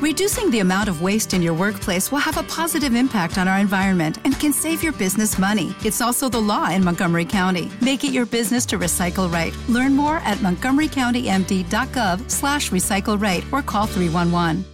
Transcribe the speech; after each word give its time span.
Reducing 0.00 0.48
the 0.52 0.60
amount 0.60 0.88
of 0.88 1.02
waste 1.02 1.34
in 1.34 1.42
your 1.42 1.54
workplace 1.54 2.12
will 2.12 2.20
have 2.20 2.36
a 2.36 2.44
positive 2.44 2.94
impact 2.94 3.36
on 3.36 3.48
our 3.48 3.58
environment 3.58 4.18
and 4.22 4.38
can 4.38 4.52
save 4.52 4.80
your 4.80 4.92
business 4.92 5.40
money. 5.40 5.74
It's 5.84 6.00
also 6.00 6.28
the 6.28 6.40
law 6.40 6.70
in 6.70 6.84
Montgomery 6.84 7.24
County. 7.24 7.68
Make 7.80 8.04
it 8.04 8.12
your 8.12 8.24
business 8.24 8.64
to 8.66 8.78
recycle 8.78 9.28
right. 9.32 9.56
Learn 9.68 9.96
more 9.96 10.18
at 10.18 10.38
montgomerycountymd.gov 10.38 12.30
slash 12.30 12.70
recycle 12.70 13.20
right 13.20 13.44
or 13.50 13.60
call 13.60 13.86
311. 13.86 14.64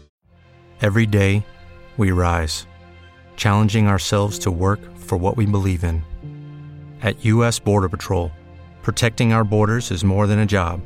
Every 0.82 1.06
day, 1.06 1.46
we 1.96 2.10
rise, 2.10 2.66
challenging 3.34 3.86
ourselves 3.86 4.38
to 4.40 4.50
work 4.50 4.80
for 4.94 5.16
what 5.16 5.38
we 5.38 5.46
believe 5.46 5.84
in. 5.84 6.02
At 7.00 7.24
U.S. 7.24 7.58
Border 7.58 7.88
Patrol, 7.88 8.30
protecting 8.82 9.32
our 9.32 9.44
borders 9.44 9.90
is 9.90 10.04
more 10.04 10.26
than 10.26 10.40
a 10.40 10.44
job, 10.44 10.82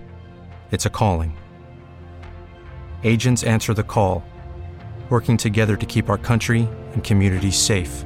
it's 0.70 0.86
a 0.86 0.90
calling. 0.90 1.36
Agents 3.02 3.42
answer 3.44 3.72
the 3.72 3.82
call, 3.82 4.22
working 5.08 5.38
together 5.38 5.74
to 5.76 5.86
keep 5.86 6.10
our 6.10 6.18
country 6.18 6.68
and 6.92 7.02
communities 7.02 7.56
safe. 7.56 8.04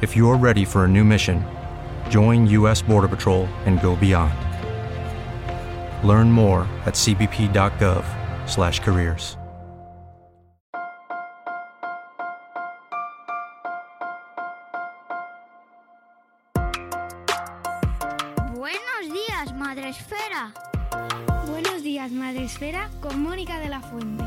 If 0.00 0.16
you're 0.16 0.36
ready 0.36 0.64
for 0.64 0.82
a 0.84 0.88
new 0.88 1.04
mission, 1.04 1.44
join 2.10 2.48
U.S. 2.48 2.82
Border 2.82 3.06
Patrol 3.06 3.46
and 3.66 3.80
go 3.80 3.94
beyond. 3.94 4.34
Learn 6.02 6.32
more 6.32 6.66
at 6.86 6.94
cbp.gov/careers. 6.94 9.36
Buenos 18.54 19.12
días, 19.12 19.52
Madre 19.54 19.90
Esfera. 19.90 20.54
Buenos 21.46 21.82
días, 21.82 22.10
Madre 22.10 22.44
Esfera, 22.44 22.88
con 23.00 23.22
Mónica 23.22 23.58
de 23.58 23.68
la 23.68 23.80
Fuente. 23.80 24.23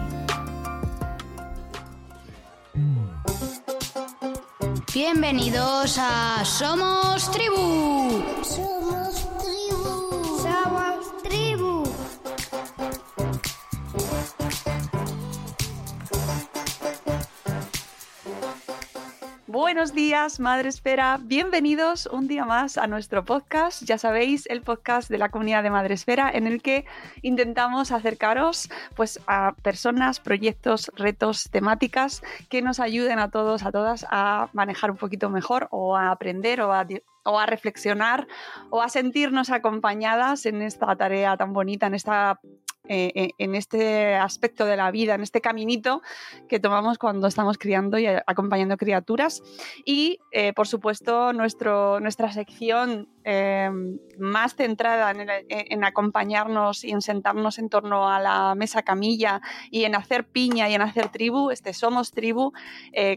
Bienvenidos 5.00 6.00
a 6.00 6.44
Somos 6.44 7.30
Tribu. 7.30 8.20
Somos 8.42 9.27
Buenos 19.58 19.96
días, 19.96 20.40
Madre 20.40 20.70
Esfera. 20.70 21.18
Bienvenidos 21.20 22.06
un 22.06 22.28
día 22.28 22.46
más 22.46 22.78
a 22.78 22.86
nuestro 22.86 23.26
podcast. 23.26 23.82
Ya 23.82 23.98
sabéis, 23.98 24.46
el 24.52 24.62
podcast 24.62 25.10
de 25.10 25.18
la 25.18 25.30
comunidad 25.30 25.64
de 25.64 25.72
Madre 25.72 25.96
Esfera, 25.96 26.30
en 26.32 26.46
el 26.46 26.62
que 26.62 26.86
intentamos 27.24 27.92
acercaros 27.92 28.70
pues, 28.96 29.20
a 29.26 29.56
personas, 29.64 30.20
proyectos, 30.20 30.92
retos, 30.96 31.50
temáticas 31.50 32.22
que 32.50 32.62
nos 32.62 32.80
ayuden 32.80 33.18
a 33.18 33.32
todos, 33.32 33.64
a 33.64 33.72
todas 33.72 34.06
a 34.12 34.48
manejar 34.54 34.92
un 34.92 34.98
poquito 34.98 35.32
mejor 35.32 35.68
o 35.72 35.98
a 35.98 36.12
aprender 36.12 36.62
o 36.62 36.72
a, 36.72 36.86
o 37.24 37.40
a 37.40 37.48
reflexionar 37.48 38.28
o 38.70 38.84
a 38.84 38.90
sentirnos 38.90 39.50
acompañadas 39.50 40.46
en 40.46 40.62
esta 40.62 40.96
tarea 40.96 41.36
tan 41.36 41.54
bonita, 41.54 41.88
en 41.88 41.96
esta 41.96 42.40
eh, 42.90 43.12
eh, 43.16 43.30
en 43.38 43.56
este 43.56 44.16
aspecto 44.16 44.66
de 44.66 44.78
la 44.78 44.92
vida, 44.92 45.16
en 45.16 45.22
este 45.22 45.42
caminito 45.42 46.02
que 46.48 46.60
tomamos 46.60 46.98
cuando 46.98 47.28
estamos 47.28 47.58
criando 47.58 47.98
y 48.00 48.06
acompañando 48.08 48.78
criaturas. 48.78 49.42
Y, 49.86 50.20
eh, 50.32 50.54
por 50.54 50.68
supuesto, 50.68 51.34
nuestro, 51.34 52.00
nuestra 52.00 52.32
sección 52.32 53.10
más 54.18 54.56
centrada 54.56 55.12
en, 55.12 55.20
el- 55.30 55.46
en 55.50 55.84
acompañarnos 55.84 56.86
y 56.86 56.92
en 56.92 57.02
sentarnos 57.02 57.60
en 57.60 57.68
torno 57.68 58.08
a 58.10 58.22
la 58.22 58.56
mesa 58.56 58.84
camilla 58.84 59.42
y 59.70 59.84
en 59.84 59.96
hacer 59.96 60.26
piña 60.26 60.70
y 60.70 60.76
en 60.76 60.82
hacer 60.82 61.10
tribu, 61.10 61.52
este 61.52 61.74
Somos 61.74 62.12
Tribu, 62.12 62.54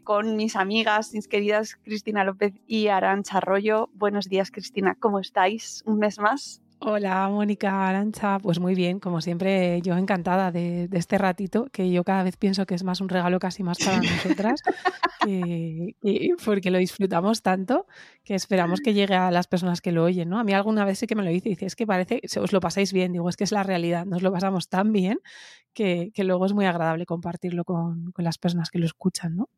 con 0.02 0.34
mis 0.34 0.56
amigas, 0.56 1.14
mis 1.14 1.28
queridas 1.28 1.76
Cristina 1.84 2.24
López 2.24 2.54
y 2.66 2.88
Arancha 2.88 3.38
Arroyo. 3.38 3.88
Buenos 3.94 4.28
días, 4.28 4.50
Cristina, 4.50 4.96
¿cómo 4.98 5.20
estáis? 5.20 5.84
¿Un 5.86 5.98
mes 6.00 6.18
más? 6.18 6.60
Hola, 6.82 7.28
Mónica 7.28 7.88
Arancha. 7.88 8.38
Pues 8.38 8.58
muy 8.58 8.74
bien, 8.74 9.00
como 9.00 9.20
siempre, 9.20 9.82
yo 9.82 9.96
encantada 9.98 10.50
de, 10.50 10.88
de 10.88 10.98
este 10.98 11.18
ratito, 11.18 11.66
que 11.72 11.90
yo 11.90 12.04
cada 12.04 12.22
vez 12.22 12.38
pienso 12.38 12.64
que 12.64 12.74
es 12.74 12.84
más 12.84 13.02
un 13.02 13.10
regalo 13.10 13.38
casi 13.38 13.62
más 13.62 13.78
para 13.78 13.98
nosotras, 13.98 14.62
que- 15.26 15.94
que- 16.00 16.30
porque 16.42 16.70
lo 16.70 16.78
disfrutamos 16.78 17.42
tanto 17.42 17.86
que 18.24 18.34
esperamos 18.34 18.80
que 18.80 18.94
llegue 18.94 19.14
a 19.14 19.30
las 19.30 19.46
personas 19.46 19.82
que 19.82 19.92
lo 19.92 20.04
oyen, 20.04 20.30
¿no? 20.30 20.38
A 20.38 20.44
mí 20.44 20.54
alguna 20.54 20.86
vez 20.86 20.98
sí 20.98 21.06
que 21.06 21.14
me 21.14 21.22
lo 21.22 21.28
dice, 21.30 21.50
dice, 21.50 21.66
es 21.66 21.76
que 21.76 21.86
parece, 21.86 22.22
os 22.40 22.52
lo 22.52 22.60
pasáis 22.60 22.94
bien, 22.94 23.12
digo, 23.12 23.28
es 23.28 23.36
que 23.36 23.44
es 23.44 23.52
la 23.52 23.62
realidad, 23.62 24.06
nos 24.06 24.22
lo 24.22 24.32
pasamos 24.32 24.68
tan 24.70 24.90
bien 24.92 25.18
que, 25.74 26.10
que 26.14 26.24
luego 26.24 26.46
es 26.46 26.54
muy 26.54 26.64
agradable 26.64 27.04
compartirlo 27.04 27.64
con, 27.64 28.10
con 28.12 28.24
las 28.24 28.38
personas 28.38 28.70
que 28.70 28.78
lo 28.78 28.86
escuchan, 28.86 29.36
¿no? 29.36 29.50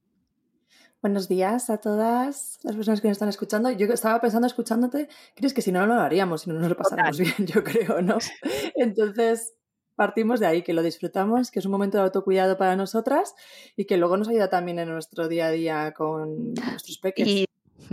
Buenos 1.02 1.26
días 1.26 1.68
a 1.68 1.78
todas 1.78 2.60
las 2.62 2.76
personas 2.76 3.00
que 3.00 3.08
nos 3.08 3.16
están 3.16 3.28
escuchando. 3.28 3.68
Yo 3.72 3.88
estaba 3.88 4.20
pensando 4.20 4.46
escuchándote, 4.46 5.08
crees 5.34 5.52
que 5.52 5.60
si 5.60 5.72
no, 5.72 5.84
no 5.84 5.96
lo 5.96 6.00
haríamos, 6.00 6.42
si 6.42 6.50
no 6.50 6.60
nos 6.60 6.68
lo 6.68 6.76
pasáramos 6.76 7.18
bien, 7.18 7.34
yo 7.38 7.64
creo, 7.64 8.00
¿no? 8.02 8.18
Entonces, 8.76 9.52
partimos 9.96 10.38
de 10.38 10.46
ahí, 10.46 10.62
que 10.62 10.72
lo 10.72 10.80
disfrutamos, 10.80 11.50
que 11.50 11.58
es 11.58 11.66
un 11.66 11.72
momento 11.72 11.98
de 11.98 12.04
autocuidado 12.04 12.56
para 12.56 12.76
nosotras 12.76 13.34
y 13.76 13.86
que 13.86 13.96
luego 13.96 14.16
nos 14.16 14.28
ayuda 14.28 14.48
también 14.48 14.78
en 14.78 14.91
nuestro 14.91 15.26
día 15.26 15.46
a 15.46 15.50
día 15.50 15.92
con 15.92 16.54
nuestros 16.54 16.98
peques. 16.98 17.26
Y, 17.26 17.46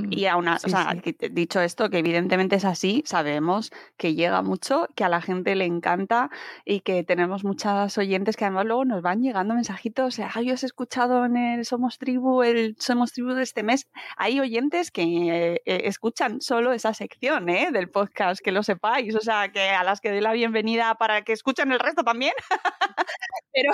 y 0.10 0.26
aún, 0.26 0.46
Sí, 0.60 0.66
o 0.66 0.70
sea, 0.70 0.96
sí. 1.04 1.16
dicho 1.32 1.62
esto, 1.62 1.90
que 1.90 2.00
evidentemente 2.00 2.56
es 2.56 2.66
así, 2.66 3.04
sabemos 3.06 3.72
que 3.98 4.16
llega 4.16 4.42
mucho, 4.42 4.88
que 4.96 5.04
a 5.04 5.10
la 5.10 5.22
gente 5.22 5.56
le 5.56 5.66
encanta 5.66 6.30
y 6.66 6.82
que 6.82 7.04
tenemos 7.04 7.44
muchas 7.44 7.98
oyentes 7.98 8.36
que 8.38 8.46
además 8.46 8.66
luego 8.66 8.86
nos 8.86 9.02
van 9.02 9.22
llegando 9.22 9.54
mensajitos, 9.56 10.20
ah, 10.20 10.42
yo 10.42 10.54
os 10.54 10.64
he 10.64 10.66
escuchado 10.66 11.26
en 11.26 11.38
el 11.38 11.66
Somos 11.66 11.98
Tribu, 11.98 12.44
el 12.44 12.76
Somos 12.80 13.12
Tribu 13.14 13.34
de 13.34 13.44
este 13.44 13.64
mes. 13.64 13.88
Hay 14.18 14.40
oyentes 14.40 14.92
que 14.92 15.04
eh, 15.04 15.62
eh, 15.66 15.82
escuchan 15.86 16.42
solo 16.42 16.72
esa 16.74 16.94
sección 16.94 17.50
¿eh? 17.50 17.70
del 17.72 17.90
podcast, 17.90 18.42
que 18.42 18.52
lo 18.52 18.64
sepáis, 18.64 19.16
o 19.16 19.22
sea, 19.22 19.52
que 19.52 19.62
a 19.70 19.84
las 19.84 20.02
que 20.02 20.10
doy 20.12 20.22
la 20.22 20.34
bienvenida 20.34 20.96
para 20.96 21.24
que 21.24 21.34
escuchen 21.34 21.72
el 21.72 21.80
resto 21.80 22.04
también. 22.04 22.34
pero, 23.54 23.72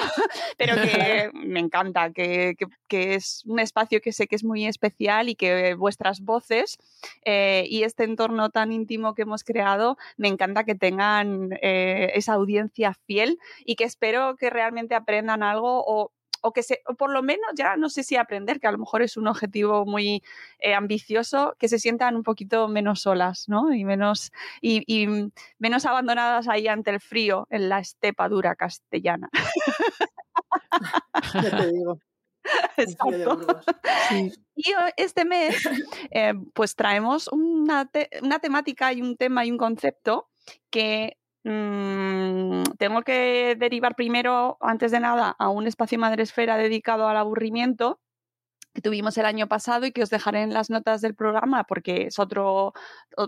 pero 0.57 0.75
que 0.75 1.29
me 1.33 1.59
encanta, 1.59 2.11
que, 2.11 2.55
que- 2.57 2.65
que 2.87 3.15
es 3.15 3.41
un 3.45 3.59
espacio 3.59 3.99
que 3.99 4.11
sé 4.13 4.27
que 4.27 4.35
es 4.35 4.43
muy 4.43 4.65
especial 4.67 5.27
y 5.27 5.35
que 5.35 5.73
vuestras 6.05 6.21
voces 6.21 6.77
eh, 7.23 7.65
y 7.67 7.83
este 7.83 8.03
entorno 8.03 8.49
tan 8.49 8.71
íntimo 8.71 9.15
que 9.15 9.23
hemos 9.23 9.43
creado, 9.43 9.97
me 10.17 10.27
encanta 10.27 10.63
que 10.63 10.75
tengan 10.75 11.57
eh, 11.61 12.11
esa 12.13 12.33
audiencia 12.33 12.93
fiel 12.93 13.39
y 13.65 13.75
que 13.75 13.85
espero 13.85 14.35
que 14.35 14.49
realmente 14.49 14.95
aprendan 14.95 15.43
algo 15.43 15.83
o 15.85 16.11
o 16.41 16.53
que 16.53 16.61
se, 16.61 16.81
o 16.85 16.93
por 16.93 17.09
lo 17.09 17.23
menos 17.23 17.47
ya 17.55 17.75
no 17.75 17.89
sé 17.89 18.03
si 18.03 18.17
aprender, 18.17 18.59
que 18.59 18.67
a 18.67 18.71
lo 18.71 18.77
mejor 18.77 19.01
es 19.01 19.17
un 19.17 19.27
objetivo 19.27 19.83
muy 19.83 20.21
eh, 20.59 20.75
ambicioso, 20.75 21.55
que 21.57 21.67
se 21.67 21.79
sientan 21.79 22.15
un 22.15 22.21
poquito 22.21 22.67
menos 22.67 23.01
solas, 23.01 23.49
¿no? 23.49 23.73
Y 23.73 23.83
menos, 23.83 24.31
y, 24.61 25.07
menos 25.57 25.87
abandonadas 25.87 26.47
ahí 26.47 26.67
ante 26.67 26.91
el 26.91 26.99
frío 26.99 27.47
en 27.49 27.67
la 27.67 27.79
estepa 27.79 28.29
dura 28.29 28.55
castellana. 28.55 29.31
Exacto. 32.77 33.39
Sí. 34.09 34.33
Y 34.57 34.71
eh, 34.71 34.93
este 34.95 35.25
mes, 35.25 35.67
eh, 36.11 36.33
pues 36.53 36.75
traemos 36.77 37.27
una, 37.27 37.85
te- 37.87 38.09
una 38.21 38.39
temática 38.39 38.93
y 38.93 39.01
un 39.01 39.17
tema 39.17 39.45
y 39.45 39.51
un 39.51 39.57
concepto 39.57 40.29
que 40.69 41.17
mm, 41.43 42.63
tengo 42.77 43.01
que 43.01 43.55
derivar 43.59 43.95
primero, 43.95 44.57
antes 44.61 44.91
de 44.91 45.01
nada, 45.01 45.35
a 45.37 45.49
un 45.49 45.67
espacio 45.67 45.99
madresfera 45.99 46.55
dedicado 46.57 47.07
al 47.09 47.17
aburrimiento 47.17 47.99
que 48.75 48.81
tuvimos 48.81 49.17
el 49.17 49.25
año 49.25 49.47
pasado 49.47 49.85
y 49.87 49.91
que 49.91 50.03
os 50.03 50.11
dejaré 50.11 50.43
en 50.43 50.53
las 50.53 50.69
notas 50.69 51.01
del 51.01 51.15
programa 51.15 51.63
porque 51.63 52.03
es 52.07 52.19
otro, 52.19 52.73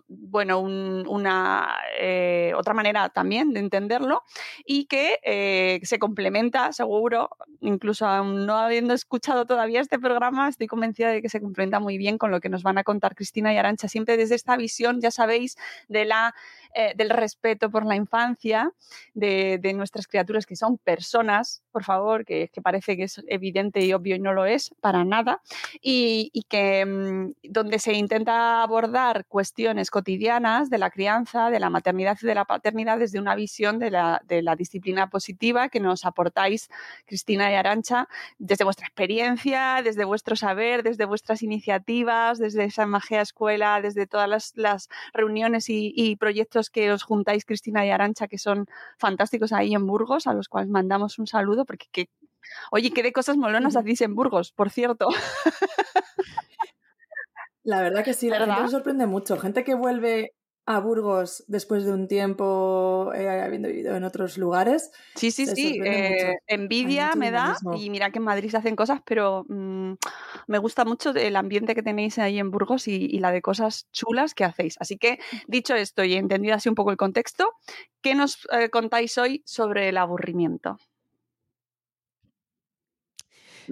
bueno, 0.08 0.59
un- 0.59 1.06
una 1.08 1.75
eh, 2.00 2.52
otra 2.56 2.74
manera 2.74 3.09
también 3.09 3.53
de 3.53 3.62
entenderlo 3.62 4.24
y 4.66 4.85
que 4.85 5.19
eh, 5.24 5.80
se 5.84 5.97
complementa, 6.00 6.74
seguro, 6.74 7.30
incluso 7.62 8.06
aún 8.06 8.46
no 8.46 8.58
habiendo 8.58 8.94
escuchado 8.94 9.46
todavía 9.46 9.82
este 9.82 9.97
programa, 9.99 10.49
estoy 10.49 10.67
convencida 10.67 11.09
de 11.09 11.22
que 11.22 11.29
se 11.29 11.41
complementa 11.41 11.79
muy 11.79 11.97
bien 11.97 12.17
con 12.17 12.29
lo 12.32 12.40
que 12.41 12.49
nos 12.49 12.64
van 12.64 12.78
a 12.78 12.84
contar 12.84 13.16
Cristina 13.16 13.53
y 13.53 13.58
Arancha, 13.58 13.88
siempre 13.88 14.17
desde 14.17 14.35
esta 14.35 14.58
visión, 14.58 14.99
ya 15.02 15.11
sabéis, 15.11 15.58
de 15.88 16.05
la, 16.05 16.35
eh, 16.73 16.93
del 16.96 17.09
respeto 17.09 17.69
por 17.69 17.85
la 17.85 17.96
infancia, 17.96 18.72
de, 19.14 19.59
de 19.61 19.73
nuestras 19.73 20.08
criaturas 20.08 20.46
que 20.46 20.55
son 20.55 20.78
personas, 20.78 21.64
por 21.72 21.84
favor, 21.84 22.25
que, 22.25 22.49
que 22.49 22.61
parece 22.61 22.97
que 22.97 23.03
es 23.03 23.23
evidente 23.28 23.84
y 23.85 23.93
obvio 23.93 24.16
y 24.16 24.19
no 24.19 24.34
lo 24.34 24.46
es 24.46 24.72
para 24.81 25.03
nada, 25.03 25.41
y, 25.81 26.29
y 26.34 26.43
que 26.43 26.85
mm, 26.85 27.34
donde 27.52 27.79
se 27.79 27.93
intenta 27.93 28.61
abordar 28.61 29.25
cuestiones 29.25 29.91
cotidianas 29.91 30.69
de 30.69 30.78
la 30.78 30.90
crianza, 30.90 31.49
de 31.49 31.59
la 31.59 31.69
maternidad 31.69 32.17
y 32.22 32.25
de 32.25 32.35
la 32.35 32.46
paternidad 32.46 32.99
desde 32.99 33.20
una 33.20 33.35
visión 33.35 33.79
de 33.79 33.91
la, 33.91 34.22
de 34.25 34.41
la 34.41 34.55
disciplina 34.55 35.09
positiva 35.09 35.70
que 35.70 35.79
nos 35.79 36.05
aportáis, 36.05 36.70
Cristina 37.05 37.52
y 37.52 37.55
Arancha, 37.55 38.08
desde 38.37 38.63
vuestra 38.63 38.87
experiencia, 38.87 39.81
desde 39.84 40.05
vuestro 40.05 40.35
saber, 40.35 40.84
desde 40.84 41.05
vuestras 41.05 41.43
iniciativas, 41.43 42.40
desde 42.40 42.66
esa 42.66 42.85
magia 42.85 43.22
escuela, 43.22 43.81
desde 43.81 44.08
todas 44.08 44.29
las, 44.29 44.53
las 44.55 44.90
reuniones 45.13 45.70
y, 45.70 45.93
y 45.96 46.16
proyectos 46.16 46.57
que 46.70 46.92
os 46.92 47.04
juntáis, 47.04 47.46
Cristina 47.46 47.86
y 47.86 47.92
Arancha, 47.92 48.28
que 48.28 48.38
son 48.38 48.66
fantásticos 48.98 49.54
ahí 49.54 49.74
en 49.74 49.86
Burgos, 49.88 50.28
a 50.28 50.34
los 50.34 50.50
cuales 50.50 50.70
mandamos 50.70 51.20
un 51.20 51.28
saludo, 51.28 51.66
porque 51.66 51.88
que 51.92 52.09
Oye, 52.72 52.92
¿qué 52.92 53.04
de 53.04 53.14
cosas 53.14 53.38
molonas 53.38 53.76
hacéis 53.76 54.02
en 54.02 54.16
Burgos, 54.16 54.52
por 54.52 54.70
cierto? 54.70 55.08
La 57.64 57.82
verdad 57.82 58.04
que 58.04 58.14
sí, 58.14 58.30
la 58.30 58.40
gente 58.40 58.62
me 58.62 58.70
sorprende 58.70 59.08
mucho. 59.08 59.38
Gente 59.38 59.64
que 59.66 59.76
vuelve 59.76 60.34
a 60.67 60.81
Burgos 60.81 61.46
después 61.47 61.85
de 61.85 61.93
un 61.93 62.09
tiempo 62.09 63.11
eh, 63.16 63.41
habiendo 63.41 63.69
vivido 63.69 63.96
en 63.96 64.03
otros 64.03 64.37
lugares. 64.37 64.91
Sí, 65.16 65.31
sí, 65.31 65.47
sí. 65.47 65.79
Eh, 65.84 66.40
envidia 66.46 67.14
me 67.16 67.31
da 67.31 67.55
y 67.78 67.90
mira 67.90 68.11
que 68.11 68.19
en 68.19 68.25
Madrid 68.25 68.49
se 68.49 68.58
hacen 68.58 68.75
cosas, 68.75 69.02
pero 69.05 69.46
mm, 69.47 69.93
me 70.47 70.58
gusta 70.58 70.84
mucho 70.84 71.11
el 71.11 71.37
ambiente 71.37 71.73
que 71.73 71.84
tenéis 71.84 72.19
ahí 72.19 72.37
en 72.37 72.52
Burgos 72.52 72.90
y, 72.90 73.17
la 73.19 73.31
de 73.31 73.41
cosas 73.41 73.87
chulas 73.93 74.34
que 74.34 74.43
hacéis. 74.43 74.75
Así 74.81 74.97
que, 74.97 75.19
dicho 75.47 75.73
esto 75.73 76.03
y 76.03 76.16
entendido 76.16 76.55
así 76.55 76.67
un 76.67 76.75
poco 76.75 76.91
el 76.91 76.97
contexto, 76.97 77.53
¿qué 78.02 78.13
nos 78.13 78.46
eh, 78.52 78.70
contáis 78.70 79.17
hoy 79.17 79.43
sobre 79.46 79.87
el 79.87 79.97
aburrimiento? 79.97 80.78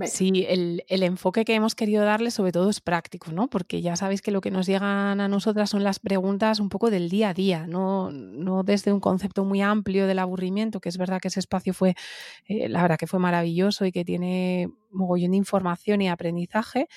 Sí, 0.05 0.45
el, 0.47 0.83
enfoque 0.89 1.45
que 1.45 1.55
hemos 1.55 1.75
querido 1.75 2.03
darle 2.03 2.31
sobre 2.31 2.51
todo 2.51 2.69
es 2.69 2.81
práctico, 2.81 3.31
¿no? 3.31 3.47
Porque 3.47 3.81
ya 3.81 3.95
sabéis 3.95 4.21
que 4.21 4.31
lo 4.31 4.41
que 4.41 4.51
nos 4.51 4.65
llegan 4.67 5.21
a 5.21 5.27
nosotras 5.27 5.69
son 5.69 5.83
las 5.83 5.99
preguntas 5.99 6.59
un 6.59 6.69
poco 6.69 6.89
del 6.89 7.09
día 7.09 7.29
a 7.29 7.33
día, 7.33 7.65
no, 7.67 8.11
no 8.11 8.63
desde 8.63 8.91
un 8.91 8.99
concepto 8.99 9.45
muy 9.45 9.61
amplio 9.61 10.07
del 10.07 10.19
aburrimiento, 10.19 10.81
que 10.81 10.89
es 10.89 10.97
verdad 10.97 11.21
que 11.21 11.29
ese 11.29 11.39
espacio 11.39 11.73
fue, 11.73 11.95
eh, 12.47 12.67
la 12.67 12.81
verdad 12.81 12.97
que 12.97 13.07
fue 13.07 13.19
maravilloso 13.19 13.85
y 13.85 13.91
que 13.91 14.03
tiene 14.03 14.69
mogollón 14.91 15.31
de 15.31 15.37
información 15.37 16.01
y 16.01 16.09
aprendizaje. 16.09 16.87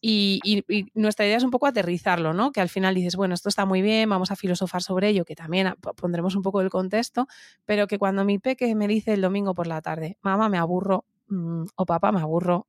Y, 0.00 0.40
y, 0.44 0.86
nuestra 0.94 1.26
idea 1.26 1.38
es 1.38 1.42
un 1.42 1.50
poco 1.50 1.66
aterrizarlo, 1.66 2.34
¿no? 2.34 2.52
Que 2.52 2.60
al 2.60 2.68
final 2.68 2.94
dices, 2.94 3.16
bueno, 3.16 3.34
esto 3.34 3.48
está 3.48 3.64
muy 3.64 3.80
bien, 3.80 4.08
vamos 4.08 4.30
a 4.30 4.36
filosofar 4.36 4.82
sobre 4.82 5.08
ello, 5.08 5.24
que 5.24 5.34
también 5.34 5.74
pondremos 5.96 6.36
un 6.36 6.42
poco 6.42 6.60
el 6.60 6.68
contexto, 6.68 7.26
pero 7.64 7.86
que 7.86 7.98
cuando 7.98 8.24
mi 8.24 8.38
peque 8.38 8.74
me 8.74 8.88
dice 8.88 9.14
el 9.14 9.22
domingo 9.22 9.54
por 9.54 9.66
la 9.66 9.80
tarde, 9.80 10.18
mamá, 10.22 10.48
me 10.50 10.58
aburro, 10.58 11.06
Mm, 11.28 11.64
o 11.76 11.86
papá, 11.86 12.12
me 12.12 12.20
aburro, 12.20 12.66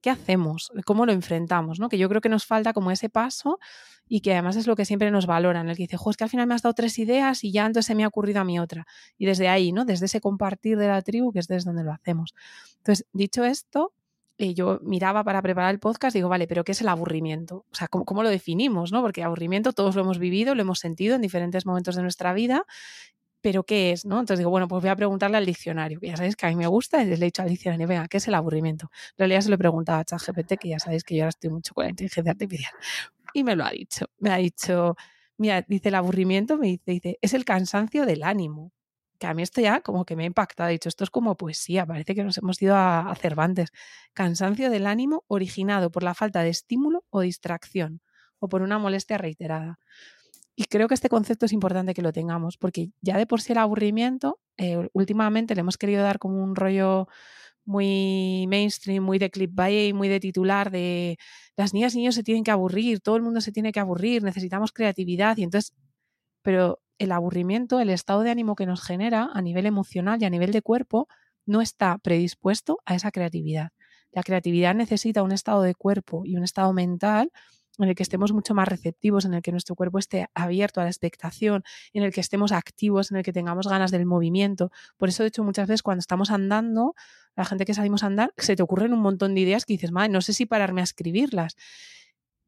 ¿qué 0.00 0.10
hacemos? 0.10 0.70
¿Cómo 0.84 1.06
lo 1.06 1.12
enfrentamos? 1.12 1.80
¿no? 1.80 1.88
Que 1.88 1.98
yo 1.98 2.08
creo 2.08 2.20
que 2.20 2.28
nos 2.28 2.46
falta 2.46 2.72
como 2.72 2.90
ese 2.90 3.08
paso 3.08 3.58
y 4.08 4.20
que 4.20 4.32
además 4.32 4.56
es 4.56 4.66
lo 4.66 4.76
que 4.76 4.84
siempre 4.84 5.10
nos 5.10 5.26
valoran, 5.26 5.68
el 5.68 5.76
que 5.76 5.84
dice, 5.84 5.96
jo, 5.96 6.10
es 6.10 6.16
que 6.16 6.24
al 6.24 6.30
final 6.30 6.46
me 6.46 6.54
has 6.54 6.62
dado 6.62 6.74
tres 6.74 6.98
ideas 6.98 7.42
y 7.42 7.50
ya 7.52 7.66
entonces 7.66 7.86
se 7.86 7.94
me 7.94 8.04
ha 8.04 8.08
ocurrido 8.08 8.40
a 8.40 8.44
mí 8.44 8.60
otra. 8.60 8.86
Y 9.18 9.26
desde 9.26 9.48
ahí, 9.48 9.72
¿no? 9.72 9.84
Desde 9.84 10.06
ese 10.06 10.20
compartir 10.20 10.78
de 10.78 10.88
la 10.88 11.02
tribu, 11.02 11.32
que 11.32 11.40
es 11.40 11.48
desde 11.48 11.70
donde 11.70 11.82
lo 11.82 11.92
hacemos. 11.92 12.34
Entonces, 12.78 13.06
dicho 13.12 13.44
esto, 13.44 13.92
eh, 14.38 14.54
yo 14.54 14.78
miraba 14.82 15.24
para 15.24 15.40
preparar 15.42 15.72
el 15.72 15.80
podcast 15.80 16.14
digo, 16.14 16.28
vale, 16.28 16.46
pero 16.46 16.62
¿qué 16.62 16.72
es 16.72 16.80
el 16.82 16.88
aburrimiento? 16.88 17.64
O 17.72 17.74
sea, 17.74 17.88
¿cómo, 17.88 18.04
¿cómo, 18.04 18.22
lo 18.22 18.28
definimos? 18.28 18.92
¿no? 18.92 19.02
Porque 19.02 19.24
aburrimiento 19.24 19.72
todos 19.72 19.96
lo 19.96 20.02
hemos 20.02 20.18
vivido, 20.18 20.54
lo 20.54 20.62
hemos 20.62 20.78
sentido 20.78 21.16
en 21.16 21.22
diferentes 21.22 21.66
momentos 21.66 21.96
de 21.96 22.02
nuestra 22.02 22.34
vida 22.34 22.64
pero 23.40 23.64
¿qué 23.64 23.92
es? 23.92 24.04
¿no? 24.04 24.18
Entonces 24.20 24.38
digo, 24.38 24.50
bueno, 24.50 24.68
pues 24.68 24.82
voy 24.82 24.90
a 24.90 24.96
preguntarle 24.96 25.36
al 25.36 25.46
diccionario, 25.46 26.00
ya 26.02 26.16
sabéis 26.16 26.36
que 26.36 26.46
a 26.46 26.48
mí 26.48 26.56
me 26.56 26.66
gusta, 26.66 27.02
y 27.02 27.06
le 27.06 27.14
he 27.14 27.18
dicho 27.18 27.42
al 27.42 27.48
diccionario, 27.48 27.86
venga, 27.86 28.08
¿qué 28.08 28.16
es 28.18 28.28
el 28.28 28.34
aburrimiento? 28.34 28.90
En 29.12 29.18
realidad 29.18 29.40
se 29.42 29.48
lo 29.50 29.54
he 29.56 29.58
preguntado 29.58 30.00
a 30.00 30.04
ChatGPT, 30.04 30.54
que 30.58 30.68
ya 30.70 30.78
sabéis 30.78 31.04
que 31.04 31.16
yo 31.16 31.22
ahora 31.22 31.30
estoy 31.30 31.50
mucho 31.50 31.74
con 31.74 31.84
la 31.84 31.90
inteligencia 31.90 32.32
artificial, 32.32 32.72
y 33.34 33.44
me 33.44 33.56
lo 33.56 33.64
ha 33.64 33.70
dicho. 33.70 34.06
Me 34.18 34.30
ha 34.30 34.36
dicho, 34.36 34.96
mira, 35.38 35.62
dice 35.68 35.88
el 35.88 35.94
aburrimiento, 35.96 36.56
me 36.58 36.68
dice, 36.68 36.90
dice, 36.92 37.18
es 37.20 37.34
el 37.34 37.44
cansancio 37.44 38.06
del 38.06 38.22
ánimo. 38.22 38.72
Que 39.18 39.26
a 39.26 39.34
mí 39.34 39.42
esto 39.42 39.60
ya 39.62 39.80
como 39.80 40.04
que 40.04 40.16
me 40.16 40.24
ha 40.24 40.26
impactado. 40.26 40.68
Ha 40.68 40.70
dicho, 40.70 40.88
esto 40.88 41.04
es 41.04 41.10
como 41.10 41.36
poesía, 41.36 41.86
parece 41.86 42.14
que 42.14 42.24
nos 42.24 42.36
hemos 42.38 42.60
ido 42.62 42.74
a, 42.76 43.10
a 43.10 43.14
Cervantes. 43.16 43.70
Cansancio 44.14 44.70
del 44.70 44.86
ánimo 44.86 45.24
originado 45.28 45.90
por 45.90 46.02
la 46.02 46.14
falta 46.14 46.42
de 46.42 46.50
estímulo 46.50 47.04
o 47.10 47.20
distracción 47.20 48.02
o 48.38 48.48
por 48.48 48.62
una 48.62 48.78
molestia 48.78 49.18
reiterada. 49.18 49.78
Y 50.56 50.64
creo 50.64 50.88
que 50.88 50.94
este 50.94 51.10
concepto 51.10 51.46
es 51.46 51.52
importante 51.52 51.92
que 51.92 52.02
lo 52.02 52.12
tengamos, 52.12 52.56
porque 52.56 52.90
ya 53.02 53.18
de 53.18 53.26
por 53.26 53.42
sí 53.42 53.52
el 53.52 53.58
aburrimiento, 53.58 54.40
eh, 54.56 54.88
últimamente 54.94 55.54
le 55.54 55.60
hemos 55.60 55.76
querido 55.76 56.02
dar 56.02 56.18
como 56.18 56.42
un 56.42 56.56
rollo 56.56 57.08
muy 57.66 58.46
mainstream, 58.48 59.04
muy 59.04 59.18
de 59.18 59.30
clickbait, 59.30 59.94
muy 59.94 60.08
de 60.08 60.20
titular, 60.20 60.70
de 60.70 61.18
las 61.56 61.74
niñas 61.74 61.94
y 61.94 61.98
niños 61.98 62.14
se 62.14 62.22
tienen 62.22 62.44
que 62.44 62.52
aburrir, 62.52 63.00
todo 63.00 63.16
el 63.16 63.22
mundo 63.22 63.40
se 63.42 63.52
tiene 63.52 63.72
que 63.72 63.80
aburrir, 63.80 64.22
necesitamos 64.22 64.72
creatividad 64.72 65.36
y 65.36 65.42
entonces, 65.42 65.74
pero 66.42 66.80
el 66.98 67.12
aburrimiento, 67.12 67.80
el 67.80 67.90
estado 67.90 68.22
de 68.22 68.30
ánimo 68.30 68.56
que 68.56 68.66
nos 68.66 68.82
genera 68.82 69.30
a 69.34 69.42
nivel 69.42 69.66
emocional 69.66 70.22
y 70.22 70.24
a 70.24 70.30
nivel 70.30 70.52
de 70.52 70.62
cuerpo, 70.62 71.08
no 71.44 71.60
está 71.60 71.98
predispuesto 71.98 72.80
a 72.86 72.94
esa 72.94 73.10
creatividad. 73.10 73.70
La 74.12 74.22
creatividad 74.22 74.74
necesita 74.74 75.22
un 75.22 75.32
estado 75.32 75.62
de 75.62 75.74
cuerpo 75.74 76.22
y 76.24 76.36
un 76.36 76.44
estado 76.44 76.72
mental 76.72 77.30
en 77.78 77.88
el 77.88 77.94
que 77.94 78.02
estemos 78.02 78.32
mucho 78.32 78.54
más 78.54 78.68
receptivos, 78.68 79.24
en 79.24 79.34
el 79.34 79.42
que 79.42 79.52
nuestro 79.52 79.74
cuerpo 79.74 79.98
esté 79.98 80.28
abierto 80.34 80.80
a 80.80 80.84
la 80.84 80.90
expectación, 80.90 81.62
en 81.92 82.02
el 82.02 82.12
que 82.12 82.20
estemos 82.20 82.52
activos, 82.52 83.10
en 83.10 83.18
el 83.18 83.22
que 83.22 83.32
tengamos 83.32 83.66
ganas 83.66 83.90
del 83.90 84.06
movimiento. 84.06 84.70
Por 84.96 85.08
eso, 85.08 85.22
de 85.22 85.28
hecho, 85.28 85.44
muchas 85.44 85.68
veces 85.68 85.82
cuando 85.82 86.00
estamos 86.00 86.30
andando, 86.30 86.94
la 87.34 87.44
gente 87.44 87.64
que 87.64 87.74
salimos 87.74 88.02
a 88.02 88.06
andar, 88.06 88.32
se 88.36 88.56
te 88.56 88.62
ocurren 88.62 88.92
un 88.92 89.00
montón 89.00 89.34
de 89.34 89.42
ideas 89.42 89.64
que 89.64 89.74
dices, 89.74 89.92
madre, 89.92 90.10
no 90.10 90.20
sé 90.20 90.32
si 90.32 90.46
pararme 90.46 90.80
a 90.80 90.84
escribirlas. 90.84 91.56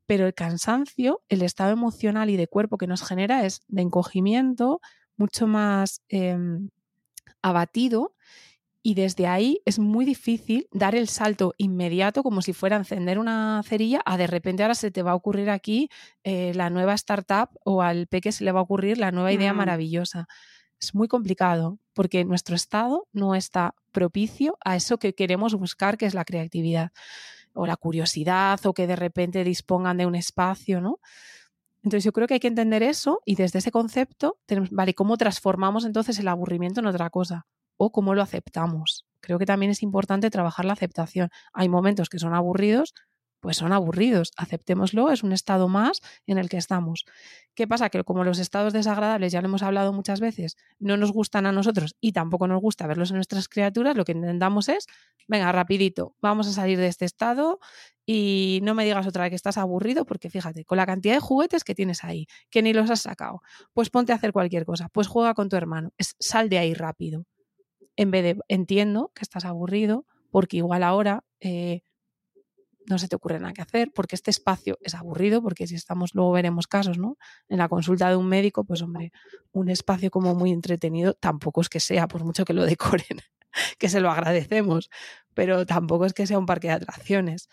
Pero 0.07 0.27
el 0.27 0.35
cansancio, 0.35 1.23
el 1.29 1.43
estado 1.43 1.73
emocional 1.73 2.31
y 2.31 2.37
de 2.37 2.49
cuerpo 2.49 2.79
que 2.79 2.87
nos 2.87 3.03
genera 3.03 3.45
es 3.45 3.61
de 3.69 3.83
encogimiento, 3.83 4.81
mucho 5.17 5.47
más 5.47 6.03
em, 6.09 6.71
abatido 7.43 8.15
y 8.83 8.95
desde 8.95 9.27
ahí 9.27 9.61
es 9.65 9.79
muy 9.79 10.05
difícil 10.05 10.69
dar 10.73 10.95
el 10.95 11.09
salto 11.09 11.55
inmediato 11.59 12.23
como 12.23 12.43
si 12.43 12.53
fuera 12.53 12.77
encender 12.77 13.19
una 13.19 13.63
cerilla 13.65 14.01
a 14.05 14.17
de 14.17 14.27
repente 14.27 14.63
ahora 14.63 14.75
se 14.75 14.91
te 14.91 15.03
va 15.03 15.13
a 15.13 15.15
ocurrir 15.15 15.51
aquí 15.51 15.91
eh, 16.25 16.53
la 16.55 16.71
nueva 16.71 16.95
startup 16.95 17.51
o 17.65 17.83
al 17.83 18.07
peque 18.07 18.33
se 18.33 18.45
le 18.45 18.53
va 18.53 18.61
a 18.61 18.63
ocurrir 18.63 18.99
la 18.99 19.11
nueva 19.11 19.33
idea 19.33 19.53
mm. 19.53 19.57
maravillosa. 19.57 20.29
Es 20.81 20.95
muy 20.95 21.09
complicado 21.09 21.79
porque 21.93 22.25
nuestro 22.25 22.55
estado 22.55 23.09
no 23.13 23.35
está 23.35 23.75
propicio 23.91 24.57
a 24.65 24.77
eso 24.77 24.99
que 24.99 25.15
queremos 25.15 25.55
buscar, 25.55 25.99
que 25.99 26.07
es 26.07 26.15
la 26.15 26.25
creatividad 26.25 26.93
o 27.53 27.67
la 27.67 27.77
curiosidad 27.77 28.65
o 28.65 28.75
que 28.75 28.87
de 28.87 28.95
repente 28.95 29.43
dispongan 29.43 29.97
de 29.97 30.07
un 30.07 30.15
espacio, 30.15 30.81
¿no? 30.81 31.01
Entonces 31.83 32.05
yo 32.05 32.13
creo 32.13 32.29
que 32.29 32.35
hay 32.35 32.41
que 32.41 32.49
entender 32.49 32.83
eso 32.83 33.21
y 33.25 33.35
desde 33.35 33.59
ese 33.59 33.71
concepto, 33.73 34.39
tenemos, 34.47 34.71
vale, 34.71 34.95
¿cómo 34.95 35.17
transformamos 35.17 35.85
entonces 35.85 36.19
el 36.19 36.29
aburrimiento 36.29 36.81
en 36.81 36.87
otra 36.87 37.11
cosa? 37.11 37.47
O 37.79 37.91
cómo 37.91 38.15
lo 38.15 38.21
aceptamos. 38.21 39.07
Creo 39.21 39.39
que 39.39 39.47
también 39.47 39.71
es 39.71 39.83
importante 39.83 40.31
trabajar 40.31 40.67
la 40.67 40.75
aceptación. 40.75 41.31
Hay 41.53 41.69
momentos 41.69 42.09
que 42.11 42.19
son 42.19 42.35
aburridos, 42.35 42.95
pues 43.41 43.57
son 43.57 43.73
aburridos, 43.73 44.33
aceptémoslo, 44.37 45.11
es 45.11 45.23
un 45.23 45.33
estado 45.33 45.69
más 45.69 46.01
en 46.27 46.39
el 46.39 46.49
que 46.49 46.57
estamos. 46.57 47.05
¿Qué 47.55 47.67
pasa? 47.67 47.89
Que 47.89 48.03
como 48.05 48.25
los 48.25 48.39
estados 48.39 48.73
desagradables, 48.73 49.33
ya 49.33 49.41
lo 49.41 49.49
hemos 49.49 49.63
hablado 49.63 49.93
muchas 49.93 50.21
veces, 50.21 50.57
no 50.79 50.97
nos 50.97 51.13
gustan 51.13 51.47
a 51.47 51.53
nosotros 51.53 51.97
y 52.01 52.13
tampoco 52.13 52.49
nos 52.49 52.61
gusta 52.61 52.87
verlos 52.87 53.11
en 53.11 53.17
nuestras 53.17 53.49
criaturas, 53.49 53.97
lo 53.97 54.05
que 54.05 54.13
intentamos 54.13 54.69
es, 54.69 54.87
venga, 55.29 55.51
rapidito, 55.53 56.17
vamos 56.21 56.49
a 56.49 56.53
salir 56.53 56.79
de 56.79 56.89
este 56.89 57.05
estado 57.05 57.61
y 58.05 58.61
no 58.63 58.75
me 58.75 58.85
digas 58.85 59.07
otra 59.07 59.25
vez 59.25 59.31
que 59.31 59.37
estás 59.37 59.59
aburrido, 59.59 60.05
porque 60.05 60.31
fíjate, 60.31 60.65
con 60.65 60.77
la 60.77 60.87
cantidad 60.87 61.15
de 61.15 61.21
juguetes 61.21 61.63
que 61.63 61.75
tienes 61.75 62.05
ahí, 62.05 62.27
que 62.51 62.63
ni 62.63 62.73
los 62.73 62.91
has 62.91 63.03
sacado, 63.03 63.43
pues 63.73 63.91
ponte 63.91 64.13
a 64.13 64.17
hacer 64.17 64.33
cualquier 64.33 64.65
cosa, 64.65 64.89
pues 64.89 65.07
juega 65.07 65.35
con 65.35 65.49
tu 65.49 65.57
hermano, 65.57 65.93
es, 65.97 66.17
sal 66.19 66.49
de 66.49 66.59
ahí 66.59 66.75
rápido 66.75 67.25
en 67.99 68.13
vez 68.13 68.23
de 68.23 68.41
entiendo 68.47 69.11
que 69.13 69.23
estás 69.23 69.45
aburrido, 69.45 70.07
porque 70.31 70.59
igual 70.59 70.85
ahora 70.85 71.25
eh, 71.41 71.83
no 72.87 72.97
se 72.97 73.09
te 73.09 73.17
ocurre 73.17 73.41
nada 73.41 73.53
que 73.53 73.61
hacer, 73.61 73.91
porque 73.93 74.15
este 74.15 74.31
espacio 74.31 74.79
es 74.83 74.95
aburrido, 74.95 75.43
porque 75.43 75.67
si 75.67 75.75
estamos, 75.75 76.15
luego 76.15 76.31
veremos 76.31 76.69
casos, 76.69 76.97
¿no? 76.97 77.19
En 77.49 77.59
la 77.59 77.69
consulta 77.69 78.09
de 78.09 78.15
un 78.15 78.29
médico, 78.29 78.65
pues 78.65 78.83
hombre, 78.83 79.11
un 79.51 79.69
espacio 79.69 80.13
como 80.13 80.37
muy 80.37 80.53
entretenido 80.53 81.15
tampoco 81.15 81.61
es 81.61 81.69
que 81.69 81.81
sea, 81.81 82.07
por 82.07 82.25
mucho 82.25 82.45
que 82.45 82.53
lo 82.53 82.65
decoren, 82.65 83.19
que 83.79 83.89
se 83.89 84.01
lo 84.01 84.13
agradecemos, 84.13 84.91
pero 85.35 85.67
tampoco 85.67 86.07
es 86.07 86.13
que 86.13 86.29
sea 86.29 86.39
un 86.39 86.47
parque 86.47 86.69
de 86.69 86.75
atracciones. 86.75 87.49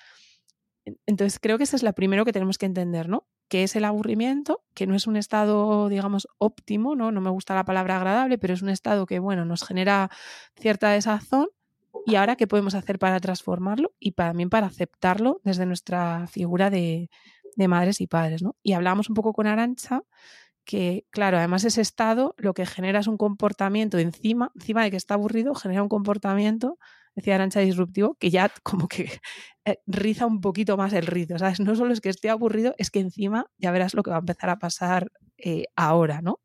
Entonces 1.06 1.40
creo 1.40 1.58
que 1.58 1.64
eso 1.64 1.76
es 1.76 1.84
lo 1.84 1.94
primero 1.94 2.26
que 2.26 2.34
tenemos 2.34 2.58
que 2.58 2.66
entender, 2.66 3.10
¿no? 3.10 3.28
que 3.48 3.64
es 3.64 3.76
el 3.76 3.86
aburrimiento, 3.86 4.64
que 4.74 4.88
no 4.88 4.96
es 4.96 5.08
un 5.08 5.18
estado, 5.18 5.88
digamos, 5.90 6.28
óptimo, 6.40 6.96
¿no? 6.96 7.12
No 7.12 7.22
me 7.22 7.30
gusta 7.30 7.54
la 7.54 7.66
palabra 7.66 7.98
agradable, 7.98 8.38
pero 8.38 8.54
es 8.54 8.62
un 8.62 8.70
estado 8.70 9.06
que, 9.06 9.20
bueno, 9.20 9.46
nos 9.46 9.64
genera 9.64 10.10
cierta 10.56 10.90
desazón. 10.90 11.50
Y 12.06 12.16
ahora, 12.16 12.36
¿qué 12.36 12.48
podemos 12.48 12.76
hacer 12.76 13.00
para 13.00 13.20
transformarlo 13.20 13.94
y 14.00 14.14
también 14.14 14.50
para 14.50 14.68
aceptarlo 14.68 15.42
desde 15.44 15.66
nuestra 15.66 16.28
figura 16.28 16.70
de, 16.70 17.10
de 17.56 17.68
madres 17.68 18.02
y 18.02 18.08
padres, 18.08 18.42
¿no? 18.42 18.56
Y 18.64 18.74
hablamos 18.74 19.10
un 19.10 19.16
poco 19.16 19.34
con 19.34 19.48
Arancha 19.48 20.02
que, 20.66 21.06
claro, 21.12 21.38
además 21.38 21.64
ese 21.64 21.82
estado 21.82 22.34
lo 22.38 22.54
que 22.56 22.66
genera 22.66 23.00
es 23.00 23.08
un 23.08 23.18
comportamiento 23.18 24.00
encima, 24.00 24.52
encima 24.56 24.84
de 24.84 24.92
que 24.92 24.98
está 24.98 25.14
aburrido, 25.14 25.54
genera 25.54 25.84
un 25.84 25.90
comportamiento 25.90 26.80
decía 27.16 27.36
Arancha 27.36 27.62
Disruptivo, 27.62 28.16
que 28.16 28.30
ya 28.30 28.52
como 28.64 28.88
que 28.88 29.10
eh, 29.66 29.80
riza 29.88 30.26
un 30.26 30.42
poquito 30.42 30.78
más 30.78 30.94
el 30.94 31.08
rizo, 31.08 31.40
¿sabes? 31.40 31.60
No 31.60 31.76
solo 31.76 31.94
es 31.94 32.02
que 32.02 32.10
esté 32.10 32.30
aburrido, 32.30 32.76
es 32.78 32.92
que 32.92 33.00
encima 33.00 33.48
ya 33.58 33.72
verás 33.72 33.94
lo 33.94 34.04
que 34.04 34.12
va 34.12 34.18
a 34.18 34.20
empezar 34.20 34.50
a 34.50 34.60
pasar 34.60 35.12
eh, 35.38 35.66
ahora, 35.76 36.22
¿no? 36.22 36.40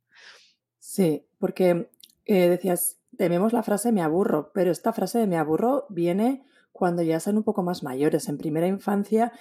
Sí, 0.78 1.26
porque 1.38 1.90
eh, 2.24 2.48
decías, 2.48 2.98
tememos 3.16 3.52
la 3.52 3.62
frase 3.62 3.92
me 3.92 4.02
aburro, 4.02 4.50
pero 4.54 4.70
esta 4.70 4.92
frase 4.92 5.18
de 5.18 5.26
me 5.26 5.36
aburro 5.36 5.86
viene 5.90 6.44
cuando 6.72 7.02
ya 7.02 7.20
son 7.20 7.36
un 7.36 7.42
poco 7.42 7.62
más 7.62 7.82
mayores. 7.82 8.28
En 8.28 8.38
primera 8.38 8.66
infancia 8.66 9.32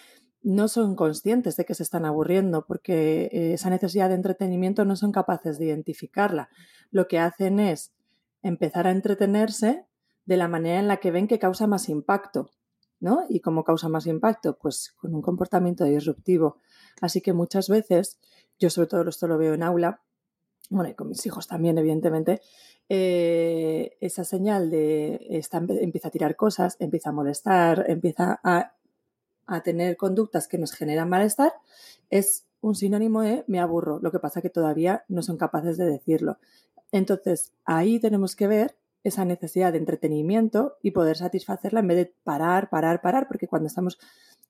no 0.42 0.68
son 0.68 0.96
conscientes 0.96 1.56
de 1.56 1.66
que 1.66 1.76
se 1.76 1.84
están 1.84 2.06
aburriendo 2.06 2.66
porque 2.66 3.30
esa 3.54 3.70
necesidad 3.70 4.10
de 4.10 4.16
entretenimiento 4.16 4.84
no 4.86 4.96
son 4.96 5.12
capaces 5.12 5.58
de 5.60 5.66
identificarla. 5.66 6.50
Lo 6.92 7.08
que 7.08 7.20
hacen 7.20 7.60
es 7.60 7.94
empezar 8.42 8.88
a 8.88 8.92
entretenerse 8.92 9.86
de 10.30 10.38
la 10.38 10.48
manera 10.48 10.80
en 10.80 10.88
la 10.88 10.98
que 10.98 11.10
ven 11.10 11.28
que 11.28 11.40
causa 11.40 11.66
más 11.66 11.90
impacto. 11.90 12.52
¿no? 13.00 13.26
¿Y 13.30 13.40
cómo 13.40 13.64
causa 13.64 13.90
más 13.90 14.06
impacto? 14.06 14.60
Pues 14.60 14.92
con 14.92 15.16
un 15.16 15.24
comportamiento 15.24 15.86
disruptivo. 15.86 16.58
Así 17.02 17.20
que 17.20 17.34
muchas 17.34 17.68
veces, 17.68 18.20
yo 18.60 18.70
sobre 18.70 18.88
todo 18.88 19.10
esto 19.10 19.28
lo 19.28 19.40
veo 19.40 19.56
en 19.56 19.64
aula, 19.64 20.04
bueno, 20.70 20.92
y 20.92 20.94
con 20.94 21.08
mis 21.10 21.26
hijos 21.26 21.48
también, 21.48 21.80
evidentemente, 21.80 22.42
eh, 22.90 23.98
esa 24.02 24.24
señal 24.24 24.70
de 24.70 25.26
está, 25.32 25.58
empieza 25.68 26.10
a 26.10 26.12
tirar 26.12 26.36
cosas, 26.36 26.76
empieza 26.78 27.10
a 27.10 27.14
molestar, 27.14 27.86
empieza 27.88 28.40
a, 28.44 28.76
a 29.48 29.64
tener 29.64 29.98
conductas 29.98 30.48
que 30.48 30.60
nos 30.60 30.74
generan 30.74 31.10
malestar, 31.10 31.54
es 32.12 32.46
un 32.62 32.76
sinónimo 32.76 33.22
de 33.24 33.46
me 33.48 33.60
aburro. 33.60 33.98
Lo 34.00 34.12
que 34.12 34.20
pasa 34.20 34.44
que 34.44 34.52
todavía 34.52 35.06
no 35.08 35.24
son 35.24 35.38
capaces 35.38 35.78
de 35.78 35.86
decirlo. 35.86 36.38
Entonces, 36.92 37.52
ahí 37.66 38.00
tenemos 38.00 38.36
que 38.36 38.46
ver 38.46 38.76
esa 39.04 39.26
necesidad 39.26 39.72
de 39.72 39.80
entretenimiento 39.80 40.78
y 40.82 40.92
poder 40.92 41.18
satisfacerla 41.18 41.80
en 41.80 41.88
vez 41.88 41.98
de 41.98 42.14
parar, 42.24 42.70
parar, 42.70 43.02
parar, 43.02 43.28
porque 43.28 43.48
cuando 43.48 43.68
estamos, 43.68 43.98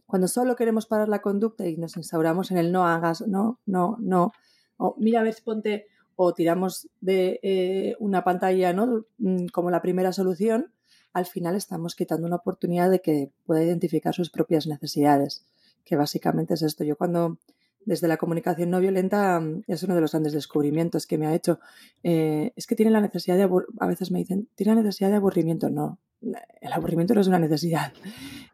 cuando 0.07 0.27
solo 0.27 0.55
queremos 0.55 0.85
parar 0.85 1.09
la 1.09 1.21
conducta 1.21 1.67
y 1.67 1.77
nos 1.77 1.97
instauramos 1.97 2.51
en 2.51 2.57
el 2.57 2.71
no 2.71 2.87
hagas, 2.87 3.27
no, 3.27 3.59
no, 3.65 3.97
no, 3.99 4.31
o 4.77 4.95
mira 4.97 5.21
a 5.21 5.31
ponte, 5.43 5.87
o 6.15 6.33
tiramos 6.33 6.89
de 6.99 7.39
eh, 7.43 7.95
una 7.99 8.23
pantalla, 8.23 8.73
¿no? 8.73 9.05
Mm, 9.19 9.47
como 9.47 9.71
la 9.71 9.81
primera 9.81 10.11
solución, 10.11 10.71
al 11.13 11.25
final 11.25 11.55
estamos 11.55 11.95
quitando 11.95 12.27
una 12.27 12.37
oportunidad 12.37 12.89
de 12.89 13.01
que 13.01 13.31
pueda 13.45 13.63
identificar 13.63 14.13
sus 14.13 14.29
propias 14.29 14.67
necesidades, 14.67 15.45
que 15.85 15.95
básicamente 15.95 16.55
es 16.55 16.61
esto. 16.61 16.83
Yo 16.83 16.97
cuando 16.97 17.37
desde 17.85 18.07
la 18.07 18.17
comunicación 18.17 18.69
no 18.69 18.79
violenta 18.79 19.39
mm, 19.39 19.63
es 19.67 19.83
uno 19.83 19.95
de 19.95 20.01
los 20.01 20.11
grandes 20.11 20.33
descubrimientos 20.33 21.07
que 21.07 21.17
me 21.17 21.27
ha 21.27 21.35
hecho. 21.35 21.59
Eh, 22.03 22.51
es 22.55 22.67
que 22.67 22.75
tiene 22.75 22.91
la 22.91 23.01
necesidad 23.01 23.37
de, 23.37 23.49
a 23.79 23.87
veces 23.87 24.11
me 24.11 24.19
dicen, 24.19 24.49
tiene 24.55 24.75
la 24.75 24.81
necesidad 24.81 25.09
de 25.09 25.15
aburrimiento. 25.15 25.69
No, 25.69 25.99
el 26.21 26.73
aburrimiento 26.73 27.13
no 27.13 27.21
es 27.21 27.27
una 27.27 27.39
necesidad. 27.39 27.93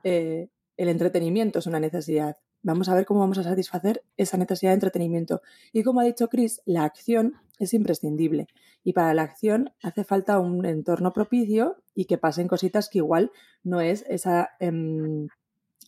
Eh, 0.08 0.50
el 0.78 0.90
entretenimiento 0.90 1.58
es 1.58 1.66
una 1.66 1.80
necesidad. 1.80 2.38
Vamos 2.62 2.90
a 2.90 2.94
ver 2.94 3.08
cómo 3.08 3.22
vamos 3.22 3.40
a 3.40 3.44
satisfacer 3.44 4.04
esa 4.18 4.38
necesidad 4.38 4.70
de 4.70 4.76
entretenimiento. 4.76 5.42
Y 5.74 5.82
como 5.82 6.00
ha 6.00 6.04
dicho 6.04 6.28
Chris, 6.28 6.62
la 6.66 6.84
acción 6.84 7.34
es 7.58 7.74
imprescindible. 7.74 8.46
Y 8.84 8.94
para 8.94 9.16
la 9.16 9.24
acción 9.24 9.72
hace 9.82 10.04
falta 10.04 10.40
un 10.40 10.64
entorno 10.64 11.12
propicio 11.12 11.78
y 11.96 12.06
que 12.06 12.20
pasen 12.20 12.48
cositas 12.48 12.88
que 12.88 13.00
igual 13.00 13.32
no 13.64 13.82
es 13.82 14.06
esa... 14.08 14.52
Em, 14.60 15.28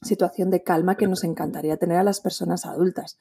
situación 0.01 0.49
de 0.49 0.63
calma 0.63 0.97
que 0.97 1.07
nos 1.07 1.23
encantaría 1.23 1.77
tener 1.77 1.97
a 1.97 2.03
las 2.03 2.19
personas 2.19 2.65
adultas. 2.65 3.19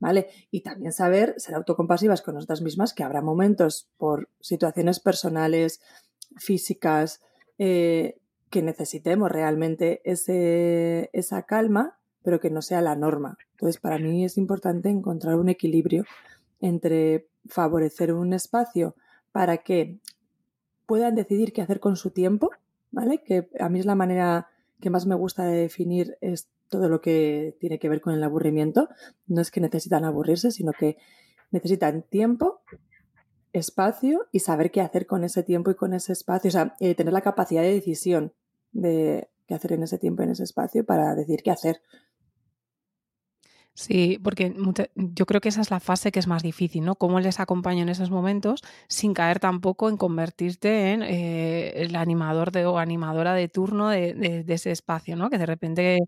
¿Vale? 0.00 0.28
Y 0.52 0.60
también 0.60 0.92
saber 0.92 1.34
ser 1.38 1.56
autocompasivas 1.56 2.22
con 2.22 2.36
nosotras 2.36 2.62
mismas, 2.62 2.94
que 2.94 3.02
habrá 3.02 3.20
momentos 3.20 3.88
por 3.96 4.28
situaciones 4.40 5.00
personales, 5.00 5.80
físicas, 6.36 7.20
eh, 7.58 8.20
que 8.48 8.62
necesitemos 8.62 9.30
realmente 9.30 10.00
ese, 10.04 11.10
esa 11.12 11.42
calma, 11.42 11.98
pero 12.22 12.38
que 12.38 12.50
no 12.50 12.62
sea 12.62 12.80
la 12.80 12.94
norma. 12.94 13.38
Entonces, 13.52 13.80
para 13.80 13.98
mí 13.98 14.24
es 14.24 14.38
importante 14.38 14.88
encontrar 14.88 15.34
un 15.34 15.48
equilibrio 15.48 16.04
entre 16.60 17.28
favorecer 17.46 18.12
un 18.12 18.32
espacio 18.32 18.94
para 19.32 19.58
que 19.58 19.98
puedan 20.86 21.14
decidir 21.14 21.52
qué 21.52 21.62
hacer 21.62 21.80
con 21.80 21.96
su 21.96 22.10
tiempo, 22.10 22.50
¿vale? 22.90 23.22
Que 23.22 23.48
a 23.60 23.68
mí 23.68 23.80
es 23.80 23.86
la 23.86 23.94
manera 23.94 24.48
que 24.80 24.90
más 24.90 25.06
me 25.06 25.14
gusta 25.14 25.44
de 25.44 25.56
definir 25.56 26.16
es 26.20 26.48
todo 26.68 26.88
lo 26.88 27.00
que 27.00 27.56
tiene 27.60 27.78
que 27.78 27.88
ver 27.88 28.00
con 28.00 28.14
el 28.14 28.22
aburrimiento. 28.22 28.88
No 29.26 29.40
es 29.40 29.50
que 29.50 29.60
necesitan 29.60 30.04
aburrirse, 30.04 30.50
sino 30.50 30.72
que 30.72 30.98
necesitan 31.50 32.02
tiempo, 32.02 32.60
espacio 33.52 34.26
y 34.32 34.40
saber 34.40 34.70
qué 34.70 34.80
hacer 34.80 35.06
con 35.06 35.24
ese 35.24 35.42
tiempo 35.42 35.70
y 35.70 35.74
con 35.74 35.94
ese 35.94 36.12
espacio. 36.12 36.48
O 36.48 36.52
sea, 36.52 36.76
eh, 36.80 36.94
tener 36.94 37.12
la 37.12 37.22
capacidad 37.22 37.62
de 37.62 37.72
decisión 37.72 38.32
de 38.72 39.28
qué 39.46 39.54
hacer 39.54 39.72
en 39.72 39.82
ese 39.82 39.98
tiempo 39.98 40.22
y 40.22 40.26
en 40.26 40.32
ese 40.32 40.44
espacio 40.44 40.84
para 40.84 41.14
decir 41.14 41.42
qué 41.42 41.50
hacer. 41.50 41.80
Sí, 43.80 44.18
porque 44.24 44.52
yo 44.96 45.24
creo 45.24 45.40
que 45.40 45.50
esa 45.50 45.60
es 45.60 45.70
la 45.70 45.78
fase 45.78 46.10
que 46.10 46.18
es 46.18 46.26
más 46.26 46.42
difícil, 46.42 46.84
¿no? 46.84 46.96
Cómo 46.96 47.20
les 47.20 47.38
acompaño 47.38 47.82
en 47.82 47.88
esos 47.88 48.10
momentos 48.10 48.60
sin 48.88 49.14
caer 49.14 49.38
tampoco 49.38 49.88
en 49.88 49.96
convertirte 49.96 50.90
en 50.92 51.02
eh, 51.04 51.70
el 51.76 51.94
animador 51.94 52.50
de, 52.50 52.66
o 52.66 52.78
animadora 52.78 53.34
de 53.34 53.46
turno 53.48 53.88
de, 53.88 54.44
ese 54.48 54.72
espacio, 54.72 55.14
¿no? 55.14 55.30
Que 55.30 55.38
de 55.38 55.46
repente, 55.46 55.98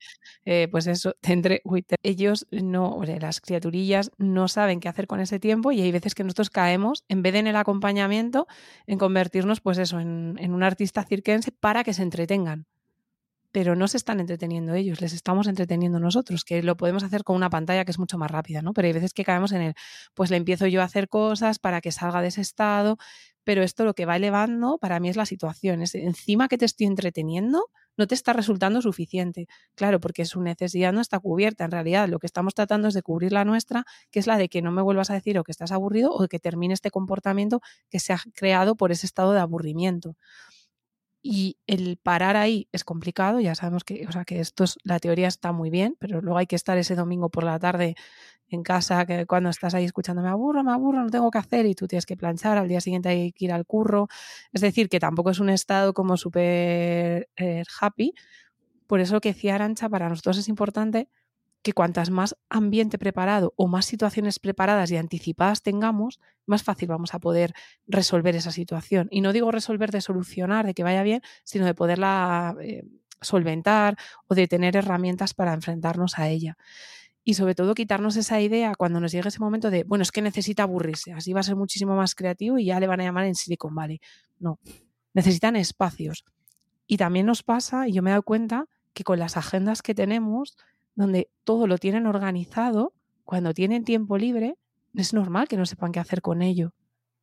eh, 0.45 0.67
pues 0.73 0.89
eso, 0.89 1.15
tendré, 1.21 1.63
ellos 2.03 2.49
no, 2.51 3.01
las 3.21 3.41
criaturillas 3.41 4.11
no 4.19 4.49
saben 4.49 4.81
qué 4.81 4.89
hacer 4.89 5.07
con 5.07 5.21
ese 5.21 5.39
tiempo 5.39 5.71
y 5.71 5.81
hay 5.81 5.93
veces 5.93 6.17
que 6.17 6.25
nosotros 6.25 6.51
caemos, 6.51 7.05
en 7.09 7.23
vez 7.23 7.35
de 7.35 7.39
en 7.39 7.47
el 7.47 7.57
acompañamiento, 7.57 8.49
en 8.89 8.99
convertirnos, 8.99 9.61
pues 9.61 9.79
eso, 9.79 10.01
en, 10.01 10.35
en 10.41 10.55
un 10.55 10.65
artista 10.65 11.05
cirquense 11.05 11.53
para 11.53 11.85
que 11.85 11.95
se 11.95 12.03
entretengan 12.03 12.67
pero 13.53 13.77
no 13.77 13.89
se 13.89 13.97
están 13.97 14.21
entreteniendo 14.21 14.75
ellos, 14.75 15.01
les 15.01 15.13
estamos 15.13 15.47
entreteniendo 15.47 15.99
nosotros, 16.01 16.45
que 16.45 16.63
lo 16.63 16.77
podemos 16.77 17.03
hacer 17.03 17.25
con 17.25 17.37
una 17.37 17.51
pantalla 17.51 17.85
que 17.85 17.91
es 17.91 17.99
mucho 17.99 18.19
más 18.19 18.31
rápida, 18.31 18.63
¿no? 18.63 18.73
Pero 18.73 18.87
hay 18.87 18.93
veces 18.93 19.13
que 19.13 19.25
caemos 19.25 19.53
en 19.53 19.63
el, 19.63 19.75
pues 20.15 20.31
le 20.31 20.37
empiezo 20.37 20.67
yo 20.67 20.83
a 20.83 20.85
hacer 20.85 21.09
cosas 21.09 21.59
para 21.59 21.81
que 21.81 21.93
salga 21.93 22.23
de 22.23 22.29
ese 22.29 22.41
estado, 22.41 22.99
pero 23.45 23.63
esto 23.63 23.85
lo 23.85 23.95
que 23.95 24.07
va 24.07 24.17
elevando 24.17 24.79
para 24.79 25.01
mí 25.01 25.09
es 25.09 25.17
la 25.17 25.27
situación, 25.27 25.83
es 25.83 25.95
encima 25.95 26.49
que 26.49 26.59
te 26.59 26.65
estoy 26.65 26.87
entreteniendo, 26.87 27.67
no 27.97 28.07
te 28.07 28.15
está 28.15 28.33
resultando 28.33 28.81
suficiente. 28.83 29.47
Claro, 29.75 30.01
porque 30.01 30.25
su 30.25 30.41
necesidad 30.41 30.93
no 30.93 31.01
está 31.01 31.19
cubierta. 31.19 31.65
En 31.65 31.71
realidad, 31.71 32.09
lo 32.09 32.19
que 32.19 32.27
estamos 32.27 32.55
tratando 32.55 32.89
es 32.89 32.95
de 32.95 33.03
cubrir 33.03 33.33
la 33.33 33.45
nuestra, 33.45 33.85
que 34.11 34.21
es 34.21 34.27
la 34.27 34.39
de 34.39 34.49
que 34.49 34.63
no 34.63 34.73
me 34.73 34.81
vuelvas 34.81 35.11
a 35.11 35.15
decir 35.15 35.39
o 35.39 35.45
que 35.45 35.53
estás 35.53 35.73
aburrido 35.73 36.11
o 36.13 36.27
que 36.29 36.39
termine 36.39 36.73
este 36.73 36.91
comportamiento 36.91 37.61
que 37.91 38.01
se 38.01 38.13
ha 38.13 38.21
creado 38.35 38.75
por 38.75 38.93
ese 38.93 39.07
estado 39.07 39.33
de 39.33 39.41
aburrimiento. 39.41 40.17
Y 41.23 41.59
el 41.67 41.99
parar 42.03 42.37
ahí 42.37 42.69
es 42.73 42.83
complicado, 42.83 43.41
ya 43.41 43.55
sabemos 43.55 43.85
que, 43.85 44.07
o 44.09 44.13
sea, 44.13 44.25
que 44.25 44.41
esto 44.41 44.65
es, 44.65 44.79
la 44.85 44.99
teoría 44.99 45.29
está 45.29 45.53
muy 45.53 45.69
bien, 45.69 45.97
pero 45.99 46.23
luego 46.23 46.39
hay 46.39 46.47
que 46.47 46.57
estar 46.57 46.79
ese 46.79 46.95
domingo 46.95 47.29
por 47.29 47.45
la 47.45 47.59
tarde 47.59 47.95
en 48.49 48.63
casa, 48.63 49.07
que 49.07 49.27
cuando 49.27 49.51
estás 49.51 49.75
ahí 49.75 49.85
escuchando 49.85 50.23
me 50.23 50.29
aburro, 50.29 50.65
me 50.65 50.73
aburro, 50.73 51.03
no 51.03 51.11
tengo 51.11 51.31
que 51.31 51.39
hacer 51.39 51.67
y 51.67 51.75
tú 51.75 51.87
tienes 51.87 52.07
que 52.07 52.17
planchar, 52.17 52.59
al 52.59 52.69
día 52.69 52.81
siguiente 52.81 53.11
hay 53.11 53.33
que 53.33 53.45
ir 53.45 53.53
al 53.53 53.67
curro. 53.67 54.09
Es 54.53 54.61
decir, 54.63 54.89
que 54.89 54.99
tampoco 55.01 55.31
es 55.31 55.41
un 55.41 55.51
estado 55.51 55.95
como 55.95 56.17
súper 56.17 57.29
eh, 57.37 57.65
happy. 57.81 58.15
Por 58.87 59.01
eso 59.01 59.21
que 59.21 59.33
decía 59.35 59.55
Arancha, 59.57 59.89
para 59.89 60.09
nosotros 60.09 60.39
es 60.39 60.49
importante 60.49 61.09
que 61.63 61.73
cuantas 61.73 62.11
más 62.11 62.37
ambiente 62.49 62.99
preparado 62.99 63.53
o 63.57 63.69
más 63.69 63.85
situaciones 63.85 64.39
preparadas 64.39 64.91
y 64.91 64.97
anticipadas 64.97 65.63
tengamos, 65.63 66.19
más 66.47 66.63
fácil 66.63 66.89
vamos 66.89 67.15
a 67.15 67.19
poder 67.19 67.53
resolver 67.87 68.35
esa 68.35 68.51
situación. 68.51 69.09
Y 69.11 69.21
no 69.21 69.33
digo 69.33 69.51
resolver 69.51 69.91
de 69.91 70.01
solucionar, 70.01 70.67
de 70.67 70.75
que 70.75 70.83
vaya 70.83 71.03
bien, 71.03 71.23
sino 71.45 71.67
de 71.67 71.75
poderla 71.75 72.57
eh, 72.61 72.85
solventar 73.21 73.97
o 74.27 74.35
de 74.35 74.49
tener 74.49 74.77
herramientas 74.77 75.35
para 75.35 75.53
enfrentarnos 75.53 76.19
a 76.19 76.29
ella. 76.29 76.57
Y 77.23 77.35
sobre 77.35 77.55
todo 77.55 77.75
quitarnos 77.75 78.17
esa 78.17 78.41
idea 78.41 78.75
cuando 78.75 78.99
nos 78.99 79.13
llegue 79.13 79.29
ese 79.29 79.41
momento 79.41 79.71
de, 79.71 79.85
bueno, 79.85 80.03
es 80.03 80.11
que 80.11 80.23
necesita 80.23 80.63
aburrirse, 80.63 81.13
así 81.13 81.35
va 81.35 81.41
a 81.41 81.45
ser 81.45 81.57
muchísimo 81.57 81.95
más 81.95 82.15
creativo 82.15 82.59
y 82.59 82.65
ya 82.65 82.81
le 82.81 82.87
van 82.87 83.01
a 83.01 83.05
llamar 83.05 83.27
en 83.27 83.35
Silicon 83.35 83.75
Valley. 83.75 84.01
No, 84.39 84.59
necesitan 85.13 85.57
espacios. 85.57 86.25
Y 86.87 86.97
también 86.97 87.27
nos 87.27 87.43
pasa, 87.43 87.87
y 87.87 87.93
yo 87.93 88.03
me 88.03 88.11
he 88.11 88.13
dado 88.13 88.23
cuenta, 88.23 88.67
que 88.95 89.05
con 89.05 89.19
las 89.19 89.37
agendas 89.37 89.83
que 89.83 89.95
tenemos, 89.95 90.57
donde 91.01 91.31
todo 91.45 91.67
lo 91.67 91.79
tienen 91.79 92.07
organizado, 92.07 92.93
cuando 93.25 93.55
tienen 93.55 93.85
tiempo 93.85 94.19
libre, 94.19 94.57
es 94.95 95.13
normal 95.13 95.49
que 95.49 95.57
no 95.57 95.67
sepan 95.67 95.93
qué 95.93 96.01
hacer 96.01 96.21
con 96.23 96.43
ello, 96.43 96.73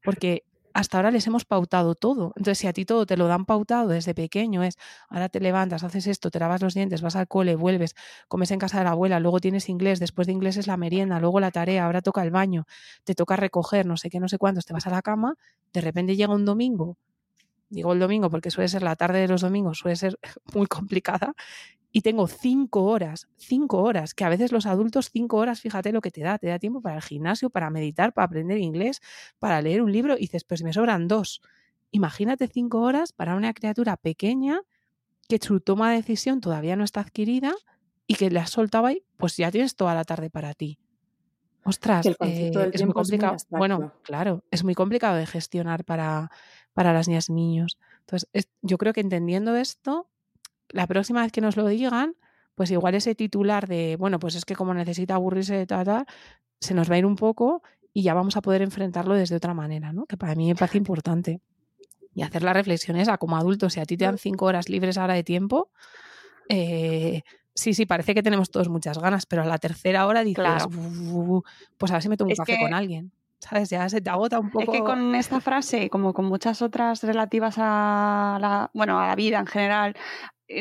porque 0.04 0.44
hasta 0.74 0.98
ahora 0.98 1.10
les 1.10 1.26
hemos 1.26 1.44
pautado 1.44 1.96
todo. 1.96 2.34
Entonces, 2.36 2.60
si 2.60 2.68
a 2.68 2.74
ti 2.74 2.86
todo 2.86 3.08
te 3.08 3.18
lo 3.18 3.28
dan 3.28 3.46
pautado 3.46 3.88
desde 3.88 4.14
pequeño, 4.14 4.62
es 4.62 4.78
ahora 5.10 5.28
te 5.28 5.40
levantas, 5.40 5.84
haces 5.84 6.06
esto, 6.06 6.30
te 6.30 6.40
lavas 6.40 6.62
los 6.62 6.76
dientes, 6.76 7.02
vas 7.02 7.16
al 7.16 7.28
cole, 7.28 7.56
vuelves, 7.56 7.96
comes 8.28 8.52
en 8.52 8.60
casa 8.60 8.78
de 8.78 8.84
la 8.84 8.92
abuela, 8.92 9.20
luego 9.20 9.40
tienes 9.40 9.70
inglés, 9.70 10.00
después 10.00 10.28
de 10.28 10.34
inglés 10.34 10.56
es 10.56 10.68
la 10.68 10.78
merienda, 10.78 11.20
luego 11.20 11.40
la 11.40 11.50
tarea, 11.50 11.86
ahora 11.86 12.04
toca 12.04 12.22
el 12.22 12.30
baño, 12.30 12.68
te 13.04 13.16
toca 13.16 13.36
recoger, 13.36 13.88
no 13.88 13.98
sé 13.98 14.12
qué, 14.12 14.20
no 14.20 14.28
sé 14.28 14.38
cuántos, 14.38 14.66
te 14.66 14.74
vas 14.74 14.86
a 14.86 14.92
la 14.92 15.02
cama, 15.02 15.34
de 15.74 15.82
repente 15.82 16.16
llega 16.16 16.36
un 16.36 16.46
domingo, 16.46 16.98
digo 17.70 17.94
el 17.94 18.00
domingo 18.00 18.30
porque 18.30 18.52
suele 18.52 18.68
ser 18.68 18.84
la 18.84 18.96
tarde 18.96 19.20
de 19.20 19.28
los 19.28 19.42
domingos, 19.42 19.80
suele 19.80 19.96
ser 19.96 20.20
muy 20.54 20.68
complicada, 20.68 21.34
y 21.98 22.02
tengo 22.02 22.28
cinco 22.28 22.84
horas, 22.84 23.28
cinco 23.38 23.82
horas, 23.82 24.14
que 24.14 24.24
a 24.24 24.30
veces 24.30 24.52
los 24.52 24.68
adultos 24.68 25.10
cinco 25.10 25.38
horas, 25.38 25.62
fíjate 25.62 25.92
lo 25.92 26.00
que 26.00 26.12
te 26.12 26.22
da, 26.22 26.38
te 26.38 26.46
da 26.46 26.60
tiempo 26.60 26.80
para 26.80 26.98
el 26.98 27.02
gimnasio, 27.02 27.50
para 27.50 27.72
meditar, 27.72 28.14
para 28.14 28.28
aprender 28.28 28.60
inglés, 28.60 29.02
para 29.40 29.60
leer 29.64 29.82
un 29.82 29.92
libro 29.92 30.16
y 30.16 30.20
dices, 30.20 30.44
pues 30.44 30.62
me 30.62 30.72
sobran 30.74 31.08
dos. 31.08 31.42
Imagínate 31.90 32.48
cinco 32.50 32.82
horas 32.82 33.14
para 33.14 33.34
una 33.34 33.52
criatura 33.52 33.98
pequeña 33.98 34.62
que 35.28 35.40
su 35.42 35.60
toma 35.60 35.90
de 35.90 35.98
decisión 35.98 36.40
todavía 36.40 36.76
no 36.76 36.84
está 36.84 37.00
adquirida 37.00 37.56
y 38.06 38.14
que 38.14 38.30
le 38.30 38.42
has 38.42 38.52
soltado 38.52 38.86
ahí, 38.86 39.04
pues 39.18 39.36
ya 39.36 39.50
tienes 39.50 39.76
toda 39.76 39.96
la 39.96 40.04
tarde 40.04 40.30
para 40.30 40.54
ti. 40.54 40.78
Ostras, 41.64 42.06
eh, 42.06 42.52
es 42.74 42.86
muy 42.86 42.94
complicado. 42.94 43.38
bueno, 43.50 43.92
claro, 44.04 44.44
es 44.52 44.64
muy 44.64 44.76
complicado 44.76 45.18
de 45.18 45.26
gestionar 45.26 45.84
para, 45.84 46.30
para 46.74 46.94
las 46.94 47.08
niñas 47.08 47.30
y 47.30 47.34
niños. 47.34 47.80
Entonces, 48.02 48.30
yo 48.62 48.78
creo 48.78 48.94
que 48.94 49.02
entendiendo 49.02 49.56
esto, 49.56 50.12
la 50.70 50.88
próxima 50.88 51.22
vez 51.22 51.32
que 51.32 51.42
nos 51.42 51.58
lo 51.58 51.68
digan, 51.68 52.16
pues 52.56 52.72
igual 52.72 52.96
ese 52.96 53.16
titular 53.16 53.68
de, 53.68 53.96
bueno, 53.98 54.20
pues 54.20 54.36
es 54.36 54.46
que 54.46 54.56
como 54.56 54.74
necesita 54.74 55.16
aburrirse 55.16 55.56
de 55.56 55.68
tal, 55.68 56.06
se 56.60 56.74
nos 56.74 56.90
va 56.90 56.96
a 56.96 56.98
ir 56.98 57.06
un 57.06 57.16
poco 57.16 57.62
y 57.94 58.04
ya 58.04 58.14
vamos 58.14 58.36
a 58.38 58.42
poder 58.42 58.62
enfrentarlo 58.62 59.14
desde 59.16 59.36
otra 59.36 59.54
manera, 59.54 59.94
¿no? 59.94 60.06
Que 60.06 60.18
para 60.18 60.36
mí 60.36 60.48
me 60.48 60.56
parece 60.56 60.78
importante. 60.80 61.42
y 62.14 62.24
hacer 62.24 62.44
la 62.44 62.54
reflexión 62.54 62.98
esa 62.98 63.18
como 63.18 63.38
adultos, 63.38 63.74
si 63.74 63.80
a 63.80 63.86
ti 63.86 63.96
te 63.96 64.06
dan 64.06 64.18
cinco 64.18 64.46
horas 64.46 64.70
libres 64.70 64.98
ahora 64.98 65.14
de 65.14 65.24
tiempo, 65.24 65.70
eh, 66.50 67.22
sí, 67.54 67.74
sí, 67.74 67.86
parece 67.86 68.14
que 68.16 68.24
tenemos 68.24 68.50
todos 68.50 68.70
muchas 68.70 68.98
ganas, 68.98 69.26
pero 69.26 69.44
a 69.44 69.46
la 69.46 69.58
tercera 69.58 70.08
hora 70.08 70.24
dices, 70.24 70.68
pues 71.78 71.92
a 71.92 71.96
ver 71.96 72.02
si 72.02 72.10
me 72.10 72.18
tomo 72.18 72.32
un 72.32 72.36
café 72.36 72.58
con 72.60 72.74
alguien. 72.74 73.12
¿Sabes? 73.40 73.70
Ya 73.70 73.88
se 73.88 74.02
te 74.02 74.10
agota 74.10 74.40
un 74.40 74.50
poco. 74.50 74.74
Es 74.74 74.80
que 74.80 74.84
con 74.84 75.14
esta 75.14 75.40
frase, 75.40 75.92
como 75.92 76.12
con 76.12 76.26
muchas 76.26 76.64
otras 76.64 77.04
relativas 77.04 77.56
a 77.60 78.40
la, 78.42 78.72
bueno, 78.74 79.00
a 79.00 79.08
la 79.08 79.16
vida 79.16 79.38
en 79.38 79.46
general, 79.46 79.96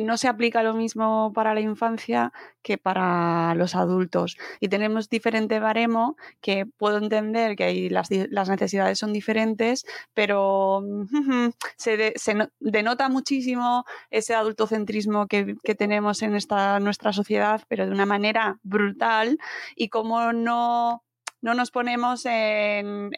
no 0.02 0.16
se 0.16 0.28
aplica 0.28 0.62
lo 0.62 0.74
mismo 0.74 1.32
para 1.34 1.54
la 1.54 1.60
infancia 1.60 2.32
que 2.62 2.78
para 2.78 3.54
los 3.54 3.74
adultos. 3.74 4.36
Y 4.60 4.68
tenemos 4.68 5.08
diferente 5.08 5.60
baremo 5.60 6.16
que 6.40 6.66
puedo 6.66 6.98
entender 6.98 7.56
que 7.56 7.64
ahí 7.64 7.88
las, 7.88 8.10
necesidades 8.10 8.98
son 8.98 9.12
diferentes, 9.12 9.86
pero 10.14 10.82
se, 11.76 12.14
denota 12.60 13.08
muchísimo 13.08 13.84
ese 14.10 14.34
adultocentrismo 14.34 15.26
que, 15.26 15.56
que 15.62 15.74
tenemos 15.74 16.22
en 16.22 16.34
esta, 16.34 16.80
nuestra 16.80 17.12
sociedad, 17.12 17.62
pero 17.68 17.86
de 17.86 17.92
una 17.92 18.06
manera 18.06 18.58
brutal. 18.62 19.38
Y 19.76 19.88
como 19.88 20.32
no 20.32 21.05
no 21.46 21.54
nos 21.54 21.70
ponemos 21.70 22.26
en, 22.26 23.12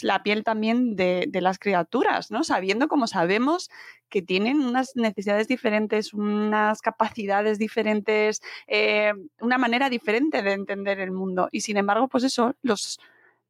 la 0.00 0.22
piel 0.22 0.42
también 0.42 0.96
de, 0.96 1.28
las 1.42 1.58
criaturas, 1.58 2.30
¿no? 2.30 2.44
Sabiendo 2.44 2.88
como 2.88 3.06
sabemos 3.06 3.68
que 4.08 4.22
tienen 4.22 4.62
unas 4.62 4.96
necesidades 4.96 5.48
diferentes, 5.48 6.14
unas 6.14 6.80
capacidades 6.80 7.58
diferentes, 7.58 8.40
eh, 8.68 9.12
una 9.38 9.58
manera 9.58 9.90
diferente 9.90 10.40
de 10.40 10.52
entender 10.52 10.98
el 10.98 11.10
mundo. 11.10 11.50
Y 11.52 11.60
sin 11.60 11.76
embargo, 11.76 12.08
pues 12.08 12.24
eso, 12.24 12.54
los, 12.62 12.98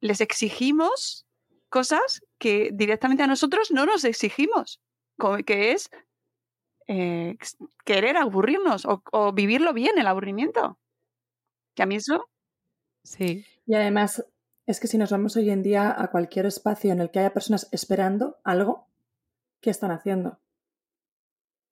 les 0.01 0.19
exigimos 0.19 1.25
cosas 1.69 2.23
que 2.39 2.71
directamente 2.73 3.23
a 3.23 3.27
nosotros 3.27 3.71
no 3.71 3.85
nos 3.85 4.03
exigimos, 4.03 4.81
que 5.45 5.71
es 5.71 5.89
eh, 6.87 7.37
querer 7.85 8.17
aburrirnos 8.17 8.85
o, 8.85 9.01
o 9.13 9.31
vivirlo 9.31 9.71
bien, 9.71 9.97
el 9.97 10.07
aburrimiento. 10.07 10.77
Que 11.73 11.83
a 11.83 11.85
mí 11.85 11.95
eso 11.95 12.27
Sí. 13.03 13.45
Y 13.65 13.75
además, 13.75 14.25
es 14.65 14.79
que 14.79 14.87
si 14.87 14.97
nos 14.97 15.11
vamos 15.11 15.35
hoy 15.35 15.49
en 15.49 15.63
día 15.63 15.93
a 15.95 16.09
cualquier 16.09 16.45
espacio 16.45 16.91
en 16.91 17.01
el 17.01 17.11
que 17.11 17.19
haya 17.19 17.33
personas 17.33 17.67
esperando 17.71 18.39
algo, 18.43 18.87
¿qué 19.61 19.69
están 19.69 19.91
haciendo? 19.91 20.39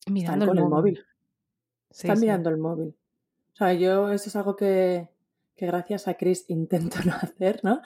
Mirando 0.07 0.45
están 0.45 0.55
con 0.55 0.57
el 0.57 0.69
móvil. 0.69 1.05
están 1.89 2.19
mirando 2.19 2.49
el 2.49 2.57
móvil. 2.57 2.95
O 3.53 3.55
sea, 3.55 3.73
yo 3.73 4.11
eso 4.11 4.29
es 4.29 4.35
algo 4.35 4.55
que, 4.55 5.09
que 5.55 5.67
gracias 5.67 6.07
a 6.07 6.15
Chris 6.15 6.45
intento 6.47 6.97
no 7.05 7.13
hacer, 7.13 7.59
¿no? 7.63 7.81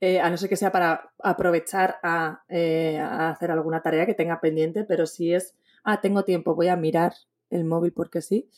Eh, 0.00 0.20
a 0.20 0.30
no 0.30 0.36
ser 0.36 0.48
que 0.48 0.56
sea 0.56 0.72
para 0.72 1.12
aprovechar 1.22 1.98
a, 2.02 2.42
eh, 2.48 2.98
a, 2.98 3.30
hacer 3.30 3.50
alguna 3.50 3.82
tarea 3.82 4.06
que 4.06 4.14
tenga 4.14 4.40
pendiente, 4.40 4.84
pero 4.84 5.06
si 5.06 5.34
es, 5.34 5.54
ah, 5.84 6.00
tengo 6.00 6.24
tiempo, 6.24 6.54
voy 6.54 6.68
a 6.68 6.76
mirar 6.76 7.12
el 7.50 7.64
móvil 7.64 7.92
porque 7.92 8.22
sí. 8.22 8.48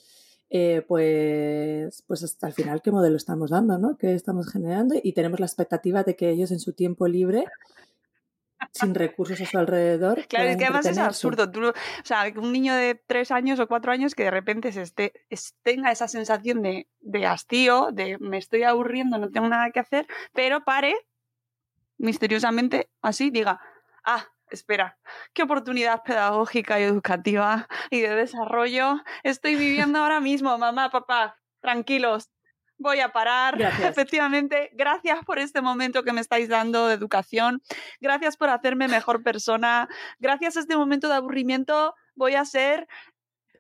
Eh, 0.52 0.84
pues, 0.86 2.02
pues 2.08 2.24
hasta 2.24 2.48
el 2.48 2.52
final 2.52 2.82
qué 2.82 2.90
modelo 2.90 3.16
estamos 3.16 3.50
dando, 3.50 3.78
¿no? 3.78 3.96
¿Qué 3.96 4.14
estamos 4.14 4.50
generando? 4.50 4.96
Y 5.00 5.12
tenemos 5.12 5.38
la 5.38 5.46
expectativa 5.46 6.02
de 6.02 6.16
que 6.16 6.28
ellos 6.28 6.50
en 6.50 6.58
su 6.58 6.72
tiempo 6.72 7.06
libre 7.06 7.44
sin 8.72 8.94
recursos 8.94 9.40
a 9.40 9.46
su 9.46 9.58
alrededor. 9.58 10.24
Claro, 10.28 10.48
es 10.48 10.56
que 10.56 10.64
además 10.64 10.86
es 10.86 10.98
absurdo. 10.98 11.44
o 11.44 11.72
sea, 12.04 12.32
un 12.36 12.52
niño 12.52 12.74
de 12.74 12.94
tres 12.94 13.30
años 13.30 13.58
o 13.60 13.68
cuatro 13.68 13.92
años 13.92 14.14
que 14.14 14.24
de 14.24 14.30
repente 14.30 14.72
se 14.72 14.82
esté, 14.82 15.12
tenga 15.62 15.92
esa 15.92 16.08
sensación 16.08 16.62
de, 16.62 16.88
de 17.00 17.26
hastío, 17.26 17.90
de 17.92 18.18
me 18.18 18.38
estoy 18.38 18.64
aburriendo, 18.64 19.18
no 19.18 19.30
tengo 19.30 19.48
nada 19.48 19.70
que 19.70 19.80
hacer, 19.80 20.06
pero 20.34 20.64
pare 20.64 20.94
misteriosamente 21.98 22.90
así, 23.02 23.30
diga, 23.30 23.60
ah, 24.04 24.26
espera, 24.50 24.98
qué 25.32 25.42
oportunidad 25.42 26.02
pedagógica 26.02 26.80
y 26.80 26.84
educativa 26.84 27.68
y 27.90 28.00
de 28.00 28.14
desarrollo 28.14 29.02
estoy 29.22 29.56
viviendo 29.56 29.98
ahora 29.98 30.20
mismo, 30.20 30.56
mamá, 30.58 30.90
papá, 30.90 31.36
tranquilos. 31.60 32.30
Voy 32.78 33.00
a 33.00 33.10
parar. 33.10 33.60
Efectivamente, 33.60 34.70
gracias 34.72 35.22
por 35.26 35.38
este 35.38 35.60
momento 35.60 36.02
que 36.02 36.14
me 36.14 36.22
estáis 36.22 36.48
dando 36.48 36.88
de 36.88 36.94
educación. 36.94 37.60
Gracias 38.00 38.38
por 38.38 38.48
hacerme 38.48 38.88
mejor 38.88 39.22
persona. 39.22 39.86
Gracias 40.18 40.56
a 40.56 40.60
este 40.60 40.76
momento 40.76 41.08
de 41.08 41.14
aburrimiento 41.16 41.94
voy 42.14 42.34
a 42.34 42.44
ser 42.44 42.86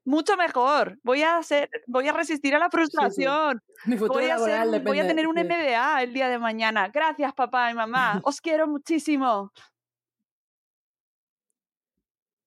mucho 0.04 0.36
mejor. 0.36 0.98
Voy 1.02 1.22
a 1.22 1.42
ser, 1.42 1.70
voy 1.86 2.08
a 2.08 2.12
resistir 2.12 2.54
a 2.54 2.58
la 2.58 2.70
frustración. 2.70 3.62
Voy, 3.86 4.28
a 4.28 4.36
voy, 4.36 4.98
a 4.98 5.06
tener 5.06 5.26
un 5.26 5.36
MBA 5.36 6.02
el 6.02 6.12
día 6.12 6.28
de 6.28 6.38
mañana. 6.38 6.88
Gracias, 6.88 7.32
papá 7.32 7.70
y 7.70 7.74
mamá. 7.74 8.20
Os 8.24 8.40
quiero 8.40 8.66
muchísimo. 8.66 9.52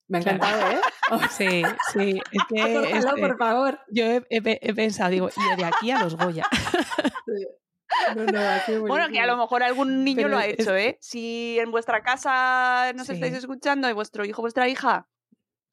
Me 0.08 0.18
ha 0.18 0.20
encantado, 0.20 0.70
¿eh? 0.70 0.80
Sí, 1.30 1.62
sí. 1.92 2.20
Es 2.32 2.44
que, 3.14 3.20
por 3.20 3.38
favor. 3.38 3.80
Yo 3.90 4.04
he, 4.28 4.74
pensado, 4.74 5.10
digo, 5.10 5.28
y 5.28 5.56
de 5.56 5.64
aquí 5.64 5.90
a 5.90 6.02
los 6.02 6.16
Goya. 6.16 6.46
bueno, 8.86 9.08
que 9.08 9.20
a 9.20 9.26
lo 9.26 9.36
mejor 9.36 9.62
algún 9.62 10.04
niño 10.04 10.28
lo 10.28 10.38
ha 10.38 10.46
hecho, 10.46 10.74
¿eh? 10.76 10.98
Si 11.00 11.58
en 11.58 11.70
vuestra 11.70 12.02
casa 12.02 12.92
nos 12.94 13.08
estáis 13.08 13.34
escuchando 13.34 13.88
y 13.88 13.92
vuestro 13.92 14.24
hijo, 14.24 14.42
vuestra 14.42 14.68
hija 14.68 15.08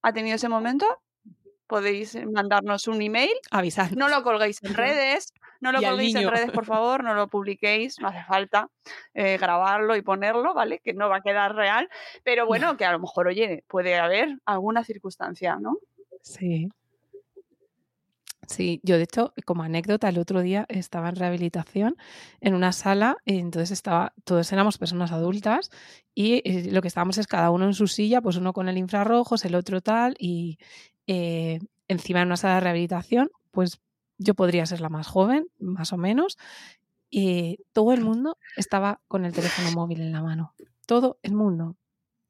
ha 0.02 0.14
tenido 0.14 0.36
ese 0.36 0.50
momento, 0.50 0.86
podéis 1.68 2.18
mandarnos 2.26 2.88
un 2.88 3.02
email. 3.02 3.34
Avisar. 3.50 3.96
No 3.96 4.10
lo 4.10 4.24
colguéis 4.24 4.62
en 4.64 4.74
redes, 4.74 5.34
no 5.62 5.72
lo 5.72 5.82
colguéis 5.82 6.16
en 6.16 6.30
redes, 6.30 6.52
por 6.52 6.66
favor, 6.66 7.04
no 7.04 7.14
lo 7.14 7.28
publiquéis, 7.28 8.00
no 8.00 8.10
hace 8.10 8.24
falta 8.24 8.70
eh, 9.14 9.38
grabarlo 9.38 9.96
y 9.96 10.02
ponerlo, 10.02 10.54
¿vale? 10.54 10.80
Que 10.80 10.94
no 10.94 11.08
va 11.08 11.18
a 11.18 11.22
quedar 11.22 11.56
real, 11.56 11.90
pero 12.24 12.46
bueno, 12.48 12.76
que 12.76 12.86
a 12.86 12.92
lo 12.92 13.00
mejor, 13.00 13.28
oye, 13.28 13.64
puede 13.68 13.98
haber 13.98 14.40
alguna 14.46 14.84
circunstancia, 14.84 15.56
¿no? 15.56 15.78
Sí. 16.22 16.70
Sí, 18.48 18.82
yo 18.84 18.98
de 18.98 19.04
hecho, 19.04 19.34
como 19.46 19.64
anécdota, 19.64 20.10
el 20.10 20.18
otro 20.18 20.42
día 20.42 20.66
estaba 20.68 21.08
en 21.08 21.16
rehabilitación 21.16 21.96
en 22.42 22.54
una 22.54 22.74
sala, 22.74 23.16
entonces 23.26 23.72
estaba, 23.72 24.14
todos 24.26 24.52
éramos 24.52 24.78
personas 24.78 25.14
adultas 25.14 25.70
y 26.14 26.42
eh, 26.44 26.70
lo 26.70 26.82
que 26.82 26.90
estábamos 26.90 27.18
es 27.18 27.28
cada 27.28 27.50
uno 27.52 27.66
en 27.66 27.74
su 27.74 27.88
silla, 27.88 28.20
pues 28.20 28.36
uno 28.36 28.52
con 28.52 28.68
el 28.68 28.78
infrarrojos, 28.78 29.46
el 29.46 29.56
otro 29.56 29.80
tal, 29.80 30.16
y 30.20 30.58
eh, 31.08 31.60
encima 31.88 32.22
en 32.22 32.28
una 32.28 32.36
sala 32.36 32.56
de 32.56 32.62
rehabilitación, 32.62 33.32
pues 33.52 33.80
yo 34.22 34.36
podría 34.36 34.66
ser 34.66 34.82
la 34.82 34.90
más 34.90 35.08
joven, 35.08 35.48
más 35.60 35.94
o 35.94 35.98
menos, 35.98 36.38
y 37.10 37.60
todo 37.74 37.92
el 37.94 38.02
mundo 38.02 38.38
estaba 38.56 39.02
con 39.08 39.26
el 39.26 39.34
teléfono 39.34 39.72
móvil 39.72 40.02
en 40.02 40.12
la 40.12 40.22
mano. 40.22 40.54
Todo 40.86 41.20
el 41.24 41.34
mundo. 41.34 41.76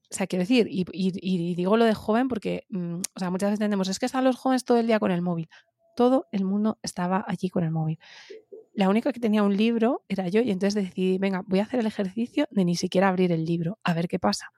O 0.09 0.13
sea, 0.13 0.27
quiero 0.27 0.41
decir, 0.41 0.67
y, 0.69 1.53
digo 1.55 1.77
lo 1.77 1.85
de 1.85 1.93
joven 1.93 2.27
porque, 2.27 2.65
mm, 2.69 2.95
o 3.15 3.19
sea, 3.19 3.29
muchas 3.29 3.49
veces 3.49 3.59
entendemos, 3.59 3.87
es 3.87 3.99
que 3.99 4.07
están 4.07 4.23
los 4.23 4.35
jóvenes 4.35 4.65
todo 4.65 4.77
el 4.77 4.87
día 4.87 4.99
con 4.99 5.11
el 5.11 5.21
móvil. 5.21 5.49
Todo 5.95 6.27
el 6.31 6.43
mundo 6.45 6.79
estaba 6.81 7.23
allí 7.27 7.49
con 7.49 7.63
el 7.63 7.71
móvil. 7.71 7.99
La 8.73 8.89
única 8.89 9.13
que 9.13 9.19
tenía 9.19 9.43
un 9.43 9.55
libro 9.55 10.03
era 10.07 10.27
yo 10.29 10.41
y 10.41 10.51
entonces 10.51 10.83
decidí, 10.83 11.17
venga, 11.17 11.43
voy 11.45 11.59
a 11.59 11.63
hacer 11.63 11.79
el 11.79 11.85
ejercicio 11.85 12.47
de 12.51 12.65
ni 12.65 12.75
siquiera 12.75 13.09
abrir 13.09 13.31
el 13.31 13.45
libro, 13.45 13.79
a 13.83 13.93
ver 13.93 14.07
qué 14.07 14.17
pasa. 14.17 14.51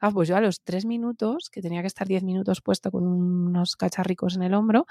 Ah, 0.00 0.10
pues 0.10 0.28
yo 0.28 0.36
a 0.36 0.40
los 0.40 0.62
tres 0.62 0.84
minutos, 0.84 1.48
que 1.48 1.62
tenía 1.62 1.80
que 1.80 1.86
estar 1.86 2.08
diez 2.08 2.24
minutos 2.24 2.60
puesto 2.60 2.90
con 2.90 3.06
unos 3.06 3.76
cacharricos 3.76 4.34
en 4.34 4.42
el 4.42 4.52
hombro, 4.52 4.86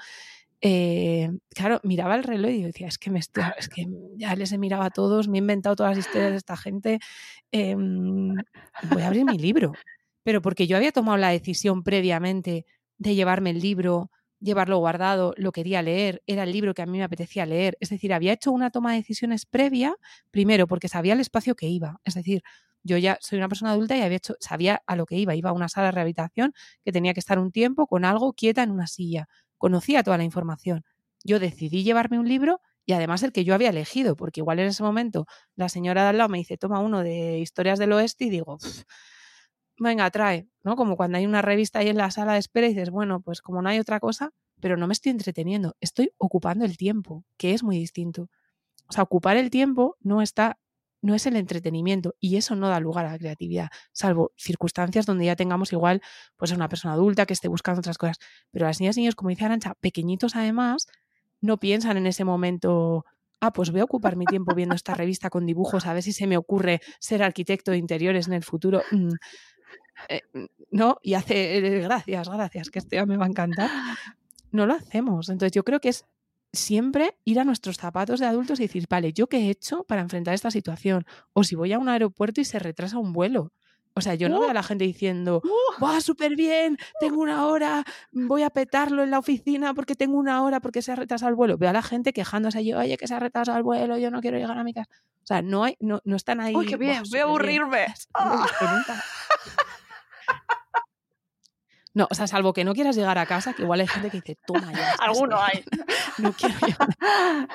eh, 0.64 1.28
claro, 1.50 1.80
miraba 1.82 2.14
el 2.14 2.22
reloj 2.22 2.52
y 2.52 2.62
decía, 2.62 2.86
es 2.86 2.96
que, 2.96 3.10
me 3.10 3.18
es 3.18 3.28
que 3.68 3.86
ya 4.16 4.36
les 4.36 4.52
he 4.52 4.58
mirado 4.58 4.84
a 4.84 4.90
todos, 4.90 5.26
me 5.26 5.38
he 5.38 5.40
inventado 5.40 5.74
todas 5.74 5.96
las 5.96 6.06
historias 6.06 6.30
de 6.30 6.36
esta 6.36 6.56
gente, 6.56 7.00
em, 7.50 8.36
voy 8.90 9.02
a 9.02 9.08
abrir 9.08 9.24
mi 9.24 9.38
libro. 9.38 9.72
Pero 10.22 10.40
porque 10.40 10.68
yo 10.68 10.76
había 10.76 10.92
tomado 10.92 11.18
la 11.18 11.30
decisión 11.30 11.82
previamente 11.82 12.64
de 12.96 13.14
llevarme 13.16 13.50
el 13.50 13.58
libro, 13.58 14.12
llevarlo 14.38 14.78
guardado, 14.78 15.34
lo 15.36 15.50
quería 15.50 15.82
leer, 15.82 16.22
era 16.28 16.44
el 16.44 16.52
libro 16.52 16.74
que 16.74 16.82
a 16.82 16.86
mí 16.86 16.98
me 16.98 17.04
apetecía 17.04 17.44
leer. 17.44 17.76
Es 17.80 17.90
decir, 17.90 18.12
había 18.12 18.32
hecho 18.32 18.52
una 18.52 18.70
toma 18.70 18.92
de 18.92 18.98
decisiones 18.98 19.46
previa, 19.46 19.96
primero 20.30 20.68
porque 20.68 20.88
sabía 20.88 21.14
el 21.14 21.20
espacio 21.20 21.56
que 21.56 21.66
iba. 21.66 22.00
Es 22.04 22.14
decir, 22.14 22.42
yo 22.84 22.98
ya 22.98 23.18
soy 23.20 23.38
una 23.38 23.48
persona 23.48 23.72
adulta 23.72 23.96
y 23.96 24.02
había 24.02 24.18
hecho, 24.18 24.36
sabía 24.38 24.80
a 24.86 24.94
lo 24.94 25.06
que 25.06 25.16
iba. 25.16 25.34
Iba 25.34 25.50
a 25.50 25.52
una 25.54 25.68
sala 25.68 25.86
de 25.86 25.92
rehabilitación 25.92 26.52
que 26.84 26.92
tenía 26.92 27.14
que 27.14 27.20
estar 27.20 27.40
un 27.40 27.50
tiempo 27.50 27.88
con 27.88 28.04
algo 28.04 28.32
quieta 28.32 28.62
en 28.62 28.70
una 28.70 28.86
silla 28.86 29.28
conocía 29.62 30.02
toda 30.02 30.18
la 30.18 30.24
información. 30.24 30.82
Yo 31.22 31.38
decidí 31.38 31.84
llevarme 31.84 32.18
un 32.18 32.26
libro 32.26 32.60
y 32.84 32.94
además 32.94 33.22
el 33.22 33.30
que 33.30 33.44
yo 33.44 33.54
había 33.54 33.68
elegido, 33.68 34.16
porque 34.16 34.40
igual 34.40 34.58
en 34.58 34.66
ese 34.66 34.82
momento 34.82 35.24
la 35.54 35.68
señora 35.68 36.02
de 36.02 36.08
al 36.08 36.18
lado 36.18 36.30
me 36.30 36.38
dice, 36.38 36.58
toma 36.58 36.80
uno 36.80 37.04
de 37.04 37.38
historias 37.38 37.78
del 37.78 37.92
oeste 37.92 38.24
y 38.24 38.30
digo, 38.30 38.58
venga, 39.78 40.10
trae, 40.10 40.48
¿no? 40.64 40.74
Como 40.74 40.96
cuando 40.96 41.18
hay 41.18 41.26
una 41.26 41.42
revista 41.42 41.78
ahí 41.78 41.88
en 41.88 41.96
la 41.96 42.10
sala 42.10 42.32
de 42.32 42.40
espera 42.40 42.66
y 42.66 42.70
dices, 42.70 42.90
bueno, 42.90 43.20
pues 43.20 43.40
como 43.40 43.62
no 43.62 43.68
hay 43.68 43.78
otra 43.78 44.00
cosa, 44.00 44.32
pero 44.58 44.76
no 44.76 44.88
me 44.88 44.94
estoy 44.94 45.10
entreteniendo, 45.10 45.76
estoy 45.80 46.10
ocupando 46.18 46.64
el 46.64 46.76
tiempo, 46.76 47.24
que 47.36 47.54
es 47.54 47.62
muy 47.62 47.78
distinto. 47.78 48.30
O 48.88 48.92
sea, 48.92 49.04
ocupar 49.04 49.36
el 49.36 49.48
tiempo 49.48 49.96
no 50.00 50.22
está 50.22 50.58
no 51.02 51.14
es 51.14 51.26
el 51.26 51.36
entretenimiento 51.36 52.14
y 52.20 52.36
eso 52.36 52.56
no 52.56 52.68
da 52.68 52.80
lugar 52.80 53.04
a 53.04 53.12
la 53.12 53.18
creatividad, 53.18 53.68
salvo 53.92 54.32
circunstancias 54.36 55.04
donde 55.04 55.26
ya 55.26 55.36
tengamos 55.36 55.72
igual 55.72 56.00
pues 56.36 56.52
una 56.52 56.68
persona 56.68 56.94
adulta 56.94 57.26
que 57.26 57.34
esté 57.34 57.48
buscando 57.48 57.80
otras 57.80 57.98
cosas. 57.98 58.18
Pero 58.50 58.66
las 58.66 58.80
niñas 58.80 58.96
y 58.96 59.00
niños, 59.00 59.16
como 59.16 59.30
dice 59.30 59.44
Arancha, 59.44 59.74
pequeñitos 59.74 60.36
además, 60.36 60.86
no 61.40 61.58
piensan 61.58 61.96
en 61.96 62.06
ese 62.06 62.24
momento, 62.24 63.04
ah, 63.40 63.52
pues 63.52 63.70
voy 63.72 63.80
a 63.80 63.84
ocupar 63.84 64.16
mi 64.16 64.24
tiempo 64.24 64.54
viendo 64.54 64.76
esta 64.76 64.94
revista 64.94 65.28
con 65.28 65.44
dibujos, 65.44 65.86
a 65.86 65.92
ver 65.92 66.02
si 66.02 66.12
se 66.12 66.26
me 66.26 66.36
ocurre 66.36 66.80
ser 67.00 67.22
arquitecto 67.22 67.72
de 67.72 67.78
interiores 67.78 68.28
en 68.28 68.34
el 68.34 68.44
futuro. 68.44 68.82
Mm, 68.92 69.10
eh, 70.08 70.22
¿no? 70.70 70.98
Y 71.02 71.14
hace, 71.14 71.58
eh, 71.58 71.80
gracias, 71.80 72.28
gracias, 72.28 72.70
que 72.70 72.78
esto 72.78 72.96
ya 72.96 73.06
me 73.06 73.16
va 73.16 73.26
a 73.26 73.28
encantar. 73.28 73.70
No 74.52 74.66
lo 74.66 74.74
hacemos. 74.74 75.28
Entonces 75.28 75.52
yo 75.52 75.64
creo 75.64 75.80
que 75.80 75.88
es 75.88 76.04
siempre 76.52 77.16
ir 77.24 77.40
a 77.40 77.44
nuestros 77.44 77.76
zapatos 77.76 78.20
de 78.20 78.26
adultos 78.26 78.60
y 78.60 78.64
decir, 78.64 78.86
vale, 78.88 79.12
¿yo 79.12 79.28
qué 79.28 79.38
he 79.38 79.50
hecho 79.50 79.84
para 79.84 80.02
enfrentar 80.02 80.34
esta 80.34 80.50
situación? 80.50 81.06
O 81.32 81.44
si 81.44 81.54
voy 81.54 81.72
a 81.72 81.78
un 81.78 81.88
aeropuerto 81.88 82.40
y 82.40 82.44
se 82.44 82.58
retrasa 82.58 82.98
un 82.98 83.12
vuelo. 83.12 83.52
O 83.94 84.00
sea, 84.00 84.14
yo 84.14 84.30
no 84.30 84.40
veo 84.40 84.48
a 84.48 84.54
la 84.54 84.62
gente 84.62 84.84
diciendo, 84.84 85.42
¡va 85.82 86.00
súper 86.00 86.34
bien! 86.34 86.78
Tengo 86.98 87.20
una 87.20 87.46
hora, 87.46 87.84
voy 88.10 88.42
a 88.42 88.48
petarlo 88.48 89.02
en 89.02 89.10
la 89.10 89.18
oficina 89.18 89.74
porque 89.74 89.94
tengo 89.94 90.16
una 90.16 90.42
hora 90.42 90.60
porque 90.60 90.80
se 90.80 90.92
ha 90.92 90.96
retrasado 90.96 91.28
el 91.28 91.34
vuelo. 91.34 91.58
Veo 91.58 91.68
a 91.68 91.74
la 91.74 91.82
gente 91.82 92.14
quejándose 92.14 92.58
allí, 92.58 92.72
oye, 92.72 92.96
que 92.96 93.06
se 93.06 93.14
ha 93.14 93.20
retrasado 93.20 93.58
el 93.58 93.64
vuelo, 93.64 93.98
yo 93.98 94.10
no 94.10 94.22
quiero 94.22 94.38
llegar 94.38 94.56
a 94.56 94.64
mi 94.64 94.72
casa. 94.72 94.88
O 95.22 95.26
sea, 95.26 95.42
no, 95.42 95.64
hay, 95.64 95.76
no, 95.78 96.00
no 96.04 96.16
están 96.16 96.40
ahí. 96.40 96.56
¡Uy, 96.56 96.66
qué 96.66 96.78
bien! 96.78 97.02
Voy 97.10 97.18
a 97.18 97.24
aburrirme. 97.24 97.86
No, 101.94 102.08
o 102.10 102.14
sea, 102.14 102.26
salvo 102.26 102.52
que 102.52 102.64
no 102.64 102.74
quieras 102.74 102.96
llegar 102.96 103.18
a 103.18 103.26
casa, 103.26 103.52
que 103.52 103.62
igual 103.62 103.80
hay 103.80 103.86
gente 103.86 104.10
que 104.10 104.18
dice, 104.18 104.38
toma 104.46 104.72
ya. 104.72 104.92
Alguno 104.98 105.36
hay. 105.40 105.64
no 106.18 106.32
quiero 106.32 106.54
llegar. 106.66 107.48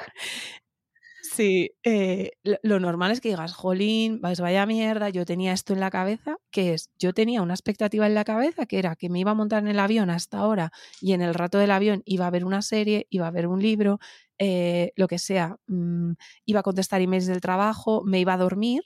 Sí, 1.37 1.71
eh, 1.83 2.31
lo, 2.63 2.79
normal 2.79 3.11
es 3.11 3.21
que 3.21 3.29
digas, 3.29 3.53
jolín, 3.53 4.21
pues 4.21 4.39
vaya 4.39 4.65
mierda, 4.65 5.09
yo 5.09 5.23
tenía 5.25 5.53
esto 5.53 5.73
en 5.73 5.79
la 5.79 5.91
cabeza, 5.91 6.37
que 6.51 6.73
es, 6.73 6.89
yo 6.97 7.13
tenía 7.13 7.41
una 7.43 7.53
expectativa 7.53 8.07
en 8.07 8.15
la 8.15 8.23
cabeza 8.23 8.65
que 8.65 8.79
era 8.79 8.95
que 8.95 9.09
me 9.09 9.19
iba 9.19 9.31
a 9.31 9.35
montar 9.35 9.61
en 9.61 9.67
el 9.67 9.79
avión 9.79 10.09
hasta 10.09 10.39
ahora 10.39 10.71
y 11.01 11.13
en 11.13 11.21
el 11.21 11.35
rato 11.35 11.59
del 11.59 11.69
avión 11.69 12.01
iba 12.05 12.25
a 12.25 12.31
ver 12.31 12.43
una 12.43 12.63
serie, 12.63 13.05
iba 13.11 13.27
a 13.27 13.31
ver 13.31 13.45
un 13.45 13.61
libro, 13.61 13.99
eh, 14.39 14.93
lo 14.95 15.07
que 15.07 15.19
sea, 15.19 15.57
mm, 15.67 16.13
iba 16.45 16.61
a 16.61 16.63
contestar 16.63 17.01
emails 17.01 17.27
del 17.27 17.41
trabajo, 17.41 18.03
me 18.03 18.19
iba 18.19 18.33
a 18.33 18.37
dormir, 18.37 18.83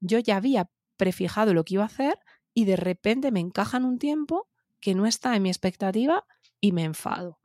yo 0.00 0.18
ya 0.18 0.36
había 0.36 0.68
prefijado 0.96 1.54
lo 1.54 1.64
que 1.64 1.74
iba 1.74 1.84
a 1.84 1.86
hacer 1.86 2.18
y 2.52 2.66
de 2.66 2.76
repente 2.76 3.32
me 3.32 3.40
encajan 3.40 3.84
un 3.84 3.98
tiempo 3.98 4.48
que 4.84 4.94
no 4.94 5.06
está 5.06 5.34
en 5.34 5.42
mi 5.42 5.48
expectativa 5.48 6.26
y 6.60 6.72
me 6.72 6.84
enfado. 6.84 7.38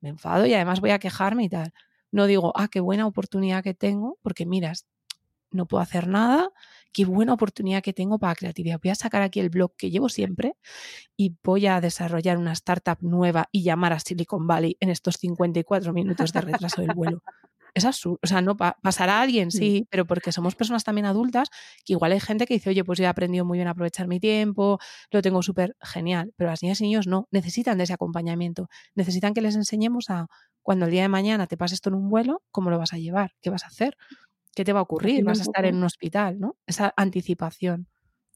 Me 0.00 0.08
enfado 0.08 0.46
y 0.46 0.54
además 0.54 0.80
voy 0.80 0.92
a 0.92 0.98
quejarme 0.98 1.44
y 1.44 1.50
tal. 1.50 1.74
No 2.10 2.24
digo, 2.24 2.54
ah, 2.56 2.68
qué 2.68 2.80
buena 2.80 3.06
oportunidad 3.06 3.62
que 3.62 3.74
tengo, 3.74 4.18
porque 4.22 4.46
miras, 4.46 4.86
no 5.50 5.66
puedo 5.66 5.82
hacer 5.82 6.08
nada, 6.08 6.48
qué 6.94 7.04
buena 7.04 7.34
oportunidad 7.34 7.82
que 7.82 7.92
tengo 7.92 8.18
para 8.18 8.34
creatividad. 8.34 8.80
Voy 8.82 8.92
a 8.92 8.94
sacar 8.94 9.20
aquí 9.20 9.40
el 9.40 9.50
blog 9.50 9.76
que 9.76 9.90
llevo 9.90 10.08
siempre 10.08 10.54
y 11.18 11.36
voy 11.44 11.66
a 11.66 11.82
desarrollar 11.82 12.38
una 12.38 12.52
startup 12.52 12.96
nueva 13.02 13.50
y 13.52 13.62
llamar 13.62 13.92
a 13.92 14.00
Silicon 14.00 14.46
Valley 14.46 14.78
en 14.80 14.88
estos 14.88 15.16
54 15.16 15.92
minutos 15.92 16.32
de 16.32 16.40
retraso 16.40 16.80
del 16.80 16.94
vuelo. 16.94 17.22
Es 17.76 17.84
absurdo. 17.84 18.18
O 18.22 18.26
sea, 18.26 18.40
no 18.40 18.56
pasará 18.56 19.18
a 19.18 19.20
alguien, 19.20 19.50
sí, 19.50 19.86
pero 19.90 20.06
porque 20.06 20.32
somos 20.32 20.54
personas 20.54 20.82
también 20.82 21.04
adultas, 21.04 21.50
que 21.84 21.92
igual 21.92 22.12
hay 22.12 22.20
gente 22.20 22.46
que 22.46 22.54
dice, 22.54 22.70
oye, 22.70 22.82
pues 22.84 22.98
yo 22.98 23.04
he 23.04 23.06
aprendido 23.06 23.44
muy 23.44 23.58
bien 23.58 23.68
a 23.68 23.72
aprovechar 23.72 24.08
mi 24.08 24.18
tiempo, 24.18 24.78
lo 25.10 25.20
tengo 25.20 25.42
súper 25.42 25.76
genial, 25.82 26.32
pero 26.36 26.48
las 26.48 26.62
niñas 26.62 26.80
y 26.80 26.84
niños 26.84 27.06
no, 27.06 27.28
necesitan 27.30 27.76
de 27.76 27.84
ese 27.84 27.92
acompañamiento, 27.92 28.70
necesitan 28.94 29.34
que 29.34 29.42
les 29.42 29.56
enseñemos 29.56 30.08
a 30.08 30.26
cuando 30.62 30.86
el 30.86 30.90
día 30.90 31.02
de 31.02 31.08
mañana 31.08 31.46
te 31.46 31.58
pases 31.58 31.74
esto 31.74 31.90
en 31.90 31.96
un 31.96 32.08
vuelo, 32.08 32.42
¿cómo 32.50 32.70
lo 32.70 32.78
vas 32.78 32.94
a 32.94 32.96
llevar? 32.96 33.32
¿Qué 33.42 33.50
vas 33.50 33.64
a 33.64 33.66
hacer? 33.66 33.98
¿Qué 34.54 34.64
te 34.64 34.72
va 34.72 34.80
a 34.80 34.84
ocurrir? 34.84 35.22
¿Vas 35.22 35.40
a 35.40 35.42
estar 35.42 35.66
en 35.66 35.76
un 35.76 35.84
hospital? 35.84 36.40
¿no? 36.40 36.56
Esa 36.66 36.94
anticipación. 36.96 37.88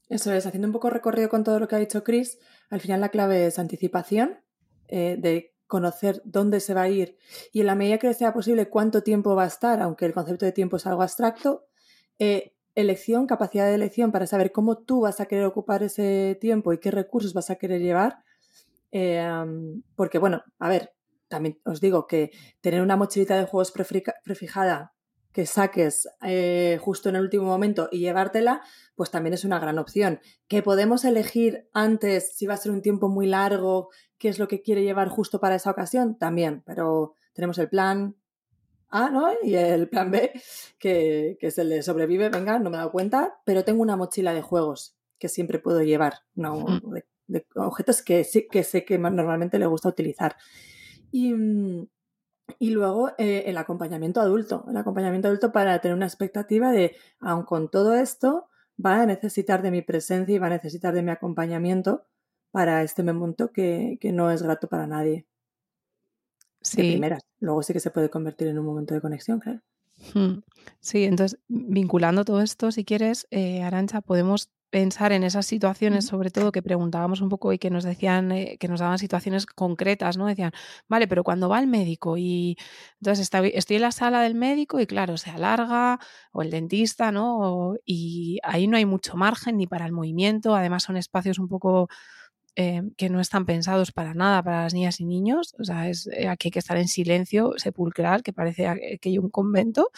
Eso 0.07 0.31
es, 0.33 0.45
haciendo 0.45 0.67
un 0.67 0.71
poco 0.71 0.91
recorrido 0.91 1.29
con 1.29 1.43
todo 1.43 1.59
lo 1.59 1.67
que 1.67 1.77
ha 1.77 1.79
dicho 1.79 2.03
Chris, 2.03 2.37
al 2.69 2.79
final 2.79 3.01
la 3.01 3.09
clave 3.09 3.47
es 3.47 3.57
anticipación, 3.57 4.37
eh, 4.87 5.17
de 5.17 5.50
conocer 5.71 6.21
dónde 6.25 6.59
se 6.59 6.73
va 6.73 6.81
a 6.81 6.89
ir 6.89 7.17
y 7.53 7.61
en 7.61 7.67
la 7.67 7.75
medida 7.75 7.97
que 7.97 8.13
sea 8.13 8.33
posible 8.33 8.67
cuánto 8.67 9.03
tiempo 9.03 9.35
va 9.35 9.45
a 9.45 9.47
estar, 9.47 9.81
aunque 9.81 10.05
el 10.05 10.13
concepto 10.13 10.45
de 10.45 10.51
tiempo 10.51 10.75
es 10.75 10.85
algo 10.85 11.01
abstracto, 11.01 11.65
eh, 12.19 12.53
elección, 12.75 13.25
capacidad 13.25 13.67
de 13.67 13.75
elección 13.75 14.11
para 14.11 14.27
saber 14.27 14.51
cómo 14.51 14.79
tú 14.79 14.99
vas 14.99 15.21
a 15.21 15.27
querer 15.27 15.45
ocupar 15.45 15.81
ese 15.81 16.37
tiempo 16.41 16.73
y 16.73 16.79
qué 16.79 16.91
recursos 16.91 17.33
vas 17.33 17.49
a 17.49 17.55
querer 17.55 17.79
llevar. 17.81 18.19
Eh, 18.91 19.25
porque, 19.95 20.17
bueno, 20.19 20.43
a 20.59 20.67
ver, 20.67 20.91
también 21.29 21.57
os 21.63 21.79
digo 21.79 22.05
que 22.05 22.31
tener 22.59 22.81
una 22.81 22.97
mochilita 22.97 23.37
de 23.37 23.45
juegos 23.45 23.71
prefijada 23.71 24.93
que 25.33 25.45
saques 25.45 26.09
eh, 26.21 26.77
justo 26.81 27.09
en 27.09 27.15
el 27.15 27.23
último 27.23 27.45
momento 27.45 27.89
y 27.91 27.99
llevártela, 27.99 28.61
pues 28.95 29.11
también 29.11 29.33
es 29.33 29.45
una 29.45 29.59
gran 29.59 29.79
opción. 29.79 30.19
Que 30.47 30.61
podemos 30.61 31.05
elegir 31.05 31.69
antes 31.73 32.35
si 32.35 32.47
va 32.47 32.55
a 32.55 32.57
ser 32.57 32.71
un 32.71 32.81
tiempo 32.81 33.09
muy 33.09 33.27
largo, 33.27 33.89
qué 34.17 34.29
es 34.29 34.39
lo 34.39 34.47
que 34.47 34.61
quiere 34.61 34.83
llevar 34.83 35.09
justo 35.09 35.39
para 35.39 35.55
esa 35.55 35.71
ocasión, 35.71 36.17
también, 36.17 36.63
pero 36.65 37.15
tenemos 37.33 37.57
el 37.57 37.69
plan 37.69 38.15
A, 38.89 39.09
¿no? 39.09 39.29
Y 39.41 39.55
el 39.55 39.87
plan 39.87 40.11
B, 40.11 40.31
que, 40.77 41.37
que 41.39 41.47
es 41.47 41.57
el 41.57 41.69
de 41.69 41.81
sobrevive, 41.81 42.29
venga, 42.29 42.59
no 42.59 42.69
me 42.69 42.75
he 42.75 42.79
dado 42.79 42.91
cuenta, 42.91 43.39
pero 43.45 43.63
tengo 43.63 43.81
una 43.81 43.95
mochila 43.95 44.33
de 44.33 44.41
juegos 44.41 44.97
que 45.17 45.29
siempre 45.29 45.59
puedo 45.59 45.81
llevar, 45.83 46.15
no, 46.33 46.65
de, 47.27 47.45
objetos 47.55 48.01
que, 48.01 48.23
sí, 48.23 48.47
que 48.51 48.63
sé 48.63 48.83
que 48.83 48.97
normalmente 48.97 49.59
le 49.59 49.67
gusta 49.67 49.87
utilizar. 49.87 50.35
Y, 51.11 51.33
mm, 51.33 51.87
y 52.59 52.71
luego 52.71 53.11
eh, 53.17 53.43
el 53.47 53.57
acompañamiento 53.57 54.21
adulto, 54.21 54.65
el 54.69 54.77
acompañamiento 54.77 55.27
adulto 55.27 55.51
para 55.51 55.79
tener 55.79 55.95
una 55.95 56.05
expectativa 56.05 56.71
de, 56.71 56.95
aun 57.19 57.43
con 57.43 57.69
todo 57.69 57.95
esto, 57.95 58.47
va 58.83 59.01
a 59.01 59.05
necesitar 59.05 59.61
de 59.61 59.71
mi 59.71 59.81
presencia 59.81 60.35
y 60.35 60.39
va 60.39 60.47
a 60.47 60.51
necesitar 60.51 60.93
de 60.93 61.03
mi 61.03 61.11
acompañamiento 61.11 62.05
para 62.51 62.83
este 62.83 63.03
momento 63.03 63.51
que, 63.51 63.97
que 64.01 64.11
no 64.11 64.31
es 64.31 64.43
grato 64.43 64.67
para 64.67 64.87
nadie. 64.87 65.25
Sí. 66.61 66.77
primeras. 66.77 67.23
Luego 67.39 67.63
sí 67.63 67.73
que 67.73 67.79
se 67.79 67.89
puede 67.89 68.09
convertir 68.09 68.47
en 68.47 68.59
un 68.59 68.65
momento 68.65 68.93
de 68.93 69.01
conexión, 69.01 69.39
claro. 69.39 69.61
Hmm. 70.13 70.41
Sí, 70.79 71.03
entonces, 71.03 71.39
vinculando 71.47 72.25
todo 72.25 72.41
esto, 72.41 72.71
si 72.71 72.85
quieres, 72.85 73.27
eh, 73.31 73.63
Arancha, 73.63 74.01
podemos 74.01 74.49
pensar 74.71 75.11
en 75.11 75.23
esas 75.23 75.45
situaciones, 75.45 76.05
sobre 76.05 76.31
todo 76.31 76.51
que 76.51 76.63
preguntábamos 76.63 77.21
un 77.21 77.29
poco 77.29 77.53
y 77.53 77.59
que 77.59 77.69
nos 77.69 77.83
decían, 77.83 78.31
eh, 78.31 78.57
que 78.59 78.67
nos 78.67 78.79
daban 78.79 78.97
situaciones 78.97 79.45
concretas, 79.45 80.17
¿no? 80.17 80.25
Decían, 80.25 80.51
vale, 80.87 81.07
pero 81.07 81.23
cuando 81.23 81.49
va 81.49 81.59
el 81.59 81.67
médico 81.67 82.17
y 82.17 82.57
entonces 82.99 83.29
estoy, 83.53 83.75
en 83.75 83.81
la 83.81 83.91
sala 83.91 84.21
del 84.23 84.35
médico 84.35 84.79
y 84.79 84.87
claro, 84.87 85.17
se 85.17 85.29
alarga, 85.29 85.99
o 86.31 86.41
el 86.41 86.49
dentista, 86.49 87.11
¿no? 87.11 87.75
y 87.85 88.39
ahí 88.43 88.67
no 88.67 88.77
hay 88.77 88.85
mucho 88.85 89.15
margen 89.17 89.57
ni 89.57 89.67
para 89.67 89.85
el 89.85 89.91
movimiento, 89.91 90.55
además 90.55 90.83
son 90.83 90.97
espacios 90.97 91.39
un 91.39 91.47
poco 91.49 91.89
eh, 92.55 92.81
que 92.97 93.09
no 93.09 93.21
están 93.21 93.45
pensados 93.45 93.93
para 93.93 94.13
nada 94.13 94.43
para 94.43 94.63
las 94.63 94.73
niñas 94.73 94.99
y 94.99 95.05
niños. 95.05 95.55
O 95.59 95.63
sea, 95.63 95.89
es, 95.89 96.07
eh, 96.07 96.27
aquí 96.27 96.47
hay 96.47 96.51
que 96.51 96.59
estar 96.59 96.77
en 96.77 96.87
silencio 96.87 97.53
sepulcral, 97.57 98.23
que 98.23 98.33
parece 98.33 98.99
que 98.99 99.09
hay 99.09 99.17
un 99.17 99.29
convento. 99.29 99.89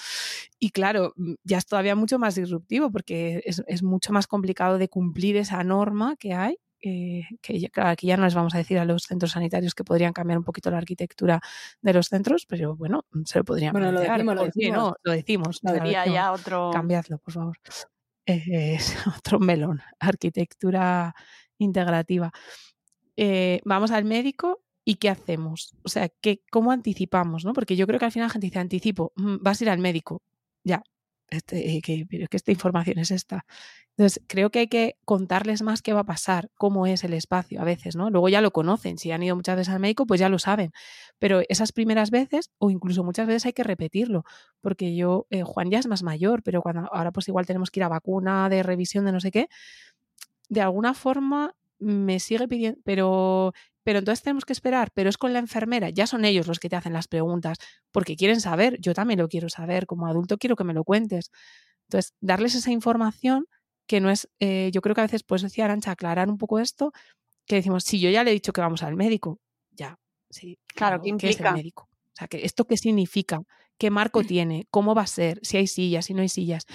Y 0.60 0.70
claro, 0.70 1.14
mm, 1.16 1.34
ya 1.44 1.58
es 1.58 1.66
todavía 1.66 1.96
mucho 1.96 2.20
más 2.20 2.36
disruptivo 2.36 2.92
porque 2.92 3.42
es, 3.46 3.84
mucho 3.84 4.14
más 4.14 4.28
complicado 4.28 4.78
de 4.78 4.88
cumplir 4.88 5.36
esa 5.38 5.64
norma 5.64 6.16
que 6.18 6.34
hay. 6.34 6.58
Eh, 6.86 7.24
que 7.42 7.60
ya, 7.62 7.70
aquí 7.76 8.08
ya 8.08 8.18
no 8.18 8.26
les 8.26 8.36
vamos 8.36 8.54
a 8.56 8.58
decir 8.58 8.78
a 8.78 8.84
los 8.84 9.04
centros 9.04 9.32
sanitarios 9.32 9.74
que 9.74 9.86
podrían 9.86 10.12
cambiar 10.12 10.38
un 10.38 10.44
poquito 10.44 10.70
la 10.70 10.78
arquitectura 10.78 11.42
de 11.82 11.94
los 11.94 12.08
centros, 12.08 12.46
pero 12.46 12.76
bueno, 12.76 13.06
se 13.24 13.40
lo 13.40 13.46
podrían 13.46 13.72
bueno, 13.72 13.94
Lo 13.94 14.02
decimos, 14.02 14.36
lo 14.36 14.44
decimos. 14.44 14.78
No, 14.78 14.96
lo 15.02 15.12
decimos. 15.14 15.62
ya 15.64 16.34
otro... 16.34 16.72
Cambiadlo, 16.74 17.20
por 17.20 17.34
favor. 17.34 17.58
Es 18.26 18.96
otro 19.18 19.40
melón. 19.40 19.82
Arquitectura 20.00 21.14
integrativa. 21.58 22.32
Eh, 23.18 23.62
vamos 23.66 23.92
al 23.92 24.06
médico 24.06 24.64
y 24.86 24.96
¿qué 24.96 25.10
hacemos? 25.10 25.76
O 25.84 25.90
sea, 25.90 26.10
¿qué, 26.10 26.42
¿cómo 26.52 26.72
anticipamos? 26.72 27.46
¿no? 27.46 27.54
Porque 27.54 27.76
yo 27.76 27.88
creo 27.88 28.00
que 28.00 28.06
al 28.06 28.12
final 28.12 28.28
la 28.28 28.32
gente 28.34 28.48
dice, 28.48 28.60
anticipo, 28.60 29.14
mm, 29.16 29.38
vas 29.42 29.62
a 29.62 29.64
ir 29.66 29.70
al 29.70 29.80
médico. 29.80 30.22
Ya, 30.64 30.84
este, 31.34 31.78
eh, 31.78 31.82
que, 31.82 32.06
que 32.08 32.38
esta 32.38 32.52
información 32.52 33.00
es 33.00 33.12
esta. 33.12 33.46
Entonces, 33.96 34.24
creo 34.28 34.50
que 34.50 34.60
hay 34.60 34.68
que 34.68 34.98
contarles 35.06 35.62
más 35.62 35.84
qué 35.84 35.94
va 35.94 36.00
a 36.02 36.06
pasar, 36.06 36.50
cómo 36.56 36.88
es 36.88 37.04
el 37.04 37.14
espacio 37.14 37.62
a 37.62 37.64
veces, 37.64 37.96
¿no? 37.96 38.10
Luego 38.10 38.28
ya 38.28 38.42
lo 38.42 38.52
conocen, 38.52 38.98
si 38.98 39.12
han 39.12 39.22
ido 39.22 39.36
muchas 39.36 39.56
veces 39.56 39.74
al 39.74 39.80
médico, 39.80 40.08
pues 40.08 40.20
ya 40.20 40.30
lo 40.30 40.40
saben. 40.40 40.72
Pero 41.20 41.42
esas 41.48 41.72
primeras 41.72 42.10
veces, 42.10 42.50
o 42.58 42.72
incluso 42.72 43.04
muchas 43.04 43.28
veces 43.28 43.46
hay 43.46 43.54
que 43.54 43.64
repetirlo, 43.64 44.24
porque 44.62 44.96
yo, 44.96 45.28
eh, 45.30 45.44
Juan 45.44 45.70
ya 45.70 45.78
es 45.78 45.88
más 45.88 46.02
mayor, 46.02 46.42
pero 46.42 46.62
cuando 46.64 46.90
ahora 46.92 47.12
pues 47.12 47.28
igual 47.28 47.46
tenemos 47.46 47.70
que 47.70 47.82
ir 47.82 47.84
a 47.84 47.90
vacuna, 47.90 48.50
de 48.50 48.64
revisión, 48.64 49.06
de 49.06 49.12
no 49.12 49.20
sé 49.20 49.30
qué, 49.32 49.48
de 50.50 50.62
alguna 50.62 50.94
forma 50.96 51.56
me 51.84 52.20
sigue 52.20 52.48
pidiendo, 52.48 52.80
pero, 52.84 53.54
pero 53.84 54.00
entonces 54.00 54.24
tenemos 54.24 54.46
que 54.46 54.54
esperar, 54.54 54.92
pero 54.94 55.10
es 55.10 55.18
con 55.18 55.34
la 55.34 55.40
enfermera, 55.40 55.90
ya 55.90 56.08
son 56.08 56.26
ellos 56.26 56.48
los 56.48 56.60
que 56.60 56.70
te 56.70 56.76
hacen 56.76 56.94
las 56.94 57.08
preguntas, 57.08 57.58
porque 57.92 58.16
quieren 58.16 58.42
saber, 58.42 58.80
yo 58.80 58.94
también 58.94 59.20
lo 59.20 59.28
quiero 59.28 59.50
saber, 59.50 59.86
como 59.86 60.08
adulto 60.08 60.38
quiero 60.38 60.56
que 60.56 60.64
me 60.64 60.74
lo 60.74 60.84
cuentes. 60.84 61.32
Entonces, 61.88 62.14
darles 62.22 62.56
esa 62.56 62.72
información 62.72 63.46
que 63.88 64.00
no 64.00 64.10
es, 64.10 64.30
eh, 64.40 64.72
yo 64.74 64.82
creo 64.82 64.96
que 64.96 65.02
a 65.02 65.06
veces, 65.06 65.24
pues 65.24 65.42
decía 65.42 65.66
Arancha, 65.66 65.92
aclarar 65.92 66.30
un 66.30 66.38
poco 66.38 66.60
esto, 66.60 66.94
que 67.46 67.56
decimos, 67.56 67.84
si 67.84 68.00
yo 68.00 68.10
ya 68.10 68.24
le 68.24 68.32
he 68.32 68.34
dicho 68.34 68.54
que 68.54 68.62
vamos 68.62 68.84
al 68.84 68.96
médico, 68.96 69.40
ya, 69.72 70.00
sí, 70.30 70.58
claro, 70.68 71.02
¿qué, 71.02 71.30
es 71.30 71.40
el 71.40 71.54
médico? 71.54 71.90
O 71.92 72.16
sea, 72.16 72.28
que 72.28 72.46
¿esto 72.46 72.66
qué 72.66 72.78
significa? 72.78 73.42
¿Qué 73.78 73.90
marco 73.90 74.24
tiene? 74.24 74.68
¿Cómo 74.70 74.96
va 74.96 75.04
a 75.04 75.08
ser? 75.08 75.40
Si 75.44 75.58
hay 75.58 75.68
sillas, 75.68 76.06
si 76.06 76.14
no 76.14 76.22
hay 76.22 76.30
sillas. 76.30 76.66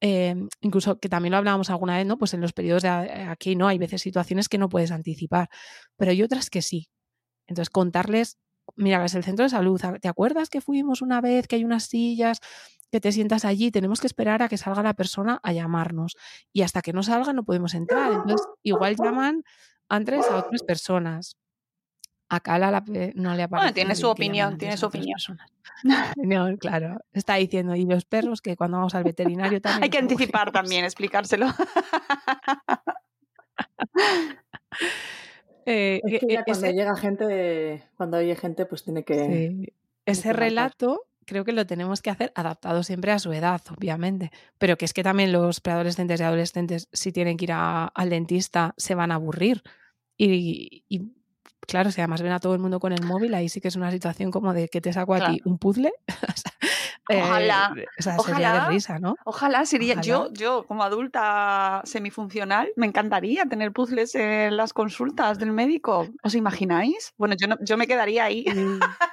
Em, 0.00 0.48
incluso 0.60 0.98
que 1.00 1.08
también 1.08 1.32
lo 1.32 1.38
hablábamos 1.38 1.70
alguna 1.70 1.96
vez, 1.96 2.06
¿no? 2.06 2.18
Pues 2.18 2.34
en 2.34 2.40
los 2.40 2.52
periodos 2.52 2.82
de 2.84 2.88
aquí, 2.90 3.56
¿no? 3.56 3.66
Hay 3.68 3.78
veces 3.78 4.02
situaciones 4.02 4.48
que 4.48 4.58
no 4.58 4.68
puedes 4.68 4.92
anticipar, 4.92 5.48
pero 5.96 6.10
hay 6.12 6.22
otras 6.22 6.50
que 6.50 6.62
sí. 6.62 6.88
Entonces, 7.48 7.70
contarles 7.70 8.38
mira, 8.76 9.04
es 9.04 9.14
el 9.14 9.24
centro 9.24 9.44
de 9.44 9.50
salud. 9.50 9.80
¿Te 10.00 10.08
acuerdas 10.08 10.50
que 10.50 10.60
fuimos 10.60 11.02
una 11.02 11.20
vez 11.20 11.48
que 11.48 11.56
hay 11.56 11.64
unas 11.64 11.84
sillas 11.84 12.40
que 12.92 13.00
te 13.00 13.12
sientas 13.12 13.44
allí? 13.44 13.70
Tenemos 13.70 14.00
que 14.00 14.06
esperar 14.06 14.42
a 14.42 14.48
que 14.48 14.56
salga 14.58 14.82
la 14.82 14.94
persona 14.94 15.40
a 15.42 15.52
llamarnos. 15.52 16.16
Y 16.52 16.62
hasta 16.62 16.82
que 16.82 16.92
no 16.92 17.02
salga 17.02 17.32
no 17.32 17.44
podemos 17.44 17.74
entrar. 17.74 18.12
Entonces, 18.12 18.46
igual 18.62 18.96
llaman 18.96 19.42
antes 19.88 20.30
a 20.30 20.38
otras 20.38 20.62
personas. 20.62 21.36
A 22.28 22.40
Cala 22.40 22.84
no 23.14 23.34
le 23.34 23.42
aparece. 23.42 23.48
Bueno, 23.48 23.74
tiene 23.74 23.94
su 23.94 24.08
opinión, 24.08 24.58
tiene 24.58 24.76
su 24.76 24.86
opinión. 24.86 25.18
No, 26.16 26.56
claro, 26.58 26.98
está 27.12 27.36
diciendo, 27.36 27.76
y 27.76 27.86
los 27.86 28.04
perros 28.04 28.42
que 28.42 28.56
cuando 28.56 28.78
vamos 28.78 28.96
al 28.96 29.04
veterinario 29.04 29.60
también. 29.62 29.84
Hay 29.84 29.90
que 29.90 29.98
anticipar 29.98 30.50
también, 30.50 30.84
explicárselo. 30.84 31.46
Eh, 35.70 36.00
es 36.02 36.20
que 36.20 36.32
ya 36.32 36.44
cuando 36.44 36.70
llega 36.70 36.96
gente, 36.96 37.84
cuando 37.98 38.16
oye 38.16 38.34
gente, 38.36 38.64
pues 38.64 38.84
tiene 38.84 39.04
que. 39.04 39.74
Ese 40.06 40.32
relato 40.32 41.08
creo 41.26 41.44
que 41.44 41.52
lo 41.52 41.66
tenemos 41.66 42.00
que 42.00 42.08
hacer 42.08 42.32
adaptado 42.34 42.82
siempre 42.82 43.12
a 43.12 43.18
su 43.18 43.34
edad, 43.34 43.60
obviamente. 43.76 44.30
Pero 44.56 44.78
que 44.78 44.86
es 44.86 44.94
que 44.94 45.02
también 45.02 45.30
los 45.30 45.60
preadolescentes 45.60 46.20
y 46.20 46.22
adolescentes, 46.22 46.88
si 46.94 47.12
tienen 47.12 47.36
que 47.36 47.44
ir 47.44 47.52
al 47.52 48.08
dentista, 48.08 48.72
se 48.78 48.94
van 48.94 49.12
a 49.12 49.16
aburrir. 49.16 49.62
y, 50.16 50.84
claro, 51.68 51.92
si 51.92 52.00
además 52.00 52.22
ven 52.22 52.32
a 52.32 52.40
todo 52.40 52.54
el 52.54 52.60
mundo 52.60 52.80
con 52.80 52.92
el 52.92 53.04
móvil, 53.04 53.34
ahí 53.34 53.48
sí 53.48 53.60
que 53.60 53.68
es 53.68 53.76
una 53.76 53.90
situación 53.90 54.30
como 54.30 54.52
de 54.54 54.68
que 54.68 54.80
te 54.80 54.92
saco 54.92 55.14
a 55.14 55.26
ti 55.26 55.40
un 55.44 55.58
puzzle. 55.58 55.92
ojalá, 57.08 57.74
eh, 57.76 57.84
o 57.98 58.02
sea, 58.02 58.16
ojalá, 58.18 58.36
sería 58.36 58.52
de 58.54 58.68
risa, 58.68 58.98
¿no? 58.98 59.16
Ojalá 59.24 59.66
sería 59.66 60.00
yo, 60.00 60.32
yo 60.32 60.64
como 60.66 60.82
adulta 60.82 61.82
semifuncional, 61.84 62.70
me 62.76 62.86
encantaría 62.86 63.44
tener 63.44 63.72
puzzles 63.72 64.14
en 64.14 64.56
las 64.56 64.72
consultas 64.72 65.38
del 65.38 65.52
médico. 65.52 66.08
¿Os 66.22 66.34
imagináis? 66.34 67.12
Bueno, 67.18 67.36
yo, 67.38 67.48
yo 67.60 67.76
me 67.76 67.86
quedaría 67.86 68.24
ahí. 68.24 68.46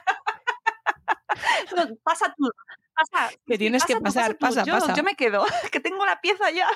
pasa 2.04 2.34
tú, 2.38 2.50
pasa. 2.96 3.30
Que 3.46 3.58
tienes 3.58 3.84
que 3.86 4.00
pasar, 4.00 4.38
pasa, 4.38 4.64
yo, 4.64 4.74
pasa. 4.74 4.94
Yo 4.94 5.04
me 5.04 5.16
quedo, 5.16 5.46
que 5.72 5.80
tengo 5.80 6.06
la 6.06 6.22
pieza 6.22 6.50
ya. 6.52 6.68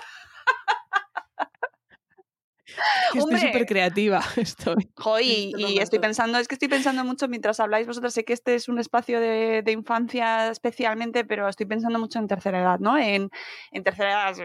estoy 3.14 3.40
súper 3.40 3.66
creativa. 3.66 4.22
Estoy. 4.38 4.90
y, 5.22 5.80
estoy 5.80 6.00
pensando, 6.00 6.38
es 6.38 6.48
que 6.48 6.56
estoy 6.56 6.68
pensando 6.68 7.04
mucho 7.04 7.28
mientras 7.28 7.60
habláis 7.60 7.88
vosotros, 7.88 8.14
sé 8.14 8.24
que 8.24 8.34
este 8.34 8.56
es 8.56 8.68
un 8.68 8.80
espacio 8.80 9.20
de, 9.20 9.64
infancia 9.70 10.50
especialmente, 10.50 11.26
pero 11.26 11.48
estoy 11.48 11.66
pensando 11.66 12.00
mucho 12.00 12.20
en 12.20 12.28
tercera 12.28 12.60
edad, 12.60 12.80
¿no? 12.80 12.98
En, 12.98 13.30
tercera 13.84 14.12
edad, 14.12 14.38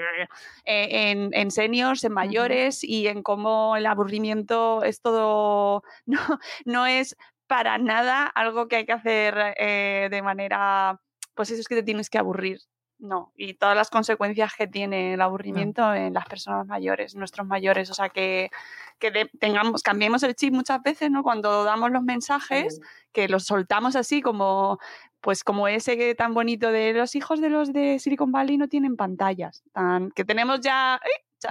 eh, 0.64 1.10
en, 1.10 1.30
en 1.32 1.50
seniors, 1.50 2.04
en 2.04 2.12
mayores 2.12 2.84
y 2.84 3.08
en 3.08 3.22
cómo 3.22 3.76
el 3.76 3.86
aburrimiento 3.86 4.82
es 4.82 5.00
todo, 5.00 5.82
no, 6.06 6.20
no 6.64 6.86
es 6.86 7.16
para 7.46 7.78
nada 7.78 8.26
algo 8.26 8.68
que 8.68 8.76
hay 8.76 8.86
que 8.86 8.92
hacer 8.92 9.54
eh, 9.58 10.08
de 10.10 10.22
manera, 10.22 11.00
pues 11.34 11.50
eso 11.50 11.60
es 11.60 11.68
que 11.68 11.76
te 11.76 11.82
tienes 11.82 12.10
que 12.10 12.18
aburrir, 12.18 12.60
no, 13.04 13.32
y 13.36 13.54
todas 13.54 13.76
las 13.76 13.90
consecuencias 13.90 14.52
que 14.56 14.66
tiene 14.66 15.14
el 15.14 15.20
aburrimiento 15.20 15.94
en 15.94 16.14
las 16.14 16.24
personas 16.26 16.66
mayores, 16.66 17.14
nuestros 17.14 17.46
mayores, 17.46 17.90
o 17.90 17.94
sea, 17.94 18.08
que, 18.08 18.50
que 18.98 19.30
tengamos, 19.38 19.82
cambiemos 19.82 20.22
el 20.22 20.34
chip 20.34 20.54
muchas 20.54 20.82
veces, 20.82 21.10
¿no? 21.10 21.22
Cuando 21.22 21.64
damos 21.64 21.90
los 21.90 22.02
mensajes, 22.02 22.80
que 23.12 23.28
los 23.28 23.44
soltamos 23.44 23.94
así 23.94 24.22
como, 24.22 24.78
pues 25.20 25.44
como 25.44 25.68
ese 25.68 26.14
tan 26.14 26.34
bonito 26.34 26.72
de 26.72 26.94
los 26.94 27.14
hijos 27.14 27.40
de 27.40 27.50
los 27.50 27.72
de 27.72 27.98
Silicon 27.98 28.32
Valley 28.32 28.56
no 28.56 28.68
tienen 28.68 28.96
pantallas, 28.96 29.62
tan, 29.72 30.10
que 30.10 30.24
tenemos 30.24 30.60
ya, 30.60 31.00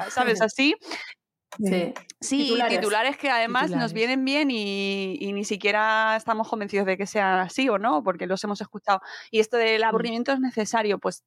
¿sabes? 0.09 0.41
Así. 0.41 0.75
Sí, 1.59 1.93
sí 2.19 2.57
titulares. 2.67 3.15
que 3.17 3.29
además 3.29 3.69
nos 3.69 3.93
vienen 3.93 4.25
bien 4.25 4.49
y, 4.49 5.17
y, 5.19 5.33
ni 5.33 5.45
siquiera 5.45 6.15
estamos 6.15 6.49
convencidos 6.49 6.87
de 6.87 6.97
que 6.97 7.05
sea 7.05 7.43
así 7.43 7.69
o 7.69 7.77
no, 7.77 8.03
porque 8.03 8.25
los 8.25 8.43
hemos 8.43 8.59
escuchado. 8.59 9.01
Y 9.29 9.39
esto 9.39 9.57
del 9.57 9.81
mm. 9.81 9.85
aburrimiento 9.85 10.31
es 10.31 10.39
necesario, 10.39 10.97
pues 10.97 11.23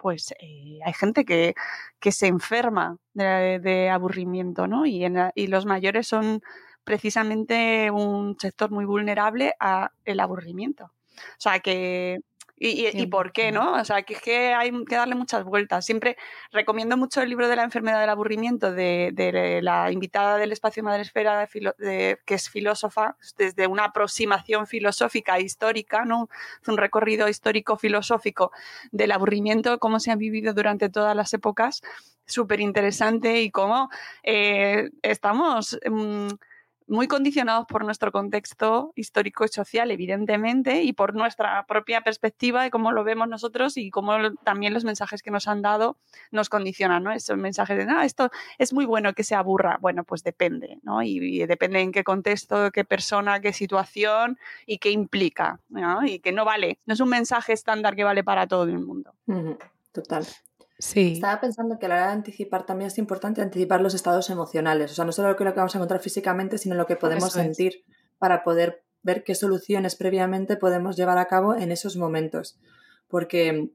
pues 0.00 0.32
eh, 0.40 0.78
hay 0.84 0.92
gente 0.94 1.24
que, 1.24 1.54
que, 2.00 2.12
se 2.12 2.26
enferma 2.26 2.96
de, 3.12 3.90
aburrimiento, 3.92 4.66
¿no? 4.66 4.86
Y, 4.86 5.04
y, 5.34 5.46
los 5.48 5.66
mayores 5.66 6.06
son 6.06 6.42
precisamente 6.84 7.90
un 7.90 8.36
sector 8.38 8.70
muy 8.70 8.84
vulnerable 8.86 9.54
al 9.58 10.20
aburrimiento. 10.20 10.84
O 10.84 11.38
sea 11.38 11.60
que 11.60 12.20
y, 12.62 13.06
por 13.06 13.32
qué, 13.32 13.52
¿no? 13.52 13.72
O 13.72 13.84
sea, 13.86 14.02
que 14.02 14.12
es 14.12 14.20
que 14.20 14.52
hay 14.52 14.70
que 14.84 14.94
darle 14.94 15.14
muchas 15.14 15.44
vueltas. 15.44 15.86
Siempre 15.86 16.18
recomiendo 16.52 16.98
mucho 16.98 17.22
el 17.22 17.30
libro 17.30 17.48
de 17.48 17.56
la 17.56 17.62
enfermedad 17.62 18.00
del 18.00 18.10
aburrimiento 18.10 18.70
de, 18.70 19.60
la 19.62 19.90
invitada 19.90 20.36
del 20.36 20.52
espacio 20.52 20.82
Madresfera, 20.82 21.48
de, 21.78 22.18
que 22.26 22.34
es 22.34 22.50
filósofa, 22.50 23.16
desde 23.38 23.66
una 23.66 23.84
aproximación 23.84 24.66
filosófica 24.66 25.40
histórica, 25.40 26.04
¿no? 26.04 26.28
un 26.66 26.76
recorrido 26.76 27.28
histórico 27.28 27.78
filosófico 27.78 28.52
del 28.92 29.12
aburrimiento, 29.12 29.78
cómo 29.78 29.98
se 29.98 30.10
ha 30.10 30.16
vivido 30.16 30.52
durante 30.52 30.90
todas 30.90 31.16
las 31.16 31.32
épocas, 31.32 31.80
súper 32.26 32.60
interesante 32.60 33.40
y 33.40 33.50
cómo 33.50 33.88
eh, 34.22 34.90
estamos... 35.02 35.78
Mm, 35.90 36.28
muy 36.90 37.06
condicionados 37.06 37.66
por 37.66 37.84
nuestro 37.84 38.10
contexto 38.10 38.92
histórico 38.96 39.44
y 39.44 39.48
social, 39.48 39.92
evidentemente, 39.92 40.82
y 40.82 40.92
por 40.92 41.14
nuestra 41.14 41.64
propia 41.66 42.00
perspectiva 42.00 42.64
de 42.64 42.70
cómo 42.70 42.90
lo 42.90 43.04
vemos 43.04 43.28
nosotros 43.28 43.76
y 43.76 43.90
cómo 43.90 44.12
también 44.42 44.74
los 44.74 44.84
mensajes 44.84 45.22
que 45.22 45.30
nos 45.30 45.46
han 45.46 45.62
dado 45.62 45.96
nos 46.32 46.48
condicionan, 46.48 47.04
¿no? 47.04 47.12
Esos 47.12 47.36
mensajes 47.36 47.78
de, 47.78 47.86
no, 47.86 48.02
esto 48.02 48.30
es 48.58 48.72
muy 48.72 48.86
bueno 48.86 49.12
que 49.14 49.22
se 49.22 49.36
aburra. 49.36 49.78
Bueno, 49.80 50.02
pues 50.02 50.24
depende, 50.24 50.80
¿no? 50.82 51.00
Y, 51.02 51.46
depende 51.46 51.80
en 51.80 51.92
qué 51.92 52.02
contexto, 52.02 52.72
qué 52.72 52.84
persona, 52.84 53.40
qué 53.40 53.52
situación 53.52 54.36
y 54.66 54.78
qué 54.78 54.90
implica, 54.90 55.60
¿no? 55.68 56.04
Y 56.04 56.18
que 56.18 56.32
no 56.32 56.44
vale, 56.44 56.80
no 56.86 56.94
es 56.94 57.00
un 57.00 57.08
mensaje 57.08 57.52
estándar 57.52 57.94
que 57.94 58.02
vale 58.02 58.24
para 58.24 58.48
todo 58.48 58.64
el 58.64 58.80
mundo. 58.80 59.14
Total. 59.92 60.26
Sí. 60.80 61.12
Estaba 61.14 61.40
pensando 61.40 61.78
que 61.78 61.86
a 61.86 61.88
la 61.90 61.94
hora 61.96 62.06
de 62.06 62.12
anticipar 62.12 62.64
también 62.64 62.88
es 62.88 62.98
importante 62.98 63.42
anticipar 63.42 63.80
los 63.82 63.94
estados 63.94 64.30
emocionales, 64.30 64.90
o 64.90 64.94
sea, 64.94 65.04
no 65.04 65.12
solo 65.12 65.28
lo 65.28 65.36
que 65.36 65.44
vamos 65.44 65.74
a 65.74 65.78
encontrar 65.78 66.00
físicamente, 66.00 66.58
sino 66.58 66.74
lo 66.74 66.86
que 66.86 66.96
podemos 66.96 67.32
sentir 67.32 67.84
para 68.18 68.42
poder 68.42 68.82
ver 69.02 69.22
qué 69.22 69.34
soluciones 69.34 69.94
previamente 69.94 70.56
podemos 70.56 70.96
llevar 70.96 71.18
a 71.18 71.26
cabo 71.26 71.54
en 71.54 71.70
esos 71.70 71.96
momentos. 71.96 72.58
Porque, 73.08 73.70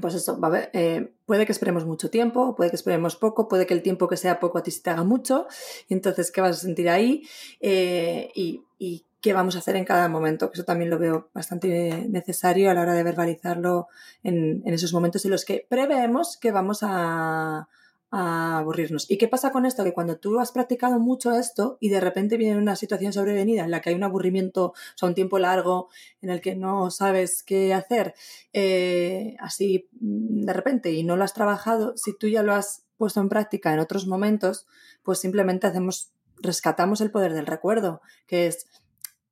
pues 0.00 0.14
eso, 0.14 0.40
eh, 0.72 1.12
puede 1.26 1.46
que 1.46 1.52
esperemos 1.52 1.86
mucho 1.86 2.10
tiempo, 2.10 2.54
puede 2.56 2.70
que 2.70 2.76
esperemos 2.76 3.16
poco, 3.16 3.48
puede 3.48 3.66
que 3.66 3.74
el 3.74 3.82
tiempo 3.82 4.08
que 4.08 4.16
sea 4.16 4.40
poco 4.40 4.58
a 4.58 4.62
ti 4.62 4.70
se 4.70 4.82
te 4.82 4.90
haga 4.90 5.04
mucho, 5.04 5.46
y 5.88 5.94
entonces, 5.94 6.30
¿qué 6.30 6.40
vas 6.40 6.58
a 6.58 6.60
sentir 6.60 6.88
ahí? 6.88 7.22
Eh, 7.60 8.30
y, 8.34 8.64
y 8.78 9.06
qué 9.20 9.32
vamos 9.32 9.56
a 9.56 9.58
hacer 9.58 9.76
en 9.76 9.84
cada 9.84 10.08
momento, 10.08 10.50
que 10.50 10.54
eso 10.54 10.64
también 10.64 10.90
lo 10.90 10.98
veo 10.98 11.30
bastante 11.34 12.06
necesario 12.08 12.70
a 12.70 12.74
la 12.74 12.82
hora 12.82 12.94
de 12.94 13.02
verbalizarlo 13.02 13.88
en, 14.22 14.62
esos 14.64 14.92
momentos 14.92 15.24
en 15.24 15.30
los 15.30 15.44
que 15.44 15.66
preveemos 15.68 16.36
que 16.36 16.52
vamos 16.52 16.80
a, 16.82 17.68
aburrirnos. 18.12 19.08
¿Y 19.08 19.18
qué 19.18 19.28
pasa 19.28 19.52
con 19.52 19.66
esto? 19.66 19.84
Que 19.84 19.92
cuando 19.92 20.18
tú 20.18 20.40
has 20.40 20.50
practicado 20.50 20.98
mucho 20.98 21.30
esto 21.30 21.78
y 21.78 21.90
de 21.90 22.00
repente 22.00 22.36
viene 22.36 22.58
una 22.58 22.74
situación 22.74 23.12
sobrevenida 23.12 23.62
en 23.62 23.70
la 23.70 23.80
que 23.80 23.90
hay 23.90 23.94
un 23.94 24.02
aburrimiento, 24.02 24.64
o 24.64 24.74
sea, 24.96 25.08
un 25.08 25.14
tiempo 25.14 25.38
largo 25.38 25.90
en 26.20 26.30
el 26.30 26.40
que 26.40 26.56
no 26.56 26.90
sabes 26.90 27.44
qué 27.44 27.72
hacer, 27.72 28.14
eh, 28.52 29.36
así 29.38 29.88
mm, 30.00 30.44
de 30.44 30.52
repente 30.52 30.90
y 30.90 31.04
no 31.04 31.16
lo 31.16 31.22
has 31.22 31.34
trabajado, 31.34 31.96
si 31.96 32.12
tú 32.18 32.26
ya 32.26 32.42
lo 32.42 32.52
has 32.52 32.82
puesto 32.96 33.20
en 33.20 33.28
práctica 33.28 33.72
en 33.72 33.78
otros 33.78 34.08
momentos, 34.08 34.66
pues 35.04 35.20
simplemente 35.20 35.68
hacemos, 35.68 36.10
rescatamos 36.42 37.00
el 37.00 37.12
poder 37.12 37.32
del 37.32 37.46
recuerdo, 37.46 38.02
que 38.26 38.48
es 38.48 38.66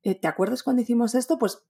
¿te 0.01 0.27
acuerdas 0.27 0.63
cuando 0.63 0.81
hicimos 0.81 1.15
esto? 1.15 1.37
Pues, 1.37 1.63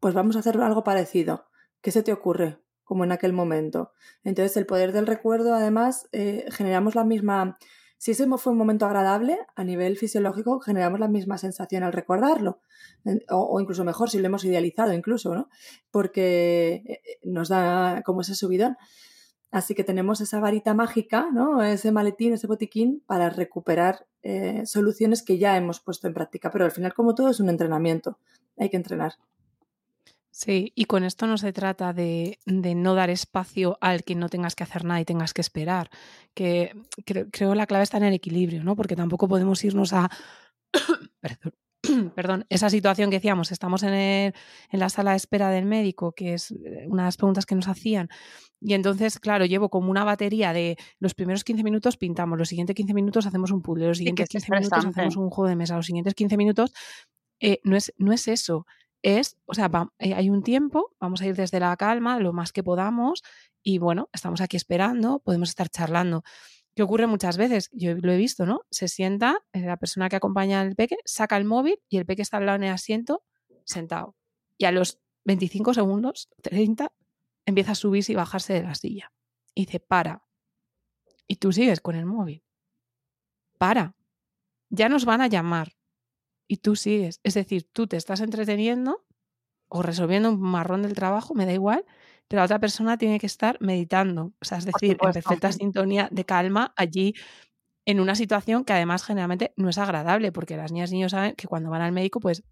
pues 0.00 0.14
vamos 0.14 0.36
a 0.36 0.40
hacer 0.40 0.60
algo 0.60 0.84
parecido. 0.84 1.46
¿Qué 1.80 1.90
se 1.90 2.02
te 2.02 2.12
ocurre? 2.12 2.58
Como 2.84 3.04
en 3.04 3.12
aquel 3.12 3.32
momento. 3.32 3.92
Entonces, 4.22 4.56
el 4.56 4.66
poder 4.66 4.92
del 4.92 5.06
recuerdo, 5.06 5.54
además, 5.54 6.08
eh, 6.12 6.46
generamos 6.50 6.94
la 6.94 7.04
misma. 7.04 7.58
Si 7.98 8.10
ese 8.10 8.26
fue 8.36 8.52
un 8.52 8.58
momento 8.58 8.86
agradable, 8.86 9.38
a 9.54 9.64
nivel 9.64 9.96
fisiológico, 9.96 10.60
generamos 10.60 11.00
la 11.00 11.08
misma 11.08 11.38
sensación 11.38 11.82
al 11.82 11.92
recordarlo. 11.92 12.60
O, 13.30 13.60
incluso 13.60 13.84
mejor, 13.84 14.10
si 14.10 14.18
lo 14.18 14.26
hemos 14.26 14.44
idealizado, 14.44 14.92
incluso, 14.92 15.34
¿no? 15.34 15.48
Porque 15.90 16.82
eh, 16.86 17.18
nos 17.24 17.48
da 17.48 18.02
como 18.04 18.20
ese 18.20 18.34
subidón. 18.34 18.76
Así 19.56 19.74
que 19.74 19.84
tenemos 19.84 20.20
esa 20.20 20.38
varita 20.38 20.74
mágica, 20.74 21.30
¿no? 21.32 21.62
Ese 21.62 21.90
maletín, 21.90 22.34
ese 22.34 22.46
botiquín 22.46 23.02
para 23.06 23.30
recuperar 23.30 24.06
eh, 24.22 24.66
soluciones 24.66 25.22
que 25.22 25.38
ya 25.38 25.56
hemos 25.56 25.80
puesto 25.80 26.06
en 26.06 26.12
práctica. 26.12 26.50
Pero 26.50 26.66
al 26.66 26.72
final, 26.72 26.92
como 26.92 27.14
todo, 27.14 27.30
es 27.30 27.40
un 27.40 27.48
entrenamiento. 27.48 28.18
Hay 28.58 28.68
que 28.68 28.76
entrenar. 28.76 29.14
Sí, 30.30 30.72
y 30.74 30.84
con 30.84 31.04
esto 31.04 31.26
no 31.26 31.38
se 31.38 31.54
trata 31.54 31.94
de, 31.94 32.38
no 32.44 32.94
dar 32.94 33.08
espacio 33.08 33.78
al 33.80 34.04
que 34.04 34.14
no 34.14 34.28
tengas 34.28 34.54
que 34.56 34.64
hacer 34.64 34.84
nada 34.84 35.00
y 35.00 35.06
tengas 35.06 35.32
que 35.32 35.40
esperar. 35.40 35.88
Que 36.34 36.76
creo, 37.06 37.28
creo 37.30 37.54
la 37.54 37.66
clave 37.66 37.84
está 37.84 37.96
en 37.96 38.04
el 38.04 38.12
equilibrio, 38.12 38.62
¿no? 38.62 38.76
Porque 38.76 38.94
tampoco 38.94 39.26
podemos 39.26 39.64
irnos 39.64 39.94
a. 39.94 40.10
Perdón 41.22 41.54
perdón, 42.14 42.46
esa 42.48 42.70
situación 42.70 43.10
que 43.10 43.16
decíamos, 43.16 43.52
estamos 43.52 43.82
en, 43.82 43.94
en, 43.94 44.32
la 44.72 44.88
sala 44.88 45.12
de 45.12 45.16
espera 45.16 45.50
del 45.50 45.66
médico, 45.66 46.12
que 46.12 46.34
es 46.34 46.50
eh, 46.50 46.86
una 46.88 47.02
de 47.02 47.08
las 47.08 47.16
preguntas 47.16 47.46
que 47.46 47.54
nos 47.54 47.68
hacían, 47.68 48.08
y 48.60 48.74
entonces, 48.74 49.18
claro, 49.18 49.44
llevo 49.44 49.68
como 49.68 49.90
una 49.90 50.04
batería 50.04 50.52
de 50.52 50.76
los 50.98 51.14
primeros 51.14 51.44
15 51.44 51.62
minutos 51.62 51.96
pintamos, 51.96 52.38
los 52.38 52.48
siguientes 52.48 52.74
15 52.74 52.94
minutos 52.94 53.26
hacemos 53.26 53.50
un 53.50 53.62
puzzle, 53.62 53.88
los 53.88 53.98
siguientes 53.98 54.28
15 54.28 54.52
minutos 54.52 54.84
hacemos 54.84 55.16
un 55.16 55.30
juego 55.30 55.48
de 55.48 55.56
mesa, 55.56 55.76
los 55.76 55.86
siguientes 55.86 56.14
15 56.14 56.36
minutos, 56.36 56.72
eh, 57.40 57.60
no, 57.64 57.76
es, 57.76 57.92
no 57.98 58.12
es 58.12 58.28
eso. 58.28 58.66
es, 59.02 59.36
o 59.46 59.54
sea, 59.54 59.70
eh, 59.98 60.14
hay 60.14 60.30
un 60.30 60.42
tiempo, 60.42 60.94
vamos 60.98 61.20
a 61.20 61.26
ir 61.26 61.36
desde 61.36 61.60
la 61.60 61.76
calma, 61.76 62.18
lo 62.18 62.32
más 62.32 62.52
que 62.52 62.62
podamos, 62.62 63.22
y 63.62 63.78
bueno, 63.78 64.08
estamos 64.12 64.40
aquí 64.40 64.56
esperando, 64.56 65.20
podemos 65.20 65.48
estar 65.48 65.68
charlando. 65.68 66.22
¿Qué 66.76 66.82
ocurre 66.82 67.06
muchas 67.06 67.38
veces? 67.38 67.70
Yo 67.72 67.94
lo 67.94 68.12
he 68.12 68.18
visto, 68.18 68.44
¿no? 68.44 68.60
Se 68.70 68.86
sienta, 68.86 69.38
eh, 69.54 69.60
la 69.60 69.78
persona 69.78 70.10
que 70.10 70.16
acompaña 70.16 70.60
al 70.60 70.76
peque, 70.76 70.98
saca 71.06 71.38
el 71.38 71.46
móvil 71.46 71.80
y 71.88 71.96
el 71.96 72.04
peque 72.04 72.20
está 72.20 72.36
al 72.36 72.44
lado 72.44 72.56
en 72.56 72.64
el 72.64 72.72
asiento, 72.74 73.24
sentado. 73.64 74.14
Y 74.58 74.66
a 74.66 74.72
los 74.72 75.00
25 75.24 75.72
segundos, 75.72 76.28
30, 76.42 76.92
empieza 77.46 77.72
a 77.72 77.76
subirse 77.76 78.12
y 78.12 78.14
bajarse 78.14 78.52
de 78.52 78.62
la 78.62 78.74
silla. 78.74 79.10
Y 79.54 79.64
dice, 79.64 79.80
para. 79.80 80.22
Y 81.26 81.36
tú 81.36 81.50
sigues 81.50 81.80
con 81.80 81.96
el 81.96 82.04
móvil. 82.04 82.44
Para. 83.56 83.96
Ya 84.68 84.90
nos 84.90 85.06
van 85.06 85.22
a 85.22 85.28
llamar 85.28 85.72
y 86.46 86.58
tú 86.58 86.76
sigues. 86.76 87.20
Es 87.22 87.32
decir, 87.32 87.66
tú 87.72 87.86
te 87.86 87.96
estás 87.96 88.20
entreteniendo 88.20 89.02
o 89.68 89.80
resolviendo 89.82 90.28
un 90.28 90.42
marrón 90.42 90.82
del 90.82 90.92
trabajo, 90.92 91.32
me 91.32 91.46
da 91.46 91.54
igual, 91.54 91.86
pero 92.28 92.40
la 92.40 92.44
otra 92.44 92.58
persona 92.58 92.98
tiene 92.98 93.18
que 93.18 93.26
estar 93.26 93.56
meditando. 93.60 94.32
O 94.40 94.44
sea, 94.44 94.58
es 94.58 94.64
decir, 94.64 94.96
en 95.00 95.12
perfecta 95.12 95.52
sintonía 95.52 96.08
de 96.10 96.24
calma 96.24 96.72
allí 96.76 97.14
en 97.86 98.00
una 98.00 98.16
situación 98.16 98.64
que 98.64 98.72
además 98.72 99.04
generalmente 99.04 99.52
no 99.56 99.68
es 99.68 99.78
agradable, 99.78 100.32
porque 100.32 100.56
las 100.56 100.72
niñas 100.72 100.90
y 100.90 100.94
niños 100.94 101.12
saben 101.12 101.36
que 101.36 101.46
cuando 101.46 101.70
van 101.70 101.82
al 101.82 101.92
médico, 101.92 102.18
pues 102.18 102.42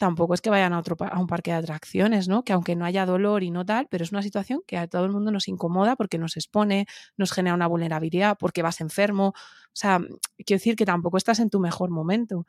tampoco 0.00 0.32
es 0.32 0.40
que 0.40 0.48
vayan 0.48 0.72
a, 0.72 0.78
otro, 0.78 0.96
a 0.98 1.18
un 1.20 1.26
parque 1.26 1.50
de 1.50 1.58
atracciones, 1.58 2.26
¿no? 2.28 2.42
Que 2.42 2.54
aunque 2.54 2.74
no 2.74 2.84
haya 2.86 3.04
dolor 3.04 3.42
y 3.42 3.50
no 3.50 3.66
tal, 3.66 3.86
pero 3.90 4.02
es 4.02 4.12
una 4.12 4.22
situación 4.22 4.62
que 4.66 4.78
a 4.78 4.86
todo 4.86 5.04
el 5.04 5.12
mundo 5.12 5.30
nos 5.30 5.46
incomoda 5.48 5.96
porque 5.96 6.16
nos 6.16 6.38
expone, 6.38 6.86
nos 7.18 7.32
genera 7.32 7.54
una 7.54 7.66
vulnerabilidad, 7.66 8.36
porque 8.38 8.62
vas 8.62 8.80
enfermo. 8.80 9.28
O 9.28 9.74
sea, 9.74 9.98
quiero 10.38 10.58
decir 10.58 10.76
que 10.76 10.86
tampoco 10.86 11.18
estás 11.18 11.38
en 11.38 11.50
tu 11.50 11.60
mejor 11.60 11.90
momento. 11.90 12.46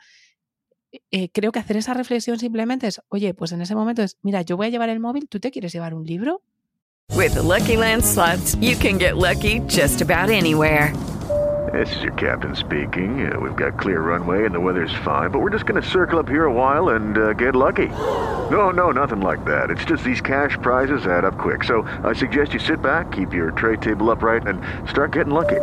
Eh, 1.12 1.30
creo 1.30 1.52
que 1.52 1.60
hacer 1.60 1.78
esa 1.78 1.94
reflexión 1.94 2.38
simplemente 2.38 2.88
es, 2.88 3.02
oye, 3.10 3.34
pues 3.34 3.52
en 3.52 3.62
ese 3.62 3.76
momento 3.76 4.04
es, 4.04 4.18
mira, 4.24 4.42
yo 4.42 4.58
voy 4.58 4.68
a 4.68 4.70
llevar 4.70 4.90
el 4.90 5.00
móvil, 5.00 5.28
¿tú 5.30 5.40
te 5.40 5.52
quieres 5.52 5.72
llevar 5.72 5.94
un 5.94 6.06
libro? 6.06 6.42
With 7.16 7.34
the 7.34 7.42
Lucky 7.42 7.76
Land 7.78 8.04
slots, 8.04 8.56
you 8.62 8.78
can 8.78 8.98
get 8.98 9.18
lucky 9.18 9.62
just 9.68 10.02
about 10.02 10.30
anywhere. 10.30 10.94
This 11.72 11.96
is 11.96 12.02
your 12.02 12.14
captain 12.14 12.56
speaking. 12.56 13.32
Uh, 13.32 13.40
we've 13.40 13.56
got 13.56 13.80
clear 13.80 14.02
runway 14.02 14.46
and 14.46 14.54
the 14.54 14.60
weather's 14.60 14.94
fine, 15.06 15.30
but 15.30 15.40
we're 15.40 15.52
just 15.52 15.66
going 15.66 15.82
to 15.82 15.88
circle 15.88 16.20
up 16.20 16.28
here 16.28 16.46
a 16.46 16.52
while 16.52 16.90
and 16.90 17.18
uh, 17.18 17.34
get 17.34 17.56
lucky. 17.56 17.88
No, 18.50 18.72
no, 18.72 18.92
nothing 18.92 19.22
like 19.22 19.46
that. 19.46 19.70
It's 19.70 19.86
just 19.86 20.04
these 20.04 20.20
cash 20.20 20.58
prizes 20.62 21.06
add 21.06 21.24
up 21.24 21.38
quick. 21.38 21.64
So 21.64 21.84
I 22.04 22.14
suggest 22.14 22.54
you 22.54 22.60
sit 22.60 22.82
back, 22.82 23.12
keep 23.12 23.34
your 23.34 23.52
tray 23.52 23.78
table 23.78 24.10
upright, 24.10 24.48
and 24.48 24.62
start 24.90 25.14
getting 25.14 25.34
lucky. 25.34 25.62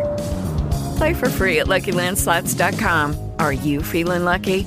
Play 0.97 1.15
for 1.15 1.29
free 1.29 1.59
at 1.59 1.67
LuckyLandSlots.com. 1.67 3.33
Are 3.39 3.53
you 3.53 3.83
feeling 3.83 4.25
lucky? 4.25 4.67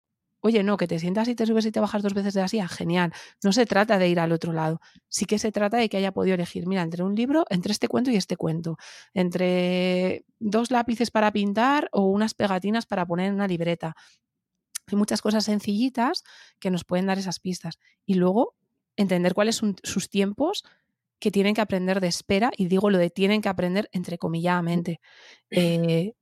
Oye, 0.43 0.63
no, 0.63 0.75
que 0.75 0.87
te 0.87 0.97
sientas 0.97 1.27
y 1.27 1.35
te 1.35 1.45
subes 1.45 1.65
y 1.67 1.71
te 1.71 1.79
bajas 1.79 2.01
dos 2.01 2.15
veces 2.15 2.33
de 2.33 2.41
la 2.41 2.47
silla, 2.47 2.67
genial. 2.67 3.13
No 3.43 3.53
se 3.53 3.65
trata 3.67 3.99
de 3.99 4.09
ir 4.09 4.19
al 4.19 4.31
otro 4.31 4.53
lado. 4.53 4.81
Sí 5.07 5.25
que 5.25 5.37
se 5.37 5.51
trata 5.51 5.77
de 5.77 5.87
que 5.87 5.97
haya 5.97 6.11
podido 6.11 6.33
elegir, 6.33 6.65
mira, 6.67 6.81
entre 6.81 7.03
un 7.03 7.15
libro, 7.15 7.45
entre 7.49 7.71
este 7.71 7.87
cuento 7.87 8.09
y 8.09 8.15
este 8.15 8.37
cuento, 8.37 8.77
entre 9.13 10.25
dos 10.39 10.71
lápices 10.71 11.11
para 11.11 11.31
pintar 11.31 11.89
o 11.91 12.05
unas 12.07 12.33
pegatinas 12.33 12.87
para 12.87 13.05
poner 13.05 13.27
en 13.27 13.35
una 13.35 13.47
libreta. 13.47 13.95
Hay 14.87 14.97
muchas 14.97 15.21
cosas 15.21 15.45
sencillitas 15.45 16.23
que 16.59 16.71
nos 16.71 16.83
pueden 16.85 17.05
dar 17.05 17.19
esas 17.19 17.39
pistas. 17.39 17.77
Y 18.05 18.15
luego 18.15 18.55
entender 18.95 19.33
cuáles 19.35 19.57
son 19.57 19.75
sus 19.83 20.09
tiempos 20.09 20.63
que 21.19 21.29
tienen 21.29 21.53
que 21.53 21.61
aprender 21.61 22.01
de 22.01 22.07
espera, 22.07 22.51
y 22.57 22.65
digo 22.65 22.89
lo 22.89 22.97
de 22.97 23.11
tienen 23.11 23.41
que 23.41 23.49
aprender 23.49 23.89
entrecomilladamente. 23.91 24.99
Eh, 25.51 26.13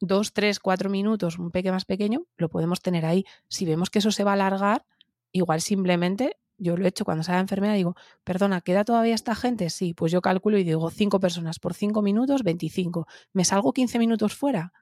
dos, 0.00 0.32
tres, 0.32 0.60
cuatro 0.60 0.90
minutos, 0.90 1.38
un 1.38 1.50
peque 1.50 1.72
más 1.72 1.84
pequeño, 1.84 2.26
lo 2.36 2.48
podemos 2.48 2.80
tener 2.80 3.06
ahí. 3.06 3.24
Si 3.48 3.64
vemos 3.64 3.90
que 3.90 4.00
eso 4.00 4.10
se 4.10 4.24
va 4.24 4.32
a 4.32 4.34
alargar, 4.34 4.84
igual 5.32 5.60
simplemente, 5.60 6.36
yo 6.58 6.76
lo 6.76 6.84
he 6.84 6.88
hecho 6.88 7.04
cuando 7.04 7.22
sale 7.22 7.36
la 7.36 7.42
enfermera, 7.42 7.74
digo, 7.74 7.94
perdona, 8.24 8.60
¿queda 8.60 8.84
todavía 8.84 9.14
esta 9.14 9.34
gente? 9.34 9.70
Sí, 9.70 9.94
pues 9.94 10.12
yo 10.12 10.20
calculo 10.22 10.58
y 10.58 10.64
digo, 10.64 10.90
cinco 10.90 11.20
personas 11.20 11.58
por 11.58 11.74
cinco 11.74 12.02
minutos, 12.02 12.42
25. 12.42 13.06
¿Me 13.32 13.44
salgo 13.44 13.72
15 13.72 13.98
minutos 13.98 14.34
fuera? 14.34 14.72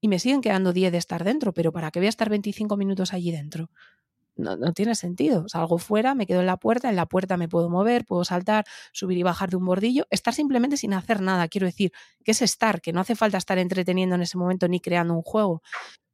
Y 0.00 0.08
me 0.08 0.18
siguen 0.18 0.40
quedando 0.40 0.72
10 0.72 0.92
de 0.92 0.98
estar 0.98 1.24
dentro, 1.24 1.52
pero 1.52 1.72
¿para 1.72 1.90
qué 1.90 1.98
voy 1.98 2.06
a 2.06 2.10
estar 2.10 2.28
25 2.28 2.76
minutos 2.76 3.12
allí 3.12 3.32
dentro? 3.32 3.70
No, 4.36 4.72
tiene 4.72 4.94
sentido. 4.94 5.48
Salgo 5.48 5.78
fuera, 5.78 6.14
me 6.14 6.26
quedo 6.26 6.40
en 6.40 6.46
la 6.46 6.56
puerta, 6.56 6.88
en 6.88 6.96
la 6.96 7.06
puerta 7.06 7.36
me 7.36 7.48
puedo 7.48 7.70
mover, 7.70 8.04
puedo 8.04 8.24
saltar, 8.24 8.64
subir 8.92 9.18
y 9.18 9.22
bajar 9.22 9.50
de 9.50 9.56
un 9.56 9.64
bordillo, 9.64 10.06
estar 10.10 10.34
simplemente 10.34 10.76
sin 10.76 10.92
hacer 10.94 11.20
nada. 11.20 11.48
Quiero 11.48 11.66
decir, 11.66 11.92
que 12.24 12.32
es 12.32 12.42
estar, 12.42 12.80
que 12.80 12.92
no 12.92 13.00
hace 13.00 13.16
falta 13.16 13.38
estar 13.38 13.58
entreteniendo 13.58 14.14
en 14.14 14.22
ese 14.22 14.38
momento 14.38 14.68
ni 14.68 14.80
creando 14.80 15.14
un 15.14 15.22
juego, 15.22 15.62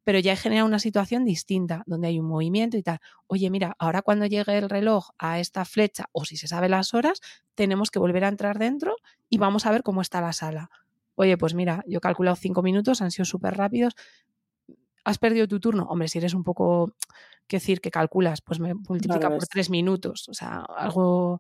pero 0.05 0.19
ya 0.19 0.33
he 0.33 0.37
generado 0.37 0.67
una 0.67 0.79
situación 0.79 1.25
distinta, 1.25 1.83
donde 1.87 2.09
hay 2.09 2.19
un 2.19 2.27
movimiento 2.27 2.77
y 2.77 2.83
tal. 2.83 3.01
Oye, 3.27 3.51
mira, 3.51 3.75
ahora 3.79 4.03
cuando 4.03 4.27
llegue 4.27 4.59
el 4.59 4.69
reloj 4.69 5.11
a 5.19 5.39
esta 5.39 5.65
flecha, 5.65 6.07
o 6.13 6.25
si 6.25 6.37
se 6.37 6.49
sabe 6.49 6.69
las 6.69 6.95
horas, 6.95 7.21
tenemos 7.55 7.91
que 7.91 7.99
volver 7.99 8.25
a 8.25 8.29
entrar 8.29 8.59
dentro 8.59 8.97
y 9.29 9.39
vamos 9.39 9.67
a 9.67 9.71
ver 9.71 9.83
cómo 9.83 10.01
está 10.01 10.21
la 10.21 10.33
sala. 10.33 10.71
Oye, 11.15 11.37
pues 11.37 11.55
mira, 11.55 11.85
yo 11.87 11.99
he 11.99 12.01
calculado 12.01 12.37
cinco 12.37 12.63
minutos, 12.63 13.03
han 13.03 13.11
sido 13.11 13.25
súper 13.25 13.57
rápidos. 13.57 13.95
¿Has 15.05 15.19
perdido 15.19 15.49
tu 15.49 15.61
turno? 15.61 15.85
Hombre, 15.85 16.09
si 16.09 16.19
eres 16.19 16.35
un 16.35 16.45
poco 16.45 16.95
¿Qué 17.53 17.57
decir 17.57 17.83
que 17.83 17.91
calculas, 17.91 18.41
pues 18.41 18.61
me 18.61 18.73
multiplica 18.73 19.29
por 19.29 19.47
tres 19.47 19.69
minutos. 19.69 20.27
O 20.31 20.33
sea, 20.33 20.65
algo. 20.75 21.39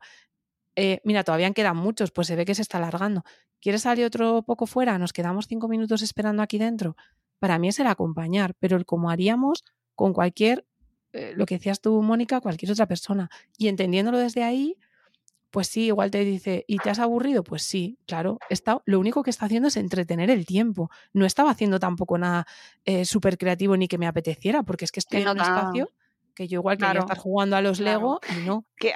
Eh, 0.76 1.00
mira, 1.04 1.24
todavía 1.24 1.50
quedan 1.52 1.78
muchos, 1.78 2.10
pues 2.10 2.26
se 2.26 2.36
ve 2.36 2.44
que 2.44 2.54
se 2.54 2.60
está 2.60 2.76
alargando. 2.76 3.22
¿Quieres 3.62 3.80
salir 3.80 4.04
otro 4.04 4.42
poco 4.42 4.66
fuera? 4.66 4.98
Nos 4.98 5.14
quedamos 5.14 5.46
cinco 5.46 5.68
minutos 5.68 6.02
esperando 6.02 6.42
aquí 6.42 6.58
dentro. 6.58 6.96
Para 7.38 7.58
mí 7.58 7.68
es 7.68 7.80
el 7.80 7.86
acompañar, 7.86 8.52
pero 8.58 8.76
el 8.76 8.84
como 8.84 9.08
haríamos 9.08 9.64
con 9.94 10.12
cualquier, 10.12 10.66
eh, 11.14 11.32
lo 11.34 11.46
que 11.46 11.54
decías 11.54 11.80
tú, 11.80 12.02
Mónica, 12.02 12.42
cualquier 12.42 12.72
otra 12.72 12.86
persona. 12.86 13.30
Y 13.56 13.68
entendiéndolo 13.68 14.18
desde 14.18 14.42
ahí, 14.42 14.76
pues 15.50 15.68
sí, 15.68 15.86
igual 15.86 16.10
te 16.10 16.26
dice, 16.26 16.66
¿y 16.68 16.76
te 16.76 16.90
has 16.90 16.98
aburrido? 16.98 17.42
Pues 17.42 17.62
sí, 17.62 17.96
claro. 18.06 18.38
Está, 18.50 18.82
lo 18.84 19.00
único 19.00 19.22
que 19.22 19.30
está 19.30 19.46
haciendo 19.46 19.68
es 19.68 19.78
entretener 19.78 20.28
el 20.28 20.44
tiempo. 20.44 20.90
No 21.14 21.24
estaba 21.24 21.52
haciendo 21.52 21.80
tampoco 21.80 22.18
nada 22.18 22.46
eh, 22.84 23.06
súper 23.06 23.38
creativo 23.38 23.78
ni 23.78 23.88
que 23.88 23.96
me 23.96 24.06
apeteciera, 24.06 24.62
porque 24.62 24.84
es 24.84 24.92
que 24.92 25.00
estoy 25.00 25.22
en 25.22 25.28
un 25.28 25.40
espacio 25.40 25.88
que 26.34 26.48
yo 26.48 26.60
igual 26.60 26.78
quería 26.78 27.00
estar 27.00 27.18
jugando 27.18 27.56
a 27.56 27.62
los 27.62 27.80
Lego 27.80 28.20
y 28.36 28.46
no. 28.46 28.64
Que, 28.76 28.92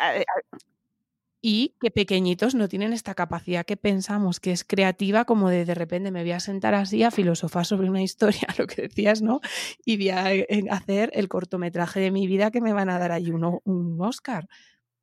y 1.49 1.77
que 1.81 1.93
pequeñitos 1.93 2.57
no 2.57 2.69
tienen 2.69 2.93
esta 2.93 3.15
capacidad 3.15 3.65
que 3.65 3.77
pensamos 3.77 4.41
que 4.41 4.51
es 4.51 4.65
creativa, 4.65 5.25
como 5.25 5.49
de 5.49 5.65
de 5.65 5.75
repente 5.77 6.11
me 6.11 6.23
voy 6.23 6.33
a 6.33 6.41
sentar 6.41 6.75
así 6.75 7.05
a 7.05 7.13
filosofar 7.13 7.65
sobre 7.65 7.89
una 7.89 8.03
historia, 8.03 8.49
lo 8.59 8.67
que 8.67 8.83
decías, 8.83 9.23
¿no? 9.23 9.41
Y 9.85 9.97
voy 9.97 10.09
a 10.11 10.35
eh, 10.35 10.65
hacer 10.71 11.11
el 11.15 11.29
cortometraje 11.29 12.01
de 12.01 12.11
mi 12.11 12.27
vida 12.27 12.51
que 12.51 12.61
me 12.61 12.73
van 12.73 12.91
a 12.91 12.99
dar 12.99 13.13
allí 13.13 13.31
uno, 13.31 13.61
un 13.65 14.01
Oscar 14.01 14.49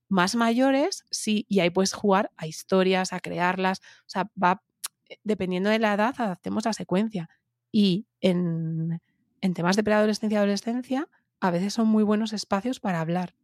más 0.10 0.36
mayores, 0.36 1.06
sí, 1.12 1.46
y 1.48 1.62
ahí 1.62 1.69
puedes 1.69 1.93
jugar 1.93 2.30
a 2.38 2.46
historias, 2.46 3.13
a 3.13 3.19
crearlas, 3.19 3.80
o 3.80 4.10
sea, 4.10 4.30
va, 4.41 4.62
eh, 5.10 5.17
dependiendo 5.24 5.69
de 5.69 5.80
la 5.80 5.93
edad, 5.93 6.13
adaptemos 6.17 6.65
la 6.65 6.74
secuencia. 6.74 7.30
Y 7.72 8.06
en, 8.22 9.02
en 9.41 9.54
temas 9.54 9.76
de 9.76 9.84
preadolescencia 9.84 10.36
y 10.36 10.39
adolescencia, 10.39 11.08
a 11.44 11.52
veces 11.52 11.74
son 11.74 11.90
muy 11.90 12.04
buenos 12.04 12.32
espacios 12.32 12.80
para 12.80 13.02
hablar, 13.02 13.36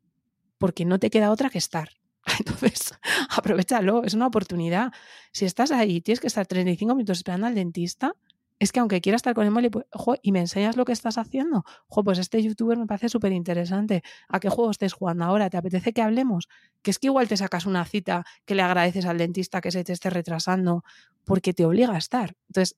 porque 0.58 0.86
no 0.86 1.00
te 1.00 1.10
queda 1.10 1.32
otra 1.32 1.50
que 1.50 1.58
estar. 1.58 1.90
Entonces, 2.40 2.94
aprovechalo, 3.30 4.06
es 4.06 4.14
una 4.14 4.26
oportunidad. 4.26 4.94
Si 5.34 5.44
estás 5.44 5.72
ahí, 5.72 6.00
tienes 6.00 6.22
que 6.22 6.28
estar 6.28 6.48
35 6.48 6.96
minutos 6.96 7.18
esperando 7.18 7.48
al 7.48 7.56
dentista, 7.56 8.14
es 8.58 8.72
que 8.72 8.80
aunque 8.80 9.02
quiera 9.02 9.18
estar 9.18 9.34
con 9.34 9.44
el 9.44 9.52
móvil 9.52 9.70
pues, 9.70 9.86
y 10.22 10.32
me 10.32 10.40
enseñas 10.40 10.78
lo 10.78 10.86
que 10.86 10.94
estás 10.94 11.18
haciendo, 11.18 11.66
pues 11.90 12.20
este 12.20 12.42
youtuber 12.42 12.78
me 12.78 12.86
parece 12.86 13.10
súper 13.10 13.34
interesante. 13.34 14.02
¿A 14.30 14.40
qué 14.40 14.48
juego 14.48 14.72
estés 14.72 14.94
jugando 14.94 15.26
ahora? 15.26 15.50
¿Te 15.50 15.58
apetece 15.58 15.92
que 15.92 16.02
hablemos? 16.02 16.48
Que 16.82 16.92
es 16.92 17.00
que 17.00 17.08
igual 17.08 17.28
te 17.28 17.36
sacas 17.36 17.66
una 17.66 17.84
cita 17.84 18.26
que 18.46 18.56
le 18.56 18.62
agradeces 18.62 19.06
al 19.06 19.18
dentista 19.18 19.60
que 19.60 19.72
se 19.72 19.84
te 19.84 19.92
esté 19.92 20.10
retrasando 20.10 20.86
porque 21.26 21.54
te 21.54 21.66
obliga 21.66 21.96
a 21.96 21.98
estar. 21.98 22.38
Entonces, 22.48 22.78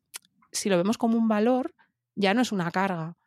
si 0.51 0.67
lo 0.69 0.78
vemos 0.78 0.97
como 0.97 1.15
un 1.15 1.28
valor, 1.28 1.76
ya 2.15 2.34
no 2.34 2.41
es 2.41 2.51
una 2.51 2.72
carga. 2.72 3.17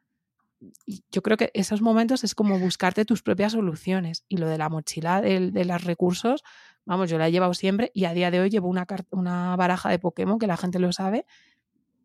Yo 1.10 1.22
creo 1.22 1.36
que 1.36 1.50
esos 1.54 1.82
momentos 1.82 2.24
es 2.24 2.34
como 2.34 2.58
buscarte 2.58 3.04
tus 3.04 3.22
propias 3.22 3.52
soluciones. 3.52 4.24
Y 4.28 4.36
lo 4.36 4.48
de 4.48 4.58
la 4.58 4.68
mochila 4.68 5.20
de, 5.20 5.50
de 5.50 5.64
los 5.64 5.84
recursos, 5.84 6.42
vamos, 6.84 7.10
yo 7.10 7.18
la 7.18 7.28
he 7.28 7.32
llevado 7.32 7.54
siempre 7.54 7.90
y 7.94 8.04
a 8.04 8.14
día 8.14 8.30
de 8.30 8.40
hoy 8.40 8.50
llevo 8.50 8.68
una, 8.68 8.86
una 9.10 9.56
baraja 9.56 9.90
de 9.90 9.98
Pokémon 9.98 10.38
que 10.38 10.46
la 10.46 10.56
gente 10.56 10.78
lo 10.78 10.92
sabe 10.92 11.26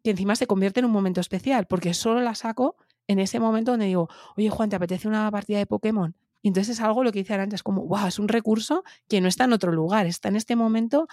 que 0.03 0.11
encima 0.11 0.35
se 0.35 0.47
convierte 0.47 0.79
en 0.79 0.85
un 0.85 0.91
momento 0.91 1.21
especial, 1.21 1.65
porque 1.67 1.93
solo 1.93 2.21
la 2.21 2.35
saco 2.35 2.75
en 3.07 3.19
ese 3.19 3.39
momento 3.39 3.71
donde 3.71 3.87
digo, 3.87 4.07
oye 4.37 4.49
Juan, 4.49 4.69
¿te 4.69 4.75
apetece 4.75 5.07
una 5.07 5.29
partida 5.31 5.57
de 5.57 5.65
Pokémon? 5.65 6.15
Y 6.41 6.49
entonces 6.49 6.77
es 6.77 6.81
algo 6.81 7.03
lo 7.03 7.11
que 7.11 7.19
dice 7.19 7.33
antes, 7.33 7.63
como, 7.63 7.85
wow, 7.85 8.07
es 8.07 8.19
un 8.19 8.27
recurso 8.27 8.83
que 9.09 9.19
no 9.19 9.27
está 9.27 9.43
en 9.43 9.53
otro 9.53 9.71
lugar, 9.71 10.05
está 10.05 10.29
en 10.29 10.37
este 10.37 10.55
momento 10.55 11.07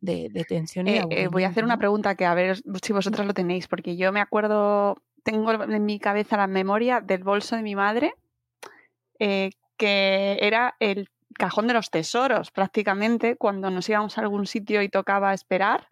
de, 0.00 0.28
tensión 0.48 0.88
y 0.88 0.96
eh, 0.96 1.06
eh, 1.10 1.28
Voy 1.28 1.44
a 1.44 1.48
hacer 1.48 1.62
una 1.62 1.78
pregunta 1.78 2.16
que 2.16 2.24
a 2.24 2.34
ver 2.34 2.60
si 2.82 2.92
vosotras 2.92 3.24
lo 3.24 3.34
tenéis, 3.34 3.68
porque 3.68 3.96
yo 3.96 4.10
me 4.10 4.20
acuerdo, 4.20 4.96
tengo 5.22 5.52
en 5.62 5.84
mi 5.84 5.98
cabeza 5.98 6.36
la 6.36 6.46
memoria 6.46 7.00
del 7.00 7.24
bolso 7.24 7.56
de 7.56 7.62
mi 7.62 7.74
madre, 7.74 8.14
eh, 9.18 9.50
que 9.76 10.38
era 10.40 10.74
el 10.80 11.08
cajón 11.34 11.66
de 11.66 11.74
los 11.74 11.90
tesoros 11.90 12.50
prácticamente, 12.50 13.36
cuando 13.36 13.70
nos 13.70 13.88
íbamos 13.88 14.18
a 14.18 14.20
algún 14.20 14.46
sitio 14.46 14.82
y 14.82 14.88
tocaba 14.88 15.32
esperar, 15.32 15.88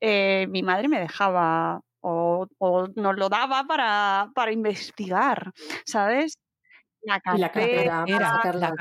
mi 0.00 0.62
madre 0.62 0.88
me 0.88 1.00
dejaba 1.00 1.80
o, 2.00 2.46
nos 2.94 3.16
lo 3.16 3.28
daba 3.28 3.64
para, 3.64 4.30
para 4.34 4.52
investigar, 4.52 5.52
¿sabes? 5.84 6.38
la 7.06 7.20
cartera, 7.20 8.04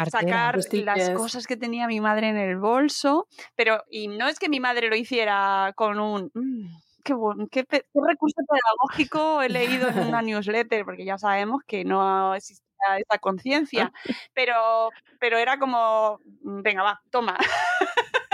sacar, 0.09 0.57
las 0.71 1.09
cosas 1.11 1.45
que 1.45 1.57
tenía 1.57 1.87
mi 1.87 2.01
madre 2.01 2.29
en 2.29 2.37
el 2.37 2.57
bolso, 2.57 3.27
pero 3.55 3.83
y 3.89 4.07
no 4.07 4.27
es 4.27 4.39
que 4.39 4.49
mi 4.49 4.59
madre 4.59 4.89
lo 4.89 4.95
hiciera 4.95 5.73
con 5.75 5.99
un 5.99 6.31
mm, 6.33 6.84
qué, 7.05 7.65
qué, 7.65 7.81
recurso 7.93 8.41
pedagógico 8.47 9.41
he 9.41 9.49
leído 9.49 9.87
en 9.89 9.99
una 9.99 10.21
newsletter, 10.21 10.83
porque 10.83 11.05
ya 11.05 11.17
sabemos 11.17 11.61
que 11.65 11.85
no 11.85 12.35
existe 12.35 12.65
esa 12.97 13.17
conciencia, 13.19 13.93
pero, 14.33 14.89
pero 15.19 15.37
era 15.37 15.57
como, 15.57 16.19
mm, 16.41 16.61
venga, 16.61 16.83
va, 16.83 17.01
toma. 17.09 17.37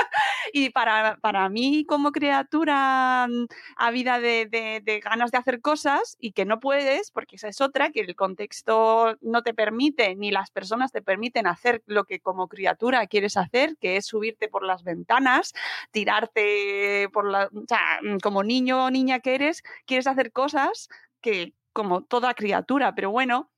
Y 0.54 0.70
para, 0.70 1.18
para 1.18 1.50
mí 1.50 1.86
como 1.86 2.12
criatura 2.12 3.28
a 3.76 3.92
vida 3.92 4.20
de, 4.20 4.48
de, 4.84 5.00
ganas 5.00 5.32
de 5.32 5.38
hacer 5.38 5.62
cosas 5.62 6.18
y 6.20 6.32
que 6.34 6.46
no 6.46 6.60
puedes, 6.60 7.12
porque 7.12 7.36
esa 7.36 7.48
es 7.48 7.62
otra, 7.62 7.92
que 7.92 8.02
el 8.02 8.16
contexto 8.16 9.18
no 9.22 9.44
te 9.44 9.54
permite, 9.54 10.16
ni 10.16 10.32
las 10.32 10.52
personas 10.52 10.92
te 10.92 11.02
permiten 11.02 11.48
hacer 11.48 11.82
lo 11.86 12.04
que 12.06 12.20
como 12.20 12.48
criatura 12.48 13.08
quieres 13.08 13.38
hacer, 13.38 13.78
que 13.78 13.98
es 13.98 14.06
subirte 14.06 14.48
por 14.48 14.64
las 14.64 14.84
ventanas, 14.84 15.54
tirarte 15.92 17.10
por 17.14 17.30
la... 17.30 17.46
O 17.46 17.66
sea, 17.68 18.00
como 18.22 18.44
niño 18.44 18.86
o 18.86 18.92
niña 18.92 19.20
que 19.20 19.36
eres, 19.36 19.64
quieres 19.86 20.08
hacer 20.08 20.32
cosas 20.32 20.90
que 21.22 21.54
como 21.74 22.04
toda 22.04 22.34
criatura, 22.34 22.94
pero 22.96 23.12
bueno, 23.12 23.50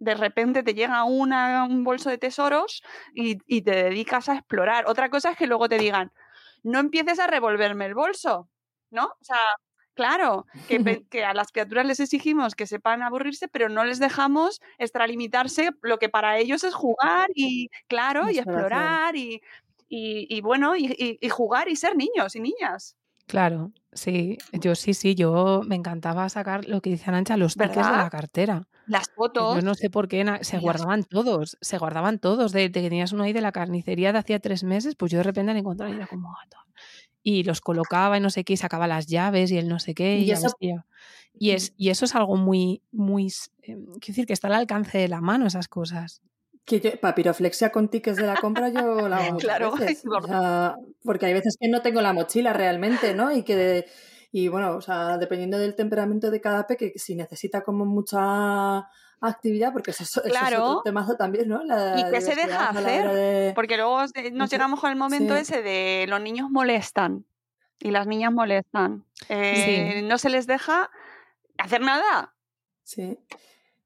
de 0.00 0.14
repente 0.14 0.62
te 0.62 0.74
llega 0.74 1.04
un 1.04 1.84
bolso 1.84 2.08
de 2.10 2.18
tesoros 2.18 2.82
y, 3.14 3.38
y, 3.46 3.62
te 3.62 3.72
dedicas 3.72 4.28
a 4.28 4.34
explorar. 4.34 4.86
Otra 4.88 5.10
cosa 5.10 5.32
es 5.32 5.36
que 5.36 5.46
luego 5.46 5.68
te 5.68 5.78
digan, 5.78 6.10
no 6.62 6.78
empieces 6.78 7.18
a 7.18 7.26
revolverme 7.26 7.86
el 7.86 7.94
bolso, 7.94 8.48
¿no? 8.90 9.06
O 9.06 9.24
sea, 9.24 9.38
claro, 9.94 10.46
que, 10.68 10.78
que, 11.10 11.24
a 11.24 11.34
las 11.34 11.52
criaturas 11.52 11.86
les 11.86 12.00
exigimos 12.00 12.54
que 12.54 12.66
sepan 12.66 13.02
aburrirse, 13.02 13.48
pero 13.48 13.68
no 13.68 13.84
les 13.84 13.98
dejamos 13.98 14.60
extralimitarse 14.78 15.70
lo 15.82 15.98
que 15.98 16.08
para 16.08 16.38
ellos 16.38 16.64
es 16.64 16.74
jugar 16.74 17.28
y, 17.34 17.68
claro, 17.88 18.30
y 18.30 18.38
explorar 18.38 19.16
y, 19.16 19.40
y, 19.88 20.40
bueno, 20.40 20.76
y, 20.76 21.18
jugar 21.30 21.68
y 21.68 21.76
ser 21.76 21.96
niños 21.96 22.36
y 22.36 22.40
niñas. 22.40 22.96
Claro, 23.30 23.70
sí, 23.92 24.38
yo 24.52 24.74
sí, 24.74 24.92
sí, 24.92 25.14
yo 25.14 25.62
me 25.64 25.76
encantaba 25.76 26.28
sacar 26.28 26.66
lo 26.66 26.80
que 26.80 26.90
dice 26.90 27.04
Arancha, 27.10 27.36
los 27.36 27.54
tickets 27.54 27.76
de 27.76 27.82
la 27.82 28.10
cartera. 28.10 28.66
Las 28.86 29.08
fotos. 29.10 29.54
Yo 29.54 29.62
no 29.62 29.74
sé 29.74 29.88
por 29.88 30.08
qué 30.08 30.24
se 30.42 30.58
guardaban 30.58 31.04
todos, 31.04 31.56
se 31.60 31.78
guardaban 31.78 32.18
todos. 32.18 32.50
De, 32.50 32.72
que 32.72 32.82
tenías 32.82 33.12
uno 33.12 33.22
ahí 33.22 33.32
de 33.32 33.40
la 33.40 33.52
carnicería 33.52 34.12
de 34.12 34.18
hacía 34.18 34.40
tres 34.40 34.64
meses, 34.64 34.96
pues 34.96 35.12
yo 35.12 35.18
de 35.18 35.24
repente 35.24 35.52
le 35.52 35.60
encontraba 35.60 35.92
y 35.92 35.96
era 35.96 36.08
como 36.08 36.32
ah, 36.32 36.44
Y 37.22 37.44
los 37.44 37.60
colocaba 37.60 38.18
y 38.18 38.20
no 38.20 38.30
sé 38.30 38.42
qué, 38.42 38.54
y 38.54 38.56
sacaba 38.56 38.88
las 38.88 39.06
llaves 39.06 39.52
y 39.52 39.58
el 39.58 39.68
no 39.68 39.78
sé 39.78 39.94
qué. 39.94 40.18
Y, 40.18 40.32
eso, 40.32 40.48
y, 41.32 41.50
es, 41.50 41.72
y 41.76 41.90
eso 41.90 42.04
es 42.04 42.16
algo 42.16 42.36
muy, 42.36 42.82
muy. 42.90 43.28
Eh, 43.62 43.76
quiero 43.76 44.00
decir, 44.00 44.26
que 44.26 44.32
está 44.32 44.48
al 44.48 44.54
alcance 44.54 44.98
de 44.98 45.06
la 45.06 45.20
mano 45.20 45.46
esas 45.46 45.68
cosas. 45.68 46.20
Que 46.64 46.98
papiroflexia 47.00 47.70
con 47.70 47.88
tickets 47.88 48.16
de 48.16 48.26
la 48.26 48.36
compra 48.36 48.68
yo 48.68 49.08
la 49.08 49.16
hago 49.16 49.38
claro, 49.38 49.72
veces. 49.72 50.04
porque 51.04 51.26
hay 51.26 51.34
veces 51.34 51.56
que 51.58 51.68
no 51.68 51.82
tengo 51.82 52.00
la 52.00 52.12
mochila 52.12 52.52
realmente, 52.52 53.14
¿no? 53.14 53.32
Y 53.32 53.42
que 53.42 53.86
y 54.32 54.48
bueno, 54.48 54.76
o 54.76 54.80
sea, 54.80 55.18
dependiendo 55.18 55.58
del 55.58 55.74
temperamento 55.74 56.30
de 56.30 56.40
cada 56.40 56.66
peque, 56.66 56.92
si 56.96 57.16
necesita 57.16 57.62
como 57.62 57.84
mucha 57.84 58.88
actividad, 59.20 59.72
porque 59.72 59.90
eso, 59.90 60.04
eso 60.04 60.22
es 60.24 60.52
otro 60.52 60.82
temazo 60.84 61.16
también, 61.16 61.48
¿no? 61.48 61.62
y 61.62 62.10
qué 62.10 62.20
se 62.20 62.36
deja 62.36 62.70
hacer, 62.70 63.54
porque 63.54 63.76
luego 63.76 64.00
nos 64.32 64.50
llegamos 64.50 64.80
con 64.80 64.90
el 64.90 64.96
momento 64.96 65.34
ese 65.34 65.62
de 65.62 66.06
los 66.08 66.20
niños 66.20 66.48
molestan 66.50 67.24
y 67.80 67.90
las 67.90 68.06
niñas 68.06 68.32
molestan. 68.32 69.04
Eh, 69.28 70.02
no 70.04 70.18
se 70.18 70.30
les 70.30 70.46
deja 70.46 70.90
hacer 71.58 71.80
nada. 71.80 72.34
Sí. 72.84 73.18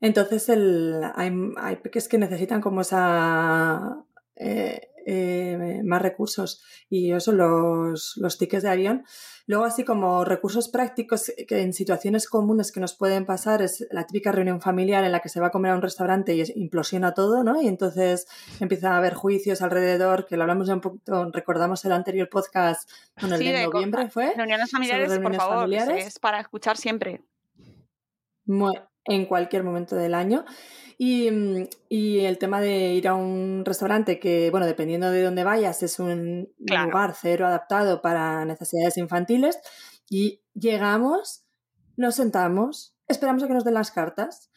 Entonces 0.05 0.51
el, 0.51 1.01
hay, 1.15 1.33
hay 1.57 1.77
peques 1.77 2.09
que 2.09 2.19
necesitan 2.19 2.61
como 2.61 2.83
esa... 2.83 4.05
Eh, 4.37 4.91
eh, 5.07 5.83
más 5.85 6.01
recursos 6.01 6.63
y 6.89 7.13
eso 7.13 7.33
los, 7.33 8.17
los 8.17 8.39
tickets 8.39 8.63
de 8.63 8.71
avión. 8.71 9.05
Luego, 9.47 9.65
así 9.65 9.85
como 9.85 10.25
recursos 10.25 10.71
prácticos 10.71 11.31
que 11.47 11.61
en 11.61 11.75
situaciones 11.75 12.27
comunes 12.27 12.73
que 12.73 12.81
nos 12.81 12.95
pueden 12.95 13.27
pasar 13.27 13.61
es 13.61 13.87
la 13.91 14.07
típica 14.07 14.33
reunión 14.33 14.63
familiar 14.63 15.05
en 15.05 15.13
la 15.13 15.21
que 15.21 15.29
se 15.29 15.41
va 15.41 15.49
a 15.49 15.51
comer 15.51 15.73
a 15.73 15.75
un 15.75 15.83
restaurante 15.83 16.35
y 16.35 16.43
implosiona 16.55 17.13
todo, 17.13 17.45
¿no? 17.45 17.61
Y 17.61 17.69
entonces 17.69 18.27
empiezan 18.61 18.93
a 18.93 18.97
haber 18.97 19.13
juicios 19.13 19.61
alrededor, 19.61 20.25
que 20.25 20.39
lo 20.39 20.45
hablamos 20.45 20.69
ya 20.69 20.75
un 20.75 20.81
poco, 20.81 20.99
recordamos 21.33 21.85
el 21.85 21.93
anterior 21.93 22.31
podcast, 22.31 22.91
bueno, 23.21 23.37
el 23.37 23.45
de, 23.45 23.67
noviembre 23.67 24.09
fue. 24.09 24.33
Reuniones 24.35 24.71
familiares, 24.71 25.19
por 25.19 25.35
favor, 25.35 25.71
es 25.75 26.19
para 26.19 26.41
escuchar 26.41 26.79
siempre. 26.79 27.23
En 29.05 29.27
cualquier 29.27 29.65
momento 29.65 29.97
del 29.97 30.15
año. 30.15 30.45
Mm, 30.99 31.65
y, 31.89 32.21
el 32.21 32.39
tema 32.39 32.61
de 32.61 32.95
ir 32.95 33.09
a 33.09 33.15
un 33.15 33.65
restaurante 33.65 34.19
que, 34.19 34.51
bueno, 34.51 34.67
dependiendo 34.67 35.11
de 35.11 35.23
dónde 35.23 35.45
vayas, 35.45 35.83
es 35.83 35.99
un 35.99 36.53
lugar 36.59 37.15
cero 37.21 37.47
adaptado 37.47 38.01
para 38.01 38.45
necesidades 38.45 38.97
infantiles. 38.97 39.59
Y 40.09 40.43
llegamos, 40.55 41.45
nos 41.97 42.15
sentamos, 42.17 42.97
esperamos 43.09 43.43
a 43.43 43.49
que 43.49 43.55
nos 43.55 43.65
den 43.65 43.75
las 43.75 43.91
cartas, 43.91 44.51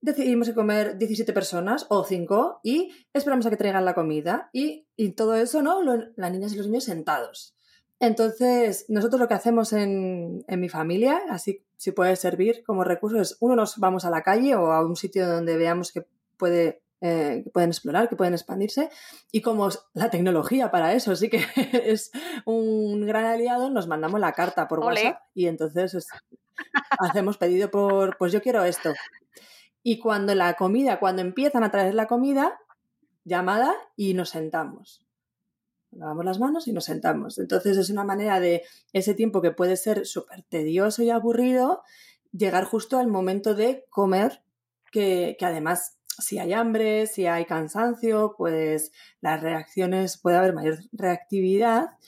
decidimos 0.00 0.50
comer 0.50 0.98
17 0.98 1.32
personas 1.32 1.86
o 1.88 2.04
5 2.04 2.60
y 2.64 2.90
esperamos 3.12 3.46
a 3.46 3.50
que 3.50 3.56
traigan 3.56 3.84
la 3.84 3.94
comida. 3.94 4.50
Y, 4.52 4.86
todo 5.16 5.34
eso, 5.34 5.62
¿no? 5.62 5.82
las 5.82 6.32
niñas 6.32 6.52
y 6.52 6.56
los 6.56 6.66
niños 6.66 6.84
sentados. 6.84 7.56
Entonces, 8.02 8.86
nosotros 8.88 9.20
lo 9.20 9.28
que 9.28 9.34
hacemos 9.34 9.72
en, 9.72 10.44
en 10.48 10.60
mi 10.60 10.68
familia, 10.68 11.22
así 11.30 11.64
si 11.76 11.92
puede 11.92 12.16
servir 12.16 12.64
como 12.64 12.82
recurso 12.82 13.20
es, 13.20 13.36
uno, 13.38 13.54
nos 13.54 13.78
vamos 13.78 14.04
a 14.04 14.10
la 14.10 14.22
calle 14.22 14.56
o 14.56 14.72
a 14.72 14.84
un 14.84 14.96
sitio 14.96 15.24
donde 15.28 15.56
veamos 15.56 15.92
que 15.92 16.04
puede 16.36 16.82
eh, 17.00 17.42
que 17.44 17.50
pueden 17.50 17.70
explorar, 17.70 18.08
que 18.08 18.16
pueden 18.16 18.34
expandirse. 18.34 18.90
Y 19.30 19.40
como 19.40 19.68
la 19.94 20.10
tecnología 20.10 20.72
para 20.72 20.94
eso 20.94 21.14
sí 21.14 21.30
que 21.30 21.44
es 21.84 22.10
un 22.44 23.06
gran 23.06 23.24
aliado, 23.24 23.70
nos 23.70 23.86
mandamos 23.86 24.18
la 24.18 24.32
carta 24.32 24.66
por 24.66 24.80
WhatsApp 24.80 25.20
y 25.32 25.46
entonces 25.46 26.04
hacemos 26.98 27.38
pedido 27.38 27.70
por, 27.70 28.16
pues 28.18 28.32
yo 28.32 28.42
quiero 28.42 28.64
esto. 28.64 28.92
Y 29.84 30.00
cuando 30.00 30.34
la 30.34 30.54
comida, 30.54 30.98
cuando 30.98 31.22
empiezan 31.22 31.62
a 31.62 31.70
traer 31.70 31.94
la 31.94 32.08
comida, 32.08 32.58
llamada 33.24 33.72
y 33.94 34.14
nos 34.14 34.30
sentamos 34.30 35.06
lavamos 35.92 36.24
las 36.24 36.40
manos 36.40 36.68
y 36.68 36.72
nos 36.72 36.84
sentamos. 36.84 37.38
Entonces 37.38 37.76
es 37.76 37.90
una 37.90 38.04
manera 38.04 38.40
de 38.40 38.62
ese 38.92 39.14
tiempo 39.14 39.42
que 39.42 39.50
puede 39.50 39.76
ser 39.76 40.06
súper 40.06 40.42
tedioso 40.42 41.02
y 41.02 41.10
aburrido, 41.10 41.82
llegar 42.32 42.64
justo 42.64 42.98
al 42.98 43.08
momento 43.08 43.54
de 43.54 43.84
comer, 43.90 44.42
que, 44.90 45.36
además 45.40 45.98
si 46.18 46.38
hay 46.38 46.52
hambre, 46.52 47.06
si 47.06 47.26
hay 47.26 47.46
cansancio, 47.46 48.34
pues 48.36 48.92
las 49.20 49.40
reacciones, 49.40 50.18
puede 50.18 50.36
haber 50.36 50.54
mayor 50.54 50.78
reactividad 50.92 51.98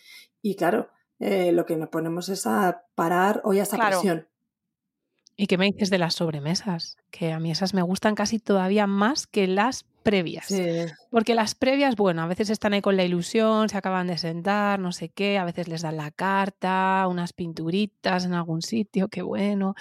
y 0.42 0.56
claro, 0.56 0.90
eh, 1.20 1.52
lo 1.52 1.64
que 1.64 1.76
nos 1.76 1.88
ponemos 1.88 2.28
es 2.28 2.46
a 2.46 2.84
parar 2.94 3.40
hoy 3.44 3.60
a 3.60 3.62
esa 3.62 3.78
presión. 3.78 4.28
¿Y 5.36 5.46
qué 5.46 5.58
me 5.58 5.66
dices 5.66 5.90
de 5.90 5.98
las 5.98 6.14
sobremesas? 6.14 6.96
Que 7.10 7.32
a 7.32 7.40
mí 7.40 7.50
esas 7.50 7.74
me 7.74 7.82
gustan 7.82 8.14
casi 8.14 8.38
todavía 8.38 8.86
más 8.86 9.26
que 9.26 9.48
las 9.48 9.86
previas. 10.04 10.52
Porque 11.10 11.34
las 11.34 11.56
previas, 11.56 11.96
bueno, 11.96 12.22
a 12.22 12.26
veces 12.28 12.50
están 12.50 12.74
ahí 12.74 12.80
con 12.80 12.96
la 12.96 13.04
ilusión, 13.04 13.68
se 13.68 13.76
acaban 13.76 14.06
de 14.06 14.18
sentar, 14.18 14.78
no 14.78 14.92
sé 14.92 15.08
qué, 15.08 15.38
a 15.38 15.44
veces 15.44 15.66
les 15.66 15.82
dan 15.82 15.96
la 15.96 16.12
carta, 16.12 17.06
unas 17.08 17.32
pinturitas 17.32 18.24
en 18.24 18.34
algún 18.34 18.62
sitio, 18.62 19.08
qué 19.08 19.22
bueno. 19.22 19.74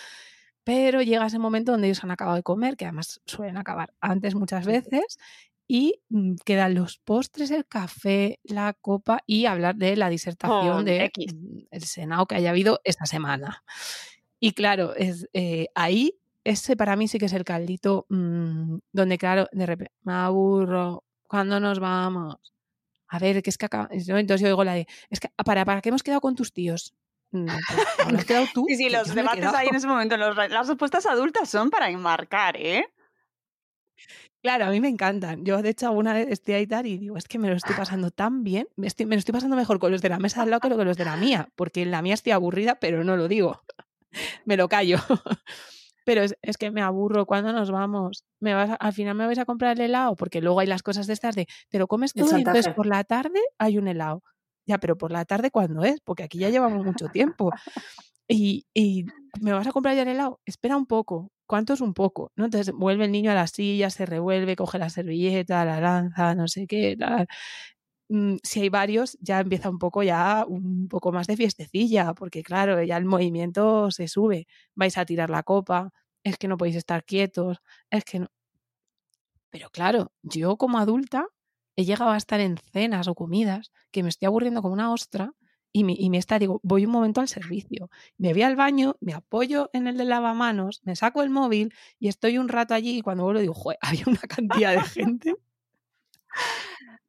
Pero 0.63 1.01
llega 1.01 1.28
ese 1.28 1.39
momento 1.39 1.74
donde 1.74 1.88
ellos 1.88 2.03
han 2.03 2.11
acabado 2.11 2.38
de 2.38 2.43
comer, 2.43 2.78
que 2.78 2.86
además 2.86 3.21
suelen 3.26 3.57
acabar 3.57 3.93
antes 3.99 4.34
muchas 4.34 4.65
veces, 4.65 5.19
y 5.67 6.01
mm, 6.09 6.36
quedan 6.45 6.74
los 6.74 6.97
postres, 6.97 7.51
el 7.51 7.65
café, 7.65 8.39
la 8.43 8.74
copa 8.74 9.24
y 9.28 9.45
hablar 9.45 9.76
de 9.76 9.95
la 9.95 10.09
disertación 10.09 10.86
del 10.86 11.11
de 11.13 11.28
mm, 11.34 11.57
el 11.69 11.84
Senado 11.84 12.26
que 12.26 12.36
haya 12.36 12.49
habido 12.49 12.80
esta 12.86 13.05
semana. 13.05 13.63
Y 14.39 14.53
claro, 14.53 14.95
es, 14.95 15.28
eh, 15.34 15.67
ahí 15.76 16.17
ese 16.43 16.75
para 16.75 16.95
mí 16.95 17.07
sí 17.07 17.19
que 17.19 17.25
es 17.25 17.33
el 17.33 17.43
caldito 17.43 18.05
mm, 18.09 18.77
donde, 18.91 19.17
claro, 19.17 19.47
de 19.51 19.65
repente 19.65 19.93
me 20.03 20.13
aburro. 20.13 21.03
¿Cuándo 21.27 21.59
nos 21.59 21.79
vamos? 21.79 22.37
A 23.07 23.19
ver, 23.19 23.41
que 23.43 23.49
es 23.49 23.57
que 23.57 23.65
acá. 23.65 23.87
Entonces 23.91 24.41
yo 24.41 24.47
digo 24.47 24.63
la 24.63 24.73
de. 24.73 24.87
Es 25.09 25.19
que, 25.19 25.29
¿para, 25.45 25.65
¿para 25.65 25.81
qué 25.81 25.89
hemos 25.89 26.03
quedado 26.03 26.21
con 26.21 26.35
tus 26.35 26.53
tíos? 26.53 26.93
Mm, 27.31 27.45
pues, 27.47 27.57
has 28.21 28.25
quedado 28.25 28.45
tú. 28.53 28.65
Sí, 28.67 28.75
sí, 28.75 28.89
los 28.89 29.13
debates 29.13 29.45
ahí 29.53 29.67
en 29.67 29.75
ese 29.75 29.87
momento, 29.87 30.17
los- 30.17 30.35
las 30.35 30.67
respuestas 30.67 31.05
adultas 31.05 31.49
son 31.49 31.69
para 31.69 31.89
enmarcar, 31.89 32.55
¿eh? 32.57 32.85
Claro, 34.41 34.65
a 34.65 34.69
mí 34.69 34.81
me 34.81 34.89
encantan. 34.89 35.45
Yo, 35.45 35.61
de 35.61 35.69
hecho, 35.69 35.87
alguna 35.87 36.13
vez 36.13 36.27
estoy 36.29 36.55
ahí 36.55 36.67
tal 36.67 36.85
y 36.85 36.97
digo, 36.97 37.15
es 37.17 37.27
que 37.29 37.39
me 37.39 37.47
lo 37.49 37.55
estoy 37.55 37.75
pasando 37.75 38.11
tan 38.11 38.43
bien, 38.43 38.67
me, 38.75 38.87
estoy, 38.87 39.05
me 39.05 39.15
lo 39.15 39.19
estoy 39.19 39.31
pasando 39.31 39.55
mejor 39.55 39.79
con 39.79 39.91
los 39.91 40.01
de 40.01 40.09
la 40.09 40.19
mesa 40.19 40.41
al 40.41 40.49
lado 40.49 40.59
que 40.59 40.75
con 40.75 40.85
los 40.85 40.97
de 40.97 41.05
la 41.05 41.15
mía, 41.15 41.47
porque 41.55 41.81
en 41.83 41.91
la 41.91 42.01
mía 42.01 42.13
estoy 42.13 42.33
aburrida, 42.33 42.75
pero 42.75 43.03
no 43.05 43.15
lo 43.15 43.27
digo. 43.29 43.61
me 44.45 44.57
lo 44.57 44.67
callo. 44.67 44.97
Pero 46.04 46.22
es, 46.24 46.36
es 46.41 46.58
que 46.58 46.72
me 46.72 46.82
aburro. 46.82 47.26
¿Cuándo 47.26 47.54
nos 47.54 47.72
vamos? 47.72 48.26
¿Me 48.39 48.54
vas 48.54 48.72
a- 48.72 48.76
al 48.76 48.93
final 48.93 49.16
me 49.16 49.26
vais 49.26 49.39
a 49.39 49.45
comprar 49.45 49.74
el 49.78 49.82
helado? 49.82 50.16
Porque 50.16 50.41
luego 50.41 50.60
hay 50.60 50.68
las 50.68 50.84
cosas 50.84 51.08
de 51.08 51.14
estas 51.14 51.36
de 51.36 51.47
te 51.70 51.80
lo 51.80 51.88
comes 51.88 52.14
todo 52.16 52.34
y 52.34 52.39
entonces 52.41 52.68
por 52.70 52.86
la 52.88 53.04
tarde 53.04 53.39
hay 53.58 53.78
un 53.78 53.88
helado. 53.88 54.24
Ya, 54.66 54.78
pero 54.80 54.97
por 54.97 55.12
la 55.12 55.26
tarde, 55.26 55.51
¿cuándo 55.51 55.84
es? 55.84 55.99
Porque 56.04 56.24
aquí 56.24 56.39
ya 56.39 56.49
llevamos 56.49 56.84
mucho 56.86 57.10
tiempo. 57.10 57.54
Y, 58.28 58.66
y 58.74 59.06
¿me 59.41 59.54
vas 59.54 59.68
a 59.68 59.72
comprar 59.72 59.95
ya 59.95 60.04
el 60.04 60.10
helado? 60.10 60.39
Espera 60.45 60.78
un 60.78 60.86
poco. 60.86 61.32
¿Cuánto 61.47 61.74
es 61.74 61.82
un 61.82 61.93
poco? 61.93 62.32
¿No? 62.36 62.45
Entonces 62.45 62.74
vuelve 62.74 63.06
el 63.06 63.12
niño 63.12 63.32
a 63.32 63.36
la 63.36 63.47
silla, 63.47 63.89
se 63.89 64.06
revuelve, 64.06 64.56
coge 64.56 64.80
la 64.80 64.89
servilleta, 64.89 65.66
la 65.66 65.82
lanza, 65.82 66.34
no 66.36 66.47
sé 66.47 66.66
qué, 66.68 66.95
tal. 66.97 67.28
Mm, 68.14 68.38
Si 68.43 68.61
hay 68.61 68.70
varios, 68.70 69.18
ya 69.22 69.39
empieza 69.39 69.70
un 69.72 69.80
poco 69.80 70.03
ya 70.03 70.45
un 70.47 70.88
poco 70.88 71.11
más 71.11 71.26
de 71.28 71.36
fiestecilla, 71.36 72.14
porque 72.14 72.43
claro, 72.43 72.82
ya 72.84 72.97
el 72.97 73.05
movimiento 73.05 73.89
se 73.91 74.07
sube. 74.07 74.45
Vais 74.76 74.97
a 74.99 75.05
tirar 75.05 75.30
la 75.32 75.41
copa, 75.43 75.91
es 76.24 76.38
que 76.38 76.47
no 76.47 76.57
podéis 76.57 76.76
estar 76.78 77.03
quietos, 77.05 77.57
es 77.89 78.03
que 78.05 78.20
no. 78.20 78.28
Pero 79.49 79.70
claro, 79.70 80.11
yo 80.24 80.57
como 80.57 80.80
adulta 80.80 81.28
he 81.76 81.86
llegado 81.86 82.11
a 82.11 82.18
estar 82.18 82.39
en 82.39 82.57
cenas 82.57 83.07
o 83.07 83.16
comidas 83.16 83.72
que 83.91 84.03
me 84.03 84.09
estoy 84.09 84.28
aburriendo 84.28 84.61
como 84.61 84.74
una 84.74 84.91
ostra 84.93 85.32
y 85.72 85.84
me, 85.84 85.95
y 85.97 86.09
me 86.11 86.18
está, 86.20 86.38
digo, 86.39 86.59
voy 86.64 86.86
un 86.86 86.91
momento 86.91 87.20
al 87.22 87.28
servicio. 87.28 87.89
Me 88.18 88.34
voy 88.34 88.43
al 88.43 88.55
baño, 88.55 88.95
me 89.01 89.14
apoyo 89.14 89.70
en 89.74 89.88
el 89.88 89.97
de 89.97 90.05
lavamanos, 90.05 90.82
me 90.84 90.95
saco 90.95 91.24
el 91.24 91.30
móvil 91.32 91.74
y 91.99 92.09
estoy 92.09 92.38
un 92.38 92.47
rato 92.49 92.74
allí 92.76 92.97
y 92.99 93.01
cuando 93.01 93.24
vuelvo 93.24 93.41
digo, 93.41 93.53
joder, 93.55 93.80
había 93.82 94.03
una 94.07 94.22
cantidad 94.22 94.74
de 94.74 94.82
gente 94.84 95.36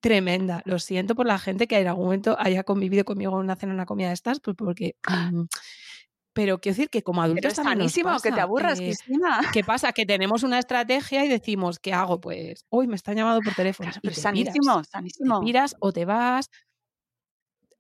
tremenda. 0.05 0.61
Lo 0.67 0.79
siento 0.79 1.15
por 1.15 1.27
la 1.27 1.39
gente 1.39 1.67
que 1.67 1.79
en 1.79 1.89
algún 1.89 2.05
momento 2.05 2.37
haya 2.39 2.63
convivido 2.63 3.05
conmigo 3.07 3.33
en 3.33 3.39
una 3.39 3.57
cena, 3.57 3.73
en 3.73 3.77
una 3.77 3.87
comida 3.87 4.09
de 4.09 4.15
estas, 4.15 4.39
pues 4.41 4.55
porque... 4.57 4.97
mm, 5.33 5.45
pero 6.35 6.61
quiero 6.61 6.75
decir 6.77 6.91
que 6.91 7.03
como 7.03 7.23
Pero 7.23 7.27
adultos 7.27 7.53
es 7.53 7.57
también 7.57 7.79
nos 7.79 7.93
sanísimo 7.93 8.19
que 8.21 8.33
te 8.33 8.41
aburras, 8.41 8.81
eh, 8.81 8.85
Cristina. 8.87 9.41
¿Qué 9.53 9.63
pasa? 9.65 9.93
Que 9.93 10.05
tenemos 10.05 10.43
una 10.43 10.59
estrategia 10.59 11.25
y 11.25 11.29
decimos, 11.29 11.79
¿qué 11.79 11.93
hago? 11.93 12.21
Pues 12.21 12.67
hoy 12.71 12.87
me 12.89 12.97
están 12.97 13.17
llamando 13.17 13.41
por 13.41 13.55
teléfono. 13.55 13.91
y 13.95 14.01
Pero 14.01 14.15
te 14.15 14.21
sanísimo, 14.21 14.75
piras. 14.75 14.89
sanísimo. 14.89 15.41
Te 15.41 15.77
o 15.79 15.93
te 15.93 16.05
vas. 16.05 16.51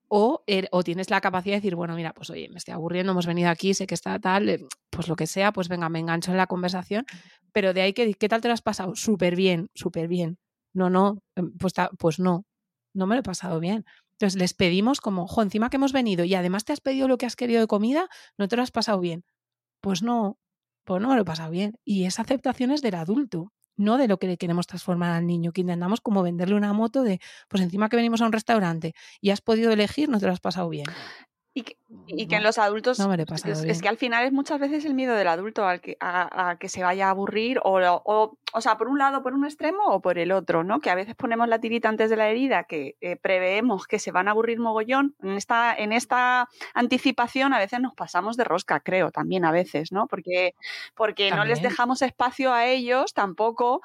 O, 0.09 0.45
er- 0.47 0.69
o 0.71 0.83
tienes 0.85 1.11
la 1.11 1.21
capacidad 1.21 1.55
de 1.55 1.59
decir, 1.61 1.75
bueno, 1.75 1.97
mira, 1.97 2.13
pues 2.15 2.31
oye, 2.31 2.49
me 2.49 2.59
estoy 2.59 2.73
aburriendo, 2.75 3.13
hemos 3.13 3.27
venido 3.27 3.51
aquí, 3.51 3.75
sé 3.75 3.87
que 3.87 3.95
está 3.95 4.19
tal, 4.21 4.49
eh, 4.49 4.65
pues 4.91 5.09
lo 5.09 5.17
que 5.17 5.27
sea, 5.27 5.53
pues 5.53 5.69
venga, 5.69 5.89
me 5.89 5.99
engancho 5.99 6.31
en 6.31 6.37
la 6.37 6.47
conversación. 6.47 7.05
Pero 7.53 7.75
de 7.75 7.83
ahí, 7.83 7.93
que, 7.93 8.15
¿qué 8.15 8.29
tal 8.29 8.41
te 8.41 8.49
lo 8.49 8.55
has 8.55 8.63
pasado? 8.63 8.95
Súper 8.95 9.35
bien, 9.35 9.69
súper 9.75 10.07
bien. 10.07 10.39
No, 10.75 10.91
no, 10.91 11.23
em, 11.37 11.53
pues, 11.59 11.73
pues 11.99 12.19
no, 12.19 12.45
no 12.95 13.07
me 13.07 13.15
lo 13.17 13.21
he 13.21 13.23
pasado 13.25 13.61
bien. 13.61 13.85
Entonces 14.13 14.39
les 14.39 14.55
pedimos 14.55 15.01
como, 15.01 15.27
jo, 15.27 15.43
encima 15.43 15.71
que 15.71 15.77
hemos 15.77 15.93
venido 15.93 16.25
y 16.25 16.35
además 16.35 16.65
te 16.65 16.73
has 16.73 16.81
pedido 16.81 17.09
lo 17.09 17.19
que 17.19 17.27
has 17.27 17.37
querido 17.37 17.61
de 17.61 17.67
comida, 17.67 18.09
no 18.39 18.49
te 18.49 18.57
lo 18.57 18.63
has 18.63 18.71
pasado 18.71 19.01
bien. 19.01 19.25
Pues 19.81 20.03
no, 20.03 20.39
pues 20.85 21.03
no 21.03 21.09
me 21.09 21.17
lo 21.17 21.23
he 21.23 21.25
pasado 21.25 21.51
bien. 21.51 21.79
Y 21.85 22.05
esa 22.07 22.23
aceptación 22.23 22.71
es 22.73 22.83
del 22.83 22.97
adulto, 22.97 23.53
no 23.77 23.99
de 23.99 24.09
lo 24.09 24.19
que 24.19 24.27
le 24.29 24.39
queremos 24.39 24.67
transformar 24.67 25.13
al 25.13 25.27
niño, 25.27 25.53
que 25.53 25.63
intentamos 25.63 26.01
como 26.01 26.23
venderle 26.23 26.57
una 26.57 26.73
moto 26.73 27.03
de, 27.05 27.21
pues 27.49 27.63
encima 27.63 27.89
que 27.89 27.97
venimos 27.97 28.23
a 28.23 28.27
un 28.27 28.33
restaurante 28.33 28.95
y 29.21 29.31
has 29.31 29.41
podido 29.43 29.73
elegir, 29.73 30.09
no 30.09 30.19
te 30.21 30.27
lo 30.27 30.33
has 30.33 30.41
pasado 30.41 30.69
bien. 30.69 30.97
Y 31.57 31.63
que, 31.63 31.77
y 32.09 32.27
que 32.27 32.37
en 32.37 32.43
los 32.43 32.59
adultos, 32.59 32.99
no 32.99 33.15
es, 33.15 33.81
que 33.81 33.89
al 33.89 33.97
final 33.97 34.25
es 34.25 34.33
muchas 34.33 34.59
veces 34.59 34.85
el 34.85 34.95
miedo 34.95 35.15
del 35.15 35.29
adulto 35.29 35.65
al 35.65 35.81
que, 35.81 35.97
a, 36.01 36.51
a 36.51 36.57
que 36.59 36.69
se 36.69 36.83
vaya 36.83 37.07
a 37.07 37.11
aburrir, 37.11 37.61
o, 37.63 37.79
o, 37.79 38.39
o 38.53 38.61
sea, 38.61 38.77
por 38.77 38.89
un 38.89 38.99
lado, 38.99 39.23
por 39.23 39.35
un 39.35 39.45
extremo 39.45 39.85
o 39.87 40.01
por 40.01 40.19
el 40.19 40.33
otro, 40.33 40.65
¿no? 40.65 40.81
Que 40.81 40.91
a 40.91 40.97
veces 40.97 41.15
ponemos 41.15 41.47
la 41.47 41.61
tirita 41.61 41.89
antes 41.89 42.11
de 42.11 42.17
la 42.17 42.29
herida, 42.29 42.65
que 42.65 42.97
eh, 43.01 43.15
preveemos 43.15 43.87
que 43.87 44.01
se 44.01 44.11
van 44.11 44.27
a 44.27 44.33
aburrir 44.33 44.59
mogollón. 44.59 45.15
En 45.23 45.37
esta, 45.37 45.73
en 45.77 45.93
esta 45.93 46.49
anticipación 46.75 47.53
a 47.53 47.59
veces 47.59 47.79
nos 47.79 47.95
pasamos 47.95 48.37
de 48.37 48.43
rosca, 48.43 48.81
creo, 48.81 49.13
también 49.13 49.45
a 49.45 49.53
veces, 49.53 49.93
¿no? 49.93 50.09
Porque, 50.09 50.57
porque 50.97 51.31
no 51.31 51.45
les 51.45 51.63
dejamos 51.63 52.03
espacio 52.03 52.53
a 52.53 52.67
ellos 52.67 53.15
tampoco 53.15 53.81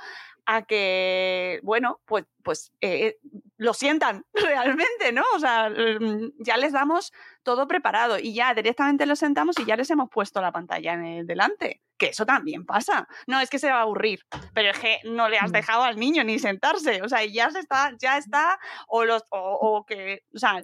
a 0.52 0.64
que, 0.64 1.60
bueno, 1.62 2.00
pues, 2.06 2.26
pues 2.44 2.72
eh, 2.82 3.18
lo 3.58 3.76
sientan 3.76 4.26
realmente, 4.34 5.12
¿no? 5.14 5.22
O 5.36 5.40
sea, 5.40 5.70
mm, 5.70 6.32
ya 6.40 6.58
les 6.58 6.74
damos 6.74 7.12
todo 7.44 7.68
preparado 7.68 8.18
y 8.18 8.34
ya 8.34 8.56
directamente 8.56 9.06
los 9.06 9.20
sentamos 9.20 9.60
y 9.60 9.66
ya 9.66 9.76
les 9.76 9.92
hemos 9.92 10.10
puesto 10.10 10.42
la 10.42 10.52
pantalla 10.52 10.94
en 10.94 11.06
el 11.06 11.28
delante. 11.28 11.84
Que 12.00 12.08
eso 12.08 12.26
también 12.26 12.66
pasa. 12.66 13.08
No 13.28 13.40
es 13.40 13.52
que 13.52 13.60
se 13.60 13.70
va 13.70 13.78
a 13.78 13.82
aburrir, 13.82 14.22
pero 14.56 14.72
es 14.72 14.80
que 14.80 14.98
no 15.04 15.30
le 15.30 15.38
has 15.38 15.52
Mm. 15.52 15.54
dejado 15.54 15.84
al 15.84 15.98
niño 16.00 16.24
ni 16.24 16.40
sentarse. 16.40 17.04
O 17.04 17.10
sea, 17.10 17.24
ya 17.26 17.52
se 17.52 17.60
está, 17.60 17.94
ya 18.00 18.18
está, 18.18 18.58
o 18.88 19.06
los, 19.06 19.22
o, 19.30 19.40
o 19.62 19.86
que, 19.86 20.24
o 20.34 20.40
sea, 20.40 20.64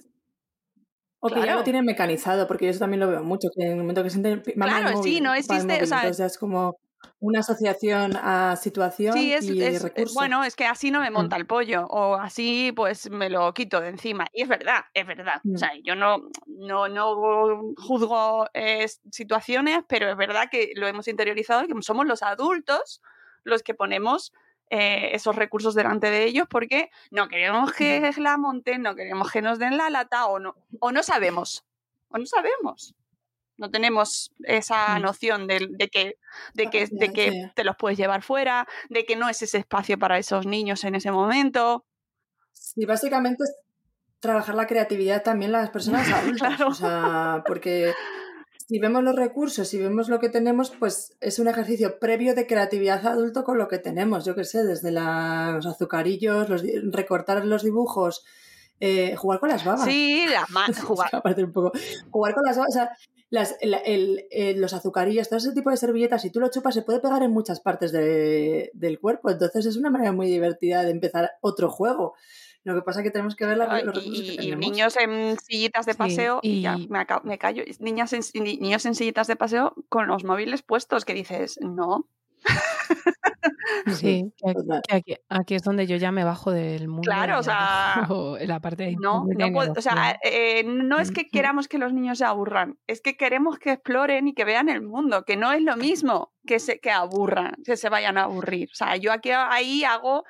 O 1.19 1.29
que 1.29 1.45
ya 1.45 1.55
lo 1.55 1.63
tienen 1.63 1.85
mecanizado, 1.85 2.47
porque 2.47 2.65
yo 2.65 2.71
eso 2.71 2.79
también 2.79 3.01
lo 3.01 3.07
veo 3.07 3.23
mucho, 3.23 3.49
que 3.55 3.65
en 3.65 3.71
el 3.73 3.77
momento 3.77 4.01
que 4.01 4.09
sienten 4.09 4.41
Claro, 4.41 5.03
sí, 5.03 5.21
no 5.21 5.35
existe, 5.35 5.83
o 5.83 5.85
sea, 5.85 6.25
es 6.25 6.37
como 6.39 6.77
una 7.19 7.39
asociación 7.39 8.13
a 8.15 8.55
situación 8.55 9.13
Sí, 9.13 9.33
es, 9.33 9.45
y 9.45 9.61
es- 9.61 9.83
eh, 9.83 9.87
recurso. 9.87 10.13
bueno, 10.13 10.43
es 10.43 10.55
que 10.55 10.65
así 10.65 10.91
no 10.91 10.99
me 11.01 11.09
Mm. 11.09 11.13
monta 11.13 11.35
el 11.37 11.45
pollo, 11.45 11.85
o 11.87 12.15
así 12.15 12.71
pues 12.75 13.09
me 13.09 13.29
lo 13.29 13.53
quito 13.53 13.81
de 13.81 13.89
encima. 13.89 14.25
Y 14.33 14.41
es 14.43 14.47
verdad, 14.49 14.85
es 14.93 15.05
verdad. 15.07 15.41
O 15.45 15.49
Mm. 15.53 15.57
sea, 15.57 15.71
yo 15.83 15.95
no, 15.95 16.29
no, 16.47 16.87
no 16.87 17.73
juzgo 17.77 18.47
eh, 18.53 18.87
situaciones, 19.11 19.83
pero 19.87 20.09
es 20.09 20.17
verdad 20.17 20.47
que 20.51 20.71
lo 20.75 20.87
hemos 20.87 21.07
interiorizado 21.07 21.63
y 21.63 21.67
que 21.67 21.81
somos 21.81 22.05
los 22.05 22.23
adultos 22.23 23.01
los 23.43 23.61
que 23.63 23.73
ponemos 23.73 24.33
eh, 24.71 25.11
esos 25.13 25.35
recursos 25.35 25.75
delante 25.75 26.09
de 26.09 26.23
ellos 26.23 26.47
porque 26.49 26.89
no 27.11 27.27
queremos 27.27 27.71
que 27.71 28.11
la 28.17 28.35
monten, 28.37 28.81
no 28.81 28.95
queremos 28.95 29.31
que 29.31 29.43
nos 29.43 29.59
den 29.59 29.77
la 29.77 29.91
lata 29.91 30.25
o 30.25 30.39
no, 30.39 30.55
o 30.79 30.91
no 30.91 31.03
sabemos, 31.03 31.63
o 32.09 32.17
no 32.17 32.25
sabemos. 32.25 32.95
No 33.57 33.71
tenemos 33.71 34.31
esa 34.43 34.97
Mm. 34.99 35.01
noción 35.01 35.47
de, 35.47 35.67
de 35.69 35.87
que, 35.89 36.17
de, 36.53 36.69
que, 36.69 36.87
de 36.91 37.13
que 37.13 37.51
te 37.55 37.63
los 37.63 37.75
puedes 37.77 37.97
llevar 37.97 38.21
fuera, 38.21 38.67
de 38.89 39.05
que 39.05 39.15
no 39.15 39.29
es 39.29 39.41
ese 39.41 39.57
espacio 39.59 39.97
para 39.97 40.17
esos 40.17 40.45
niños 40.45 40.83
en 40.83 40.95
ese 40.95 41.11
momento. 41.11 41.85
Sí, 42.53 42.85
básicamente 42.85 43.43
es 43.43 43.55
trabajar 44.19 44.55
la 44.55 44.67
creatividad 44.67 45.23
también 45.23 45.51
las 45.51 45.69
personas 45.69 46.07
adultas. 46.11 46.55
Claro. 46.57 46.67
O 46.71 46.73
sea, 46.73 47.43
porque 47.47 47.93
si 48.67 48.79
vemos 48.79 49.03
los 49.03 49.15
recursos, 49.15 49.67
si 49.67 49.77
vemos 49.77 50.09
lo 50.09 50.19
que 50.19 50.29
tenemos, 50.29 50.71
pues 50.71 51.15
es 51.21 51.37
un 51.39 51.47
ejercicio 51.47 51.99
previo 51.99 52.33
de 52.35 52.47
creatividad 52.47 53.05
adulto 53.05 53.43
con 53.43 53.57
lo 53.57 53.67
que 53.67 53.77
tenemos. 53.77 54.25
Yo 54.25 54.35
qué 54.35 54.43
sé, 54.43 54.63
desde 54.63 54.91
la- 54.91 55.51
los 55.53 55.65
azucarillos, 55.67 56.49
los, 56.49 56.63
recortar 56.91 57.45
los 57.45 57.63
dibujos, 57.63 58.25
eh, 58.79 59.15
jugar 59.15 59.39
con 59.39 59.49
las 59.49 59.63
babas. 59.63 59.85
Sí, 59.85 60.25
la 60.27 60.45
ma- 60.49 60.65
Es 60.69 60.77
que 60.77 60.81
jugar. 60.81 61.09
un 61.37 61.53
poco. 61.53 61.71
Jugar 62.09 62.33
con 62.33 62.43
las 62.43 62.57
babas, 62.57 62.69
o 62.71 62.73
sea, 62.73 62.89
las- 63.35 63.55
el- 63.61 63.75
el- 63.85 64.25
el- 64.31 64.59
los 64.61 64.73
azucarillos, 64.73 65.29
todo 65.29 65.37
ese 65.37 65.51
tipo 65.53 65.69
de 65.69 65.77
servilletas, 65.77 66.21
si 66.23 66.31
tú 66.31 66.39
lo 66.39 66.49
chupas, 66.49 66.73
se 66.73 66.81
puede 66.81 66.99
pegar 66.99 67.21
en 67.21 67.31
muchas 67.31 67.59
partes 67.61 67.91
de- 67.91 68.71
del 68.73 68.99
cuerpo. 68.99 69.29
Entonces 69.29 69.65
es 69.67 69.77
una 69.77 69.89
manera 69.91 70.11
muy 70.11 70.27
divertida 70.27 70.83
de 70.83 70.91
empezar 70.91 71.31
otro 71.41 71.69
juego. 71.69 72.13
Lo 72.63 72.73
que 72.73 72.81
pasa 72.81 73.01
es 73.01 73.03
que 73.03 73.11
tenemos 73.11 73.35
que 73.35 73.45
ver 73.45 73.57
la- 73.57 73.71
Ay, 73.71 73.83
los 73.83 73.93
recursos 73.95 74.23
y, 74.23 74.25
que 74.27 74.33
y 74.33 74.37
tenemos. 74.37 74.59
niños 74.59 74.97
en 74.97 75.37
sillitas 75.39 75.85
de 75.85 75.91
Sí, 75.93 75.97
paseo, 75.99 76.39
y 76.41 76.61
ya 76.61 76.75
y- 76.79 76.87
me, 76.87 76.97
acabo- 76.99 77.21
me 77.23 77.37
callo, 77.37 77.63
niñas 77.79 78.11
en, 78.13 78.21
ni- 78.41 78.57
niños 78.57 78.83
en 78.87 78.95
sillitas 78.95 79.27
de 79.27 79.35
paseo 79.35 79.75
con 79.89 80.07
los 80.07 80.23
móviles 80.23 80.63
puestos, 80.63 81.05
que 81.05 81.13
dices, 81.13 81.59
no. 81.61 82.07
Sí, 83.93 84.31
aquí, 85.29 85.55
es 85.55 85.63
donde 85.63 85.87
yo 85.87 85.97
ya 85.97 86.11
me 86.11 86.23
bajo 86.23 86.51
del 86.51 86.87
mundo. 86.87 87.03
Claro, 87.03 87.39
o 87.39 87.43
sea, 87.43 88.07
la 88.41 88.59
parte 88.59 88.83
de 88.83 88.95
No, 88.99 89.23
internet 89.23 89.47
y 89.47 89.51
no 89.51 89.55
puedo- 89.57 89.71
o 89.77 89.81
sea, 89.81 89.93
tecnología. 89.93 90.19
eh, 90.59 90.63
no 90.65 90.99
es 90.99 91.11
que 91.11 91.27
queramos 91.27 91.67
que 91.67 91.77
los 91.77 91.93
niños 91.93 92.17
se 92.19 92.25
aburran, 92.25 92.77
es 92.87 93.01
que 93.01 93.17
queremos 93.17 93.57
que 93.59 93.71
exploren 93.73 94.27
y 94.27 94.33
que 94.33 94.45
vean 94.45 94.69
el 94.69 94.81
mundo, 94.81 95.23
que 95.25 95.37
no 95.37 95.51
es 95.51 95.61
lo 95.61 95.75
mismo 95.77 96.33
que 96.45 96.59
se 96.59 96.79
que 96.79 96.91
aburran, 96.91 97.53
que 97.65 97.77
se 97.77 97.89
vayan 97.89 98.17
a 98.17 98.23
aburrir. 98.23 98.69
O 98.71 98.75
sea, 98.75 98.95
yo 98.97 99.11
aquí 99.11 99.31
ahí 99.31 99.83
hago 99.83 100.23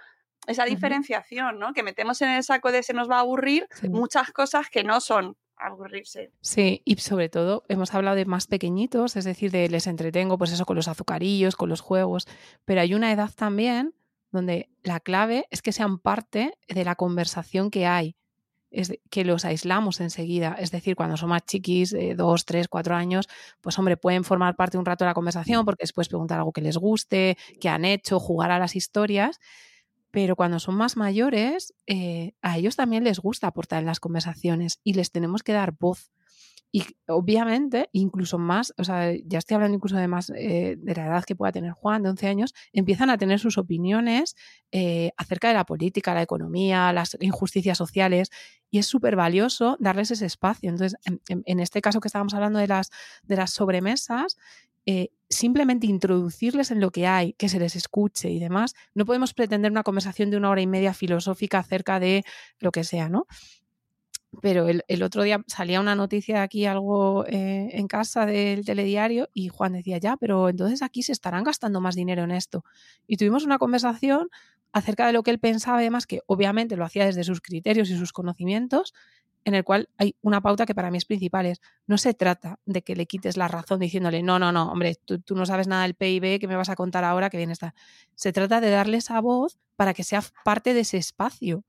esa 0.48 0.66
diferenciación, 0.66 1.58
¿no? 1.60 1.74
Que 1.74 1.82
metemos 1.84 2.22
en 2.22 2.30
el 2.30 2.44
saco 2.44 2.72
de 2.72 2.84
se 2.84 2.94
nos 2.94 3.10
va 3.10 3.18
a 3.18 3.22
aburrir 3.22 3.68
Sí. 3.72 3.90
muchas 3.90 4.32
cosas 4.32 4.70
que 4.70 4.84
no 4.84 5.02
son 5.02 5.36
aburrirse. 5.68 6.32
Sí, 6.42 6.82
y 6.86 6.96
sobre 6.98 7.30
todo 7.30 7.64
hemos 7.68 7.94
hablado 7.94 8.16
de 8.16 8.26
más 8.26 8.48
pequeñitos, 8.48 9.16
es 9.16 9.26
decir, 9.26 9.52
de 9.52 9.70
les 9.70 9.88
entretengo, 9.88 10.38
pues 10.38 10.52
eso, 10.52 10.66
con 10.66 10.76
los 10.76 10.88
azucarillos, 10.88 11.56
con 11.56 11.70
los 11.70 11.82
juegos, 11.82 12.28
pero 12.66 12.82
hay 12.82 12.94
una 12.94 13.12
edad 13.12 13.32
también 13.36 13.94
donde 14.32 14.70
la 14.84 15.00
clave 15.00 15.48
es 15.50 15.62
que 15.62 15.72
sean 15.72 15.98
parte 15.98 16.54
de 16.68 16.84
la 16.84 16.96
conversación 16.96 17.72
que 17.72 17.86
hay, 17.86 18.16
es 18.76 18.94
que 19.10 19.24
los 19.24 19.46
aislamos 19.46 20.02
enseguida, 20.02 20.56
es 20.60 20.72
decir, 20.72 20.96
cuando 20.96 21.18
son 21.18 21.30
más 21.30 21.46
chiquis, 21.46 21.94
eh, 21.94 22.14
dos, 22.16 22.46
tres, 22.46 22.68
cuatro 22.68 22.96
años, 22.96 23.28
pues 23.62 23.80
hombre, 23.80 23.96
pueden 23.96 24.24
formar 24.24 24.56
parte 24.56 24.78
un 24.78 24.86
rato 24.86 25.06
de 25.06 25.10
la 25.10 25.14
conversación 25.14 25.64
porque 25.66 25.84
después 25.84 26.10
preguntar 26.10 26.40
algo 26.40 26.52
que 26.52 26.62
les 26.62 26.78
guste, 26.78 27.38
qué 27.62 27.70
han 27.70 27.86
hecho, 27.86 28.20
jugar 28.20 28.52
a 28.52 28.60
las 28.60 28.76
historias, 28.76 29.40
pero 30.16 30.38
cuando 30.38 30.60
son 30.60 30.76
más 30.76 30.96
mayores, 30.96 31.74
eh, 31.88 32.36
a 32.42 32.58
ellos 32.58 32.78
también 32.78 33.04
les 33.04 33.20
gusta 33.20 33.48
aportar 33.48 33.80
en 33.80 33.86
las 33.86 34.00
conversaciones 34.00 34.80
y 34.82 34.94
les 34.94 35.12
tenemos 35.12 35.44
que 35.44 35.52
dar 35.52 35.74
voz. 35.78 36.10
Y 36.72 36.86
obviamente, 37.10 37.90
incluso 37.92 38.38
más, 38.38 38.74
o 38.78 38.86
sea, 38.86 39.12
ya 39.26 39.40
estoy 39.40 39.56
hablando 39.56 39.76
incluso 39.76 39.98
de 39.98 40.08
más 40.08 40.30
eh, 40.30 40.78
de 40.78 40.96
la 40.96 41.08
edad 41.08 41.26
que 41.26 41.36
pueda 41.36 41.52
tener 41.52 41.74
Juan, 41.74 42.02
de 42.02 42.12
11 42.12 42.28
años, 42.28 42.54
empiezan 42.72 43.10
a 43.10 43.18
tener 43.18 43.40
sus 43.40 43.58
opiniones 43.58 44.38
eh, 44.72 45.12
acerca 45.18 45.50
de 45.50 45.56
la 45.56 45.66
política, 45.66 46.14
la 46.14 46.22
economía, 46.22 46.94
las 46.94 47.18
injusticias 47.20 47.78
sociales, 47.78 48.30
y 48.72 48.80
es 48.80 48.86
súper 48.86 49.18
valioso 49.18 49.76
darles 49.82 50.12
ese 50.12 50.28
espacio. 50.28 50.70
Entonces, 50.70 50.98
en, 51.04 51.20
en, 51.28 51.60
este 51.60 51.82
caso 51.82 52.00
que 52.00 52.08
estábamos 52.08 52.34
hablando 52.34 52.60
de 52.60 52.68
las, 52.68 52.90
de 53.24 53.36
las 53.36 53.52
sobremesas, 53.52 54.38
simplemente 55.30 55.88
introducirles 55.88 56.72
en 56.72 56.80
lo 56.80 56.92
que 56.92 57.08
hay, 57.08 57.34
que 57.34 57.50
se 57.50 57.60
les 57.60 57.76
escuche 57.76 58.30
y 58.30 58.40
demás. 58.40 58.74
No 58.94 59.06
podemos 59.06 59.34
pretender 59.34 59.72
una 59.72 59.84
conversación 59.84 60.30
de 60.30 60.38
una 60.38 60.50
hora 60.50 60.62
y 60.62 60.68
media 60.68 60.94
filosófica 60.94 61.60
acerca 61.60 62.00
de 62.00 62.24
lo 62.60 62.72
que 62.72 62.84
sea, 62.84 63.10
¿no? 63.10 63.26
Pero 64.42 64.68
el, 64.68 64.84
el 64.88 65.04
otro 65.04 65.24
día 65.24 65.44
salía 65.48 65.80
una 65.80 65.96
noticia 65.96 66.44
aquí, 66.44 66.66
algo 66.66 67.26
eh, 67.26 67.70
en 67.72 67.88
casa 67.88 68.26
del 68.26 68.66
telediario, 68.66 69.30
y 69.34 69.48
Juan 69.48 69.74
decía, 69.74 69.98
ya, 69.98 70.18
pero 70.18 70.50
entonces 70.50 70.82
aquí 70.82 71.04
se 71.04 71.14
estarán 71.14 71.44
gastando 71.44 71.80
más 71.80 71.96
dinero 71.96 72.24
en 72.24 72.32
esto. 72.32 72.66
Y 73.08 73.18
tuvimos 73.18 73.46
una 73.46 73.58
conversación 73.58 74.30
acerca 74.74 75.08
de 75.08 75.14
lo 75.14 75.24
que 75.24 75.32
él 75.32 75.40
pensaba, 75.40 75.78
además 75.78 76.06
que 76.06 76.20
obviamente 76.28 76.76
lo 76.76 76.84
hacía 76.84 77.06
desde 77.06 77.24
sus 77.24 77.40
criterios 77.40 77.90
y 77.90 77.98
sus 77.98 78.12
conocimientos, 78.12 78.94
en 79.46 79.54
el 79.54 79.64
cual 79.64 79.90
hay 79.98 80.16
una 80.22 80.42
pauta 80.42 80.66
que 80.66 80.76
para 80.76 80.92
mí 80.92 80.98
es 80.98 81.06
principal. 81.06 81.46
Es, 81.46 81.62
no 81.88 81.98
se 81.98 82.14
trata 82.14 82.60
de 82.66 82.82
que 82.82 82.96
le 82.96 83.06
quites 83.06 83.38
la 83.38 83.48
razón 83.48 83.80
diciéndole, 83.80 84.24
no, 84.24 84.40
no, 84.40 84.52
no, 84.52 84.72
hombre, 84.72 84.96
tú, 85.06 85.20
tú, 85.20 85.36
no 85.36 85.46
sabes 85.46 85.68
nada 85.68 85.84
del 85.84 85.94
PIB, 85.94 86.40
que 86.40 86.48
me 86.48 86.56
vas 86.56 86.70
a 86.70 86.76
contar 86.76 87.04
ahora 87.04 87.30
que 87.30 87.38
bien 87.38 87.52
está. 87.52 87.76
Se 88.16 88.34
trata 88.34 88.60
de 88.60 88.72
darle 88.72 88.98
esa 88.98 89.22
voz 89.22 89.60
para 89.76 89.94
que 89.94 90.04
sea 90.04 90.24
parte 90.44 90.74
de 90.74 90.82
ese 90.82 90.98
espacio. 90.98 91.64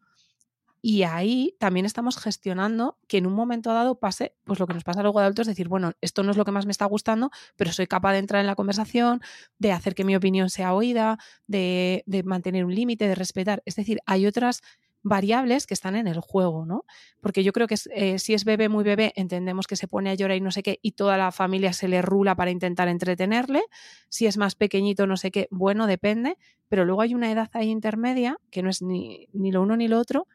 Y 0.81 1.03
ahí 1.03 1.57
también 1.59 1.85
estamos 1.85 2.17
gestionando 2.17 2.97
que 3.09 3.19
en 3.19 3.27
un 3.27 3.33
momento 3.33 3.73
dado 3.73 3.99
pase, 3.99 4.37
pues 4.45 4.61
lo 4.61 4.67
que 4.67 4.75
nos 4.75 4.85
pasa 4.85 5.03
luego 5.03 5.19
de 5.19 5.25
adultos, 5.25 5.49
es 5.49 5.53
decir, 5.53 5.69
bueno, 5.69 5.93
esto 6.01 6.23
no 6.23 6.31
es 6.31 6.37
lo 6.37 6.45
que 6.45 6.53
más 6.53 6.65
me 6.65 6.71
está 6.71 6.85
gustando, 6.87 7.31
pero 7.57 7.73
soy 7.73 7.87
capaz 7.87 8.13
de 8.13 8.19
entrar 8.19 8.41
en 8.41 8.47
la 8.47 8.55
conversación, 8.55 9.21
de 9.59 9.73
hacer 9.73 9.95
que 9.95 10.05
mi 10.05 10.15
opinión 10.15 10.49
sea 10.49 10.75
oída, 10.75 11.19
de, 11.47 12.05
de 12.07 12.23
mantener 12.23 12.65
un 12.65 12.75
límite, 12.75 13.09
de 13.09 13.17
respetar. 13.17 13.63
Es 13.67 13.75
decir, 13.75 13.99
hay 14.07 14.27
otras 14.27 14.63
variables 15.07 15.67
que 15.67 15.75
están 15.75 15.95
en 15.95 16.09
el 16.09 16.21
juego, 16.21 16.67
¿no? 16.67 16.85
Porque 17.21 17.45
yo 17.45 17.53
creo 17.53 17.69
que 17.69 17.77
eh, 17.95 18.19
si 18.19 18.35
es 18.35 18.45
bebé 18.45 18.69
muy 18.69 18.83
bebé, 18.83 19.13
entendemos 19.15 19.69
que 19.69 19.77
se 19.77 19.87
pone 19.87 20.11
a 20.11 20.15
llorar 20.15 20.37
y 20.37 20.41
no 20.41 20.51
sé 20.51 20.65
qué, 20.65 20.81
y 20.83 20.93
toda 20.93 21.17
la 21.17 21.31
familia 21.31 21.73
se 21.73 21.87
le 21.87 22.03
rula 22.03 22.35
para 22.35 22.51
intentar 22.51 22.89
entretenerle. 22.89 23.63
Si 24.09 24.27
es 24.27 24.37
más 24.37 24.57
pequeñito, 24.57 25.07
no 25.07 25.17
sé 25.17 25.31
qué, 25.31 25.47
bueno, 25.53 25.87
depende. 25.87 26.37
Pero 26.69 26.85
luego 26.85 27.03
hay 27.03 27.15
una 27.15 27.31
edad 27.31 27.49
ahí 27.53 27.71
intermedia, 27.71 28.39
que 28.51 28.63
no 28.63 28.71
es 28.71 28.83
ni, 28.83 29.29
ni 29.33 29.53
lo 29.53 29.63
uno 29.63 29.77
ni 29.77 29.87
lo 29.87 30.01
otro, 30.01 30.27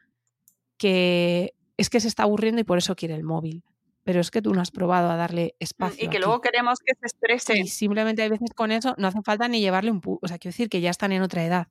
que 0.78 1.52
es 1.76 1.90
que 1.90 2.00
se 2.00 2.08
está 2.08 2.22
aburriendo 2.22 2.62
y 2.62 2.64
por 2.64 2.78
eso 2.78 2.96
quiere 2.96 3.14
el 3.14 3.24
móvil. 3.24 3.62
Pero 4.04 4.20
es 4.20 4.30
que 4.30 4.40
tú 4.40 4.54
no 4.54 4.62
has 4.62 4.70
probado 4.70 5.10
a 5.10 5.16
darle 5.16 5.54
espacio. 5.60 6.02
Y 6.02 6.08
que 6.08 6.16
aquí. 6.16 6.24
luego 6.24 6.40
queremos 6.40 6.78
que 6.78 6.94
se 6.94 7.06
exprese. 7.06 7.58
Y 7.58 7.68
simplemente 7.68 8.22
hay 8.22 8.30
veces 8.30 8.50
con 8.54 8.72
eso 8.72 8.94
no 8.96 9.06
hace 9.06 9.20
falta 9.22 9.48
ni 9.48 9.60
llevarle 9.60 9.90
un... 9.90 10.00
Pu 10.00 10.18
o 10.20 10.28
sea, 10.28 10.38
quiero 10.38 10.52
decir 10.52 10.70
que 10.70 10.80
ya 10.80 10.90
están 10.90 11.12
en 11.12 11.20
otra 11.20 11.44
edad. 11.44 11.68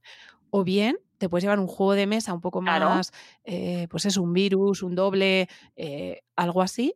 O 0.52 0.64
bien 0.64 0.98
te 1.22 1.30
puedes 1.30 1.44
llevar 1.44 1.60
un 1.60 1.68
juego 1.68 1.94
de 1.94 2.08
mesa 2.08 2.34
un 2.34 2.42
poco 2.42 2.60
Claro. 2.62 2.90
más, 2.90 3.14
eh, 3.46 3.88
pues 3.92 4.06
es 4.08 4.18
un 4.18 4.34
virus, 4.34 4.82
un 4.82 4.96
doble, 4.96 5.48
eh, 5.76 6.24
algo 6.36 6.64
así, 6.64 6.96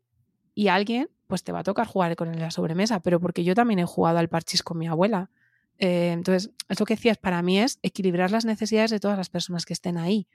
y 0.55 0.67
alguien 0.67 1.09
pues 1.28 1.43
te 1.43 1.51
va 1.51 1.59
a 1.59 1.63
tocar 1.63 1.86
jugar 1.88 2.15
con 2.15 2.28
él 2.30 2.36
en 2.36 2.41
la 2.41 2.51
sobremesa, 2.51 2.99
pero 3.01 3.19
porque 3.19 3.43
yo 3.43 3.53
también 3.53 3.80
he 3.80 3.86
jugado 3.86 4.17
al 4.17 4.28
parchís 4.30 4.63
con 4.63 4.78
mi 4.80 4.88
abuela. 4.88 5.30
Eh, 5.78 6.11
entonces, 6.11 6.51
es 6.69 6.80
lo 6.80 6.86
que 6.86 6.95
decías, 6.95 7.17
para 7.17 7.41
mí 7.43 7.59
es 7.59 7.78
equilibrar 7.84 8.32
las 8.32 8.45
necesidades 8.45 8.91
de 8.91 8.99
todas 8.99 9.17
las 9.17 9.30
personas 9.30 9.65
que 9.65 9.73
estén 9.73 9.97
ahí. 9.97 10.28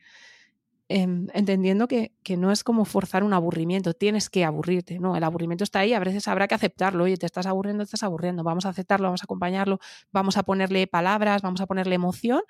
Em, 0.93 1.29
entendiendo 1.35 1.87
que, 1.87 2.13
que 2.25 2.37
no 2.37 2.51
es 2.51 2.65
como 2.65 2.85
forzar 2.85 3.23
un 3.23 3.33
aburrimiento, 3.33 3.95
tienes 3.95 4.29
que 4.29 4.45
aburrirte, 4.45 4.99
¿no? 4.99 5.15
El 5.17 5.23
aburrimiento 5.23 5.63
está 5.63 5.79
ahí, 5.79 5.95
a 5.95 6.01
veces 6.01 6.27
habrá 6.27 6.49
que 6.49 6.57
aceptarlo, 6.57 7.05
oye, 7.05 7.17
te 7.17 7.27
estás 7.27 7.47
aburriendo, 7.47 7.85
te 7.85 7.87
estás 7.87 8.03
aburriendo, 8.03 8.43
vamos 8.43 8.67
a 8.67 8.71
aceptarlo, 8.71 9.07
vamos 9.07 9.23
a 9.23 9.27
acompañarlo, 9.27 9.79
vamos 10.11 10.37
a 10.37 10.43
ponerle 10.43 10.89
palabras, 10.89 11.43
vamos 11.43 11.61
a 11.61 11.67
ponerle 11.67 11.95
emoción 11.95 12.41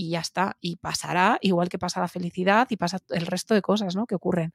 y 0.00 0.10
ya 0.10 0.20
está, 0.20 0.56
y 0.60 0.76
pasará, 0.76 1.38
igual 1.42 1.68
que 1.68 1.78
pasa 1.78 2.00
la 2.00 2.08
felicidad 2.08 2.66
y 2.70 2.76
pasa 2.76 2.98
el 3.10 3.26
resto 3.26 3.54
de 3.54 3.60
cosas, 3.60 3.94
¿no? 3.94 4.06
Que 4.06 4.14
ocurren. 4.14 4.52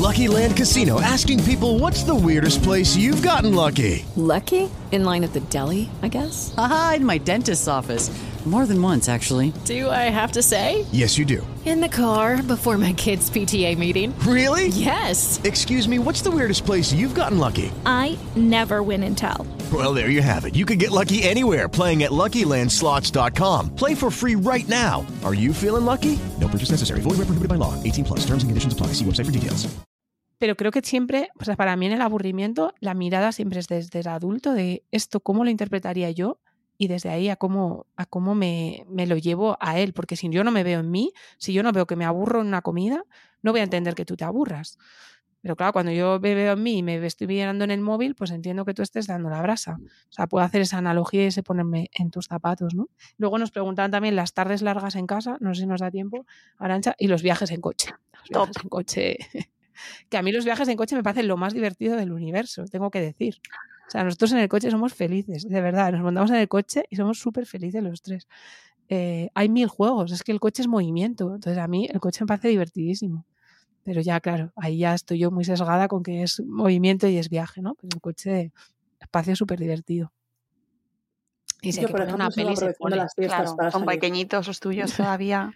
Lucky 0.00 0.28
Land 0.28 0.56
Casino 0.56 1.00
asking 1.00 1.44
people 1.44 1.78
what's 1.78 2.02
the 2.04 2.14
weirdest 2.14 2.62
place 2.62 2.96
you've 2.96 3.22
gotten 3.22 3.54
lucky? 3.54 4.04
Lucky? 4.16 4.70
In 4.90 5.04
line 5.04 5.24
at 5.24 5.32
the 5.34 5.40
deli, 5.40 5.90
I 6.02 6.08
guess? 6.08 6.54
Aha, 6.56 6.94
in 6.96 7.04
my 7.04 7.18
dentist's 7.18 7.68
office. 7.68 8.10
More 8.44 8.66
than 8.66 8.82
once, 8.82 9.08
actually. 9.08 9.52
Do 9.66 9.88
I 9.88 10.10
have 10.10 10.32
to 10.32 10.42
say? 10.42 10.84
Yes, 10.90 11.16
you 11.16 11.24
do. 11.24 11.46
In 11.64 11.80
the 11.80 11.88
car 11.88 12.42
before 12.42 12.76
my 12.76 12.92
kids' 12.92 13.30
PTA 13.30 13.78
meeting. 13.78 14.12
Really? 14.26 14.66
Yes. 14.66 15.40
Excuse 15.44 15.86
me, 15.86 16.00
what's 16.00 16.22
the 16.22 16.30
weirdest 16.32 16.66
place 16.66 16.92
you've 16.92 17.14
gotten 17.14 17.38
lucky? 17.38 17.70
I 17.86 18.18
never 18.34 18.82
win 18.82 19.04
and 19.04 19.16
tell. 19.16 19.46
Well, 19.72 19.94
there 19.94 20.10
you 20.10 20.20
have 20.20 20.44
it. 20.44 20.54
You 20.54 20.66
can 20.66 20.78
get 20.78 20.90
lucky 20.90 21.22
anywhere 21.22 21.68
playing 21.68 22.02
at 22.02 22.10
LuckyLandSlots.com. 22.10 23.70
Play 23.74 23.94
for 23.94 24.10
free 24.10 24.34
right 24.34 24.68
now. 24.68 25.06
Are 25.24 25.34
you 25.34 25.54
feeling 25.54 25.86
lucky? 25.86 26.18
No 26.40 26.48
purchase 26.48 26.70
necessary. 26.70 27.00
Void 27.00 27.16
where 27.18 27.26
prohibited 27.26 27.48
by 27.48 27.56
law. 27.56 27.72
18 27.82 28.04
plus. 28.04 28.26
Terms 28.26 28.42
and 28.42 28.50
conditions 28.50 28.72
apply. 28.72 28.88
See 28.88 29.04
website 29.04 29.26
for 29.26 29.32
details. 29.32 29.68
Pero 30.38 30.56
creo 30.56 30.72
que 30.72 30.82
siempre, 30.82 31.28
o 31.38 31.44
sea, 31.44 31.54
para 31.54 31.76
mí 31.76 31.86
en 31.86 31.92
el 31.92 32.00
aburrimiento, 32.00 32.74
la 32.80 32.94
mirada 32.94 33.30
siempre 33.30 33.60
es 33.60 33.68
desde 33.68 34.00
el 34.00 34.08
adulto 34.08 34.52
de 34.52 34.82
esto, 34.90 35.20
¿cómo 35.20 35.44
lo 35.44 35.50
interpretaría 35.50 36.10
yo? 36.10 36.40
Y 36.76 36.88
desde 36.88 37.10
ahí 37.10 37.28
a 37.28 37.36
cómo, 37.36 37.86
a 37.96 38.06
cómo 38.06 38.34
me, 38.34 38.84
me 38.88 39.06
lo 39.06 39.16
llevo 39.16 39.56
a 39.60 39.78
él. 39.78 39.92
Porque 39.92 40.16
si 40.16 40.28
yo 40.30 40.42
no 40.42 40.50
me 40.50 40.64
veo 40.64 40.80
en 40.80 40.90
mí, 40.90 41.12
si 41.38 41.52
yo 41.52 41.62
no 41.62 41.70
veo 41.70 41.86
que 41.86 41.94
me 41.94 42.04
aburro 42.04 42.40
en 42.40 42.48
una 42.48 42.60
comida, 42.60 43.04
no 43.40 43.52
voy 43.52 43.60
a 43.60 43.64
entender 43.64 43.94
que 43.94 44.04
tú 44.04 44.16
te 44.16 44.24
aburras. 44.24 44.78
Pero 45.42 45.56
claro, 45.56 45.72
cuando 45.72 45.90
yo 45.92 46.20
me 46.20 46.34
veo 46.34 46.52
en 46.52 46.62
mí 46.62 46.78
y 46.78 46.82
me 46.82 47.04
estoy 47.04 47.26
mirando 47.26 47.64
en 47.64 47.72
el 47.72 47.80
móvil, 47.80 48.14
pues 48.14 48.30
entiendo 48.30 48.64
que 48.64 48.74
tú 48.74 48.82
estés 48.82 49.08
dando 49.08 49.28
la 49.28 49.42
brasa. 49.42 49.78
O 49.80 50.12
sea, 50.12 50.28
puedo 50.28 50.44
hacer 50.44 50.62
esa 50.62 50.78
analogía 50.78 51.24
y 51.24 51.26
ese 51.26 51.42
ponerme 51.42 51.90
en 51.92 52.10
tus 52.10 52.26
zapatos, 52.26 52.74
¿no? 52.74 52.88
Luego 53.18 53.38
nos 53.38 53.50
preguntaban 53.50 53.90
también 53.90 54.14
las 54.14 54.32
tardes 54.34 54.62
largas 54.62 54.94
en 54.94 55.06
casa, 55.06 55.36
no 55.40 55.52
sé 55.54 55.62
si 55.62 55.66
nos 55.66 55.80
da 55.80 55.90
tiempo, 55.90 56.26
Arancha, 56.58 56.94
y 56.96 57.08
los 57.08 57.22
viajes 57.22 57.50
en 57.50 57.60
coche. 57.60 57.92
Los 58.30 58.46
viajes 58.46 58.56
en 58.62 58.68
coche. 58.68 59.16
que 60.08 60.16
a 60.16 60.22
mí 60.22 60.30
los 60.30 60.44
viajes 60.44 60.68
en 60.68 60.76
coche 60.76 60.94
me 60.94 61.02
parecen 61.02 61.26
lo 61.26 61.36
más 61.36 61.54
divertido 61.54 61.96
del 61.96 62.12
universo, 62.12 62.64
tengo 62.66 62.90
que 62.90 63.00
decir. 63.00 63.40
O 63.88 63.90
sea, 63.90 64.04
nosotros 64.04 64.32
en 64.32 64.38
el 64.38 64.48
coche 64.48 64.70
somos 64.70 64.94
felices, 64.94 65.48
de 65.48 65.60
verdad. 65.60 65.92
Nos 65.92 66.02
montamos 66.02 66.30
en 66.30 66.36
el 66.36 66.48
coche 66.48 66.84
y 66.88 66.96
somos 66.96 67.18
súper 67.18 67.46
felices 67.46 67.82
los 67.82 68.00
tres. 68.00 68.28
Eh, 68.88 69.28
hay 69.34 69.48
mil 69.48 69.68
juegos, 69.68 70.12
es 70.12 70.22
que 70.22 70.32
el 70.32 70.40
coche 70.40 70.62
es 70.62 70.68
movimiento. 70.68 71.34
Entonces 71.34 71.58
a 71.58 71.66
mí 71.66 71.88
el 71.92 72.00
coche 72.00 72.20
me 72.22 72.26
parece 72.28 72.48
divertidísimo. 72.48 73.26
Pero 73.84 74.00
ya, 74.00 74.20
claro, 74.20 74.52
ahí 74.56 74.78
ya 74.78 74.94
estoy 74.94 75.18
yo 75.18 75.30
muy 75.30 75.44
sesgada 75.44 75.88
con 75.88 76.02
que 76.02 76.22
es 76.22 76.40
movimiento 76.46 77.08
y 77.08 77.18
es 77.18 77.28
viaje, 77.28 77.62
¿no? 77.62 77.74
Pero 77.74 77.88
el 77.94 78.00
coche, 78.00 78.52
espacio 79.00 79.34
súper 79.34 79.58
divertido. 79.58 80.12
Y 81.60 81.72
si 81.72 81.78
hay 81.78 81.82
Yo, 81.82 81.88
que 81.88 81.92
por 81.92 82.00
poner 82.02 82.14
ejemplo, 82.14 82.26
una 82.26 82.54
peli, 82.54 82.56
se 82.56 82.74
pone. 82.78 82.96
las 82.96 83.14
Claro, 83.14 83.56
para 83.56 83.70
son 83.70 83.84
salir. 83.84 84.00
pequeñitos 84.00 84.46
los 84.46 84.60
tuyos 84.60 84.92
todavía. 84.96 85.52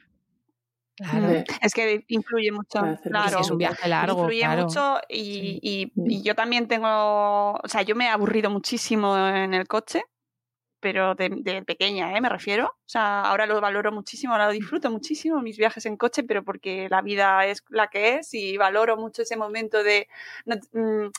Claro. 0.96 1.28
Mm, 1.28 1.44
Es 1.62 1.74
que 1.74 2.04
influye 2.08 2.50
mucho, 2.52 2.80
claro. 3.02 3.40
es 3.40 3.50
un 3.50 3.58
viaje 3.58 3.86
largo, 3.88 4.18
Influye 4.22 4.40
claro. 4.40 4.62
mucho 4.64 4.98
y, 5.10 5.58
y- 5.62 5.92
y 5.94 6.22
yo 6.22 6.34
también 6.34 6.68
tengo, 6.68 7.52
o 7.52 7.68
sea, 7.68 7.82
yo 7.82 7.94
me 7.94 8.06
he 8.06 8.08
aburrido 8.08 8.48
muchísimo 8.50 9.16
en 9.18 9.52
el 9.52 9.68
coche, 9.68 10.02
pero 10.80 11.14
de, 11.14 11.30
de 11.30 11.62
pequeña, 11.64 12.16
¿eh? 12.16 12.20
Me 12.20 12.28
refiero. 12.28 12.66
O 12.66 12.88
sea, 12.88 13.22
ahora 13.22 13.46
lo 13.46 13.60
valoro 13.60 13.92
muchísimo, 13.92 14.32
ahora 14.32 14.46
lo 14.46 14.52
disfruto 14.52 14.90
muchísimo 14.90 15.40
mis 15.42 15.56
viajes 15.58 15.86
en 15.86 15.96
coche, 15.96 16.22
pero 16.24 16.44
porque 16.44 16.88
la 16.90 17.02
vida 17.02 17.46
es 17.46 17.62
la 17.68 17.88
que 17.88 18.16
es 18.16 18.34
y 18.34 18.56
valoro 18.56 18.96
mucho 18.96 19.22
ese 19.22 19.36
momento 19.36 19.82
de, 19.82 20.08
no- 20.44 20.56
mm, 20.72 21.10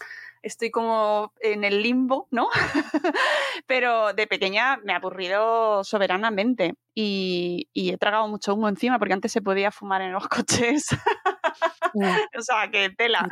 estoy 0.43 0.72
como 0.72 1.34
en 1.41 1.64
el 1.64 1.82
limbo, 1.84 2.28
¿no? 2.32 2.49
pero 3.68 4.14
de 4.14 4.28
pequeña 4.28 4.78
me 4.84 4.93
he 4.93 4.95
aburrido 4.95 5.84
soberanamente 5.84 6.76
y, 6.95 7.68
y 7.74 7.91
he 7.91 7.97
tragado 7.97 8.28
mucho 8.28 8.53
humo 8.55 8.70
encima 8.70 8.99
porque 8.99 9.14
antes 9.14 9.32
se 9.32 9.41
podía 9.41 9.72
fumar 9.72 10.01
en 10.01 10.14
los 10.14 10.28
coches. 10.30 10.88
o 12.38 12.41
sea, 12.41 12.70
que 12.72 12.89
tela. 12.89 13.28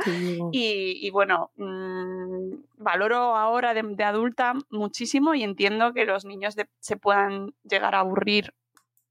Y, 0.51 0.99
y 1.05 1.09
bueno, 1.11 1.51
mm, 1.55 2.53
valoro 2.78 3.36
ahora 3.36 3.73
de, 3.73 3.84
de 3.84 4.03
adulta 4.03 4.53
muchísimo 4.69 5.34
y 5.36 5.43
entiendo 5.43 5.93
que 5.93 6.05
los 6.05 6.26
niños 6.26 6.55
de- 6.55 6.67
se 6.80 6.97
puedan 6.97 7.53
llegar 7.63 7.95
a 7.95 7.99
aburrir. 7.99 8.53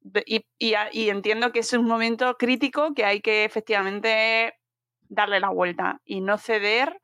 de- 0.01 0.25
y, 0.27 0.47
y 0.59 0.75
a- 0.75 0.91
y 0.93 1.09
entiendo 1.11 1.51
que 1.53 1.61
es 1.61 1.73
un 1.73 1.87
momento 1.87 2.37
crítico 2.37 2.95
que 2.95 3.05
hay 3.07 3.21
que 3.21 3.45
efectivamente 3.45 4.55
darle 5.09 5.41
la 5.41 5.51
vuelta 5.51 6.01
y 6.05 6.21
no 6.21 6.39
ceder 6.39 7.01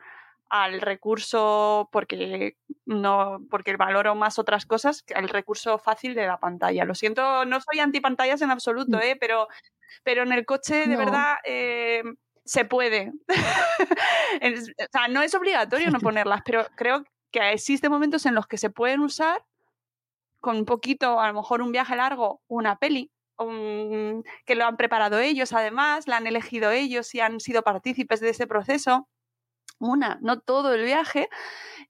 al 0.50 0.80
recurso 0.80 1.88
porque 1.92 2.56
no 2.84 3.40
porque 3.50 3.76
valoro 3.76 4.14
más 4.16 4.38
otras 4.38 4.66
cosas 4.66 5.02
que 5.02 5.14
al 5.14 5.28
recurso 5.28 5.78
fácil 5.78 6.14
de 6.14 6.26
la 6.26 6.38
pantalla. 6.40 6.84
Lo 6.84 6.94
siento, 6.94 7.44
no 7.44 7.60
soy 7.60 7.78
anti 7.80 8.00
pantallas 8.00 8.42
en 8.42 8.50
absoluto, 8.50 8.96
Mm. 8.98 9.00
¿eh? 9.02 9.16
pero, 9.20 9.46
pero 10.02 10.22
en 10.24 10.32
el 10.32 10.44
coche 10.44 10.74
de 10.86 10.86
No. 10.88 10.98
verdad 10.98 11.36
eh, 11.44 12.02
se 12.44 12.64
puede. 12.64 13.12
O 14.42 14.86
sea, 14.92 15.08
no 15.08 15.22
es 15.22 15.34
obligatorio 15.34 15.90
no 15.90 15.98
ponerlas, 16.14 16.42
pero 16.44 16.66
creo 16.76 17.04
que 17.32 17.52
existen 17.52 17.90
momentos 17.92 18.26
en 18.26 18.34
los 18.34 18.46
que 18.46 18.58
se 18.58 18.70
pueden 18.70 19.00
usar 19.00 19.42
con 20.40 20.56
un 20.56 20.64
poquito, 20.64 21.20
a 21.20 21.28
lo 21.28 21.34
mejor 21.34 21.62
un 21.62 21.70
viaje 21.72 21.94
largo, 21.96 22.40
una 22.48 22.76
peli, 22.76 23.10
un- 23.38 24.24
que 24.46 24.54
lo 24.54 24.64
han 24.66 24.76
preparado 24.76 25.18
ellos 25.18 25.52
además, 25.52 26.06
la 26.08 26.16
han 26.16 26.26
elegido 26.26 26.70
ellos 26.70 27.14
y 27.14 27.20
han 27.20 27.40
sido 27.40 27.62
partícipes 27.62 28.20
de 28.20 28.30
ese 28.30 28.46
proceso. 28.46 29.06
Una, 29.80 30.18
no 30.22 30.40
todo 30.40 30.74
el 30.74 30.84
viaje. 30.84 31.28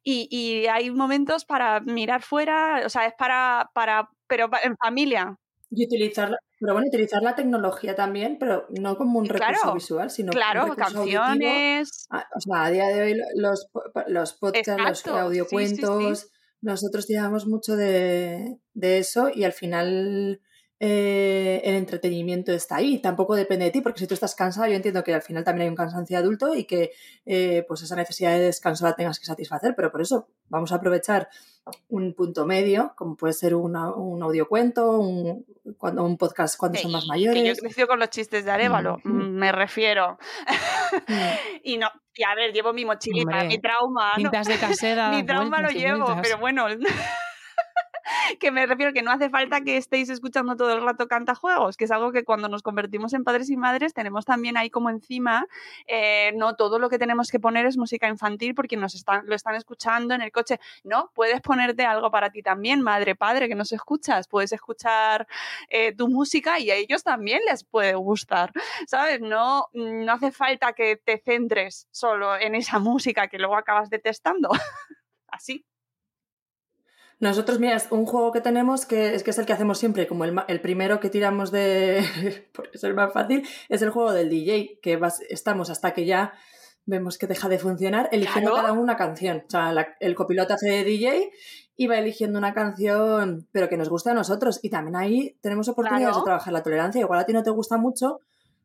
Y, 0.02 0.28
y, 0.30 0.66
hay 0.66 0.90
momentos 0.90 1.44
para 1.44 1.80
mirar 1.80 2.22
fuera, 2.22 2.82
o 2.86 2.88
sea, 2.88 3.06
es 3.06 3.12
para, 3.18 3.70
para 3.74 4.08
pero 4.26 4.48
en 4.62 4.76
familia. 4.78 5.36
Y 5.70 5.84
utilizar, 5.84 6.34
pero 6.58 6.72
bueno, 6.72 6.88
utilizar 6.88 7.22
la 7.22 7.34
tecnología 7.34 7.94
también, 7.94 8.38
pero 8.40 8.66
no 8.70 8.96
como 8.96 9.18
un 9.18 9.26
recurso 9.26 9.60
claro, 9.60 9.74
visual, 9.74 10.10
sino 10.10 10.32
claro, 10.32 10.64
un 10.64 10.70
recurso 10.70 10.94
canciones. 10.94 12.06
Auditivo. 12.08 12.36
O 12.36 12.40
sea, 12.40 12.64
a 12.64 12.70
día 12.70 12.86
de 12.88 13.02
hoy 13.02 13.20
los, 13.34 13.68
los 14.06 14.32
podcasts, 14.34 14.68
Exacto. 14.68 15.10
los 15.10 15.20
audiocuentos, 15.20 16.18
sí, 16.18 16.24
sí, 16.24 16.28
sí. 16.28 16.56
nosotros 16.62 17.06
llevamos 17.06 17.46
mucho 17.46 17.76
de, 17.76 18.58
de, 18.72 18.98
eso 18.98 19.30
y 19.32 19.44
al 19.44 19.52
final 19.52 20.40
eh, 20.82 21.60
el 21.62 21.74
entretenimiento 21.74 22.52
está 22.52 22.76
ahí. 22.76 22.98
Tampoco 23.00 23.36
depende 23.36 23.66
de 23.66 23.70
ti, 23.70 23.82
porque 23.82 24.00
si 24.00 24.06
tú 24.06 24.14
estás 24.14 24.34
cansado, 24.34 24.66
yo 24.66 24.74
entiendo 24.74 25.04
que 25.04 25.12
al 25.12 25.20
final 25.20 25.44
también 25.44 25.64
hay 25.64 25.68
un 25.68 25.76
cansancio 25.76 26.16
adulto 26.16 26.54
y 26.54 26.64
que 26.64 26.92
eh, 27.26 27.64
pues 27.68 27.82
esa 27.82 27.96
necesidad 27.96 28.32
de 28.32 28.40
descanso 28.40 28.86
la 28.86 28.96
tengas 28.96 29.20
que 29.20 29.26
satisfacer, 29.26 29.74
pero 29.76 29.92
por 29.92 30.00
eso 30.00 30.28
vamos 30.48 30.72
a 30.72 30.76
aprovechar 30.76 31.28
un 31.88 32.14
punto 32.14 32.46
medio, 32.46 32.94
como 32.96 33.14
puede 33.14 33.34
ser 33.34 33.54
una, 33.54 33.92
un 33.92 34.22
audiocuento, 34.22 34.98
un, 34.98 35.44
cuando, 35.76 36.02
un 36.02 36.16
podcast 36.16 36.56
cuando 36.58 36.78
sí, 36.78 36.84
son 36.84 36.92
más 36.92 37.06
mayores. 37.06 37.42
Que 37.42 37.48
yo 37.48 37.54
crecí 37.56 37.86
con 37.86 37.98
los 37.98 38.08
chistes 38.08 38.46
de 38.46 38.50
Arevalo, 38.50 38.96
mm 39.04 39.10
-hmm. 39.10 39.30
me 39.32 39.52
refiero. 39.52 40.18
Mm. 41.06 41.12
y 41.62 41.76
no, 41.76 41.88
y 42.14 42.24
a 42.24 42.34
ver, 42.34 42.52
llevo 42.54 42.72
mi 42.72 42.86
mochilita, 42.86 43.32
Hombre, 43.32 43.48
mi 43.48 43.58
trauma. 43.58 44.12
Cintas 44.16 44.48
¿no? 44.48 44.54
de 44.54 44.60
casera. 44.60 45.10
mi 45.16 45.24
trauma 45.24 45.58
vueltas 45.58 45.74
lo 45.74 45.78
llevo, 45.78 46.04
vueltas. 46.04 46.20
pero 46.22 46.38
bueno. 46.38 46.66
Que 48.38 48.50
me 48.50 48.66
refiero 48.66 48.92
que 48.92 49.02
no 49.02 49.10
hace 49.10 49.30
falta 49.30 49.60
que 49.60 49.76
estéis 49.76 50.08
escuchando 50.08 50.56
todo 50.56 50.72
el 50.72 50.84
rato 50.84 51.08
cantajuegos, 51.08 51.76
que 51.76 51.84
es 51.84 51.90
algo 51.90 52.12
que 52.12 52.24
cuando 52.24 52.48
nos 52.48 52.62
convertimos 52.62 53.12
en 53.14 53.24
padres 53.24 53.50
y 53.50 53.56
madres 53.56 53.94
tenemos 53.94 54.24
también 54.24 54.56
ahí 54.56 54.70
como 54.70 54.90
encima, 54.90 55.46
eh, 55.86 56.32
no 56.36 56.56
todo 56.56 56.78
lo 56.78 56.88
que 56.88 56.98
tenemos 56.98 57.30
que 57.30 57.40
poner 57.40 57.66
es 57.66 57.76
música 57.76 58.08
infantil 58.08 58.54
porque 58.54 58.76
nos 58.76 58.94
están, 58.94 59.26
lo 59.26 59.34
están 59.34 59.54
escuchando 59.54 60.14
en 60.14 60.22
el 60.22 60.32
coche, 60.32 60.60
no, 60.84 61.10
puedes 61.14 61.40
ponerte 61.40 61.84
algo 61.84 62.10
para 62.10 62.30
ti 62.30 62.42
también, 62.42 62.82
madre, 62.82 63.14
padre, 63.14 63.48
que 63.48 63.54
nos 63.54 63.72
escuchas, 63.72 64.28
puedes 64.28 64.52
escuchar 64.52 65.26
eh, 65.68 65.94
tu 65.94 66.08
música 66.08 66.58
y 66.58 66.70
a 66.70 66.74
ellos 66.74 67.02
también 67.02 67.40
les 67.48 67.64
puede 67.64 67.94
gustar, 67.94 68.52
¿sabes? 68.86 69.20
No, 69.20 69.66
no 69.72 70.12
hace 70.12 70.32
falta 70.32 70.72
que 70.72 70.96
te 70.96 71.18
centres 71.18 71.88
solo 71.90 72.36
en 72.36 72.54
esa 72.54 72.78
música 72.78 73.28
que 73.28 73.38
luego 73.38 73.56
acabas 73.56 73.90
detestando, 73.90 74.50
así. 75.28 75.64
Nosotros, 77.20 77.60
mira, 77.60 77.76
un 77.90 78.06
juego 78.06 78.32
que 78.32 78.40
tenemos 78.40 78.86
que 78.86 79.14
es, 79.14 79.22
que 79.22 79.30
es 79.30 79.38
el 79.38 79.44
que 79.46 79.52
hacemos 79.52 79.78
siempre, 79.78 80.06
como 80.08 80.24
el, 80.24 80.34
el 80.48 80.60
primero 80.60 81.00
que 81.00 81.10
tiramos 81.10 81.50
de. 81.52 82.02
porque 82.54 82.70
es 82.74 82.84
el 82.84 82.94
más 82.94 83.12
fácil, 83.12 83.46
es 83.68 83.82
el 83.82 83.90
juego 83.90 84.12
del 84.12 84.30
DJ, 84.30 84.78
que 84.82 84.96
vas, 84.96 85.20
estamos 85.28 85.68
hasta 85.70 85.92
que 85.92 86.06
ya 86.06 86.32
vemos 86.86 87.18
que 87.18 87.26
deja 87.26 87.48
de 87.48 87.58
funcionar, 87.58 88.08
eligiendo 88.10 88.50
Claro. 88.50 88.62
cada 88.62 88.72
uno 88.72 88.82
una 88.82 88.96
canción. 88.96 89.44
O 89.46 89.50
sea, 89.50 89.72
la- 89.72 89.96
el 90.00 90.14
copiloto 90.14 90.54
hace 90.54 90.68
de 90.70 90.82
DJ 90.84 91.30
y 91.76 91.86
va 91.86 91.98
eligiendo 91.98 92.38
una 92.38 92.54
canción, 92.54 93.46
pero 93.52 93.68
que 93.68 93.76
nos 93.76 93.88
guste 93.90 94.10
a 94.10 94.14
nosotros. 94.14 94.58
Y 94.62 94.70
también 94.70 94.96
ahí 94.96 95.36
tenemos 95.42 95.68
oportunidades 95.68 96.08
Claro. 96.08 96.20
de 96.20 96.24
trabajar 96.24 96.52
la 96.54 96.62
tolerancia. 96.62 97.00
Igual 97.02 97.20
a 97.20 97.26
ti 97.26 97.32
no 97.34 97.42
te 97.42 97.50
gusta 97.50 97.76
mucho, 97.76 98.20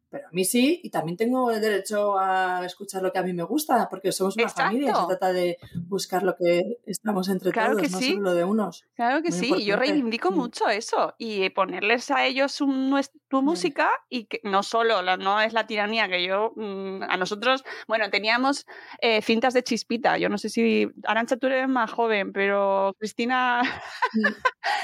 pero 0.09 0.27
a 0.27 0.31
mí 0.31 0.45
sí, 0.45 0.79
y 0.83 0.89
también 0.89 1.17
tengo 1.17 1.51
el 1.51 1.59
derecho 1.61 2.17
a 2.17 2.65
escuchar 2.65 3.01
lo 3.01 3.11
que 3.11 3.19
a 3.19 3.23
mí 3.23 3.33
me 3.33 3.43
gusta, 3.43 3.87
porque 3.89 4.11
somos 4.11 4.35
una 4.37 4.47
familia, 4.49 4.95
se 4.95 5.05
trata 5.07 5.33
de 5.33 5.57
buscar 5.87 6.23
lo 6.23 6.35
que 6.35 6.77
estamos 6.85 7.27
entre 7.29 7.51
Claro 7.51 7.71
todos, 7.73 7.81
que 7.83 7.89
no 7.89 7.99
sí. 7.99 8.11
solo 8.11 8.21
lo 8.21 8.33
de 8.33 8.43
unos. 8.43 8.85
Claro 8.95 9.21
que 9.21 9.29
Muy 9.31 9.39
sí, 9.39 9.65
yo 9.65 9.75
reivindico 9.75 10.31
Mm. 10.31 10.35
mucho 10.35 10.69
eso 10.69 11.15
y 11.17 11.49
ponerles 11.49 12.09
a 12.11 12.25
ellos 12.25 12.61
un- 12.61 12.99
tu 13.27 13.41
música 13.41 13.89
y 14.09 14.25
que 14.25 14.39
no 14.43 14.63
solo, 14.63 15.01
la- 15.01 15.17
no 15.17 15.41
es 15.41 15.51
la 15.53 15.67
tiranía 15.67 16.07
que 16.07 16.23
yo, 16.25 16.53
mm, 16.55 17.03
a 17.03 17.17
nosotros, 17.17 17.63
bueno, 17.87 18.09
teníamos 18.09 18.65
eh, 19.01 19.21
cintas 19.21 19.53
de 19.53 19.63
chispita, 19.63 20.17
yo 20.17 20.29
no 20.29 20.37
sé 20.37 20.47
si, 20.49 20.87
Arancha 21.03 21.35
tú 21.37 21.47
eres 21.47 21.67
más 21.67 21.91
joven, 21.91 22.31
pero 22.31 22.95
Cristina, 22.97 23.61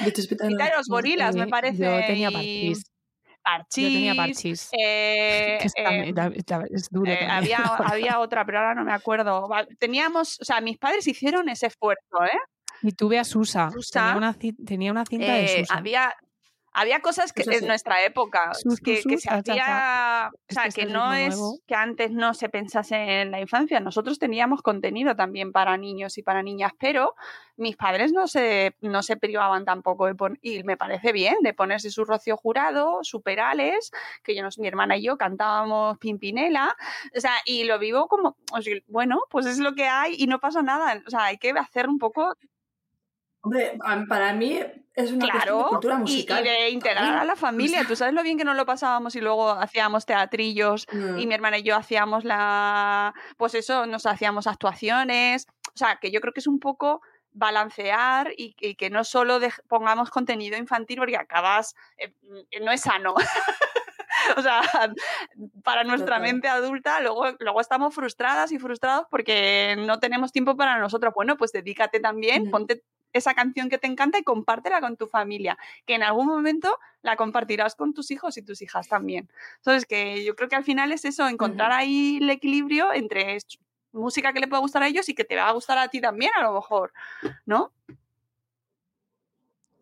De 0.04 0.12
Chispita 0.12 0.46
de 0.46 0.54
los 0.76 0.88
gorilas 0.88 1.34
me 1.36 1.44
Eh, 1.44 1.48
parece. 1.48 1.84
Yo 1.84 2.00
tenía 2.06 2.28
y 2.32 2.74
parchís. 3.42 3.84
Yo 3.84 3.92
tenía 3.92 4.14
parchís. 4.14 4.68
eh, 4.72 5.58
eh, 5.76 6.12
es 6.70 6.88
duro 6.90 7.10
eh, 7.10 7.26
había, 7.28 7.58
había 7.94 8.18
otra, 8.20 8.44
pero 8.44 8.58
ahora 8.58 8.74
no 8.74 8.84
me 8.84 8.92
acuerdo. 8.92 9.48
Teníamos, 9.78 10.40
o 10.40 10.44
sea, 10.44 10.60
mis 10.60 10.78
padres 10.78 11.06
hicieron 11.06 11.48
ese 11.48 11.66
esfuerzo, 11.66 12.24
¿eh? 12.24 12.38
Y 12.82 12.92
tuve 12.92 13.18
a 13.18 13.24
Susa. 13.24 13.70
Susa, 13.70 14.00
Tenía 14.00 14.16
una, 14.16 14.34
tenía 14.66 14.90
una 14.92 15.04
cinta 15.06 15.34
de 15.34 15.44
Eh, 15.44 15.58
Susa. 15.60 15.74
había 15.74 16.14
había 16.74 17.00
cosas 17.00 17.32
que 17.32 17.42
en 17.42 17.66
nuestra 17.66 18.02
época 18.04 18.52
Sus, 18.54 18.80
que, 18.80 19.02
sus, 19.02 19.06
que 19.06 19.14
sus, 19.18 19.22
se 19.22 19.28
cha. 19.28 19.36
hacía 19.36 20.30
o 20.32 20.52
sea 20.52 20.68
que 20.70 20.86
no 20.86 21.12
es 21.12 21.36
nuevo. 21.36 21.58
que 21.66 21.74
antes 21.74 22.10
no 22.12 22.34
se 22.34 22.48
pensase 22.48 23.20
en 23.22 23.30
la 23.30 23.40
infancia 23.40 23.78
nosotros 23.80 24.18
teníamos 24.18 24.62
contenido 24.62 25.14
también 25.14 25.52
para 25.52 25.76
niños 25.76 26.16
y 26.18 26.22
para 26.22 26.42
niñas 26.42 26.72
pero 26.78 27.14
mis 27.56 27.76
padres 27.76 28.12
no 28.12 28.26
se 28.26 28.74
no 28.80 29.02
se 29.02 29.16
privaban 29.16 29.64
tampoco 29.64 30.06
de 30.06 30.14
pon- 30.14 30.38
y 30.40 30.62
me 30.64 30.76
parece 30.76 31.12
bien 31.12 31.36
de 31.42 31.52
ponerse 31.54 31.90
su 31.90 32.04
Rocío 32.04 32.36
Jurado 32.36 33.00
su 33.02 33.20
Perales 33.22 33.90
que 34.22 34.34
yo 34.34 34.42
mi 34.58 34.68
hermana 34.68 34.96
y 34.96 35.02
yo 35.04 35.16
cantábamos 35.18 35.98
Pimpinela 35.98 36.74
o 37.16 37.20
sea 37.20 37.32
y 37.44 37.64
lo 37.64 37.78
vivo 37.78 38.08
como 38.08 38.36
o 38.52 38.62
sea, 38.62 38.74
bueno 38.86 39.20
pues 39.30 39.46
es 39.46 39.58
lo 39.58 39.74
que 39.74 39.86
hay 39.86 40.14
y 40.18 40.26
no 40.26 40.40
pasa 40.40 40.62
nada 40.62 41.02
o 41.06 41.10
sea 41.10 41.24
hay 41.24 41.38
que 41.38 41.50
hacer 41.50 41.88
un 41.88 41.98
poco 41.98 42.34
Hombre, 43.44 43.76
para 44.08 44.32
mí 44.34 44.60
es 44.94 45.10
una 45.12 45.26
de 45.26 45.30
Claro, 45.32 45.66
cultura 45.70 45.94
y, 45.94 45.96
y 45.96 46.00
musical. 46.00 46.44
de 46.44 46.70
integrar 46.70 47.16
a 47.16 47.24
la 47.24 47.36
familia. 47.36 47.84
Tú 47.86 47.96
sabes 47.96 48.14
lo 48.14 48.22
bien 48.22 48.36
que 48.38 48.44
nos 48.44 48.56
lo 48.56 48.66
pasábamos 48.66 49.16
y 49.16 49.20
luego 49.20 49.50
hacíamos 49.50 50.04
teatrillos 50.06 50.86
Mm. 50.92 51.18
y 51.18 51.26
mi 51.26 51.34
hermana 51.34 51.58
y 51.58 51.62
yo 51.62 51.76
hacíamos 51.76 52.24
la, 52.24 53.14
pues 53.36 53.54
eso, 53.54 53.86
nos 53.86 54.06
hacíamos 54.06 54.46
actuaciones. 54.46 55.46
O 55.74 55.76
sea, 55.78 55.96
que 56.00 56.10
yo 56.10 56.20
creo 56.20 56.32
que 56.32 56.40
es 56.40 56.46
un 56.46 56.60
poco 56.60 57.00
balancear 57.32 58.32
y, 58.36 58.54
y 58.60 58.74
que 58.74 58.90
no 58.90 59.04
solo 59.04 59.40
pongamos 59.68 60.10
contenido 60.10 60.58
infantil 60.58 60.98
porque 60.98 61.16
acabas, 61.16 61.74
eh, 61.96 62.12
no 62.60 62.70
es 62.72 62.80
sano. 62.82 63.14
O 64.36 64.40
sea, 64.42 64.60
para 65.64 65.82
nuestra 65.82 66.16
Total. 66.16 66.22
mente 66.22 66.46
adulta, 66.48 67.00
luego, 67.00 67.24
luego 67.40 67.60
estamos 67.60 67.92
frustradas 67.92 68.52
y 68.52 68.58
frustrados 68.60 69.06
porque 69.10 69.74
no 69.78 69.98
tenemos 69.98 70.30
tiempo 70.32 70.56
para 70.56 70.78
nosotros. 70.78 71.12
Bueno, 71.14 71.36
pues 71.36 71.50
dedícate 71.50 71.98
también, 71.98 72.44
Mm. 72.46 72.50
ponte 72.50 72.82
esa 73.12 73.34
canción 73.34 73.68
que 73.68 73.78
te 73.78 73.86
encanta 73.86 74.18
y 74.18 74.22
compártela 74.22 74.80
con 74.80 74.96
tu 74.96 75.06
familia, 75.06 75.58
que 75.86 75.94
en 75.94 76.02
algún 76.02 76.26
momento 76.26 76.78
la 77.02 77.16
compartirás 77.16 77.74
con 77.74 77.94
tus 77.94 78.10
hijos 78.10 78.36
y 78.36 78.42
tus 78.42 78.62
hijas 78.62 78.88
también. 78.88 79.28
Entonces, 79.56 79.86
que 79.86 80.24
yo 80.24 80.34
creo 80.34 80.48
que 80.48 80.56
al 80.56 80.64
final 80.64 80.92
es 80.92 81.04
eso, 81.04 81.26
encontrar 81.28 81.72
ahí 81.72 82.18
el 82.20 82.30
equilibrio 82.30 82.92
entre 82.92 83.38
música 83.92 84.32
que 84.32 84.40
le 84.40 84.48
pueda 84.48 84.60
gustar 84.60 84.82
a 84.82 84.88
ellos 84.88 85.08
y 85.08 85.14
que 85.14 85.24
te 85.24 85.36
va 85.36 85.48
a 85.48 85.52
gustar 85.52 85.78
a 85.78 85.88
ti 85.88 86.00
también, 86.00 86.32
a 86.36 86.42
lo 86.42 86.54
mejor, 86.54 86.92
¿no? 87.46 87.72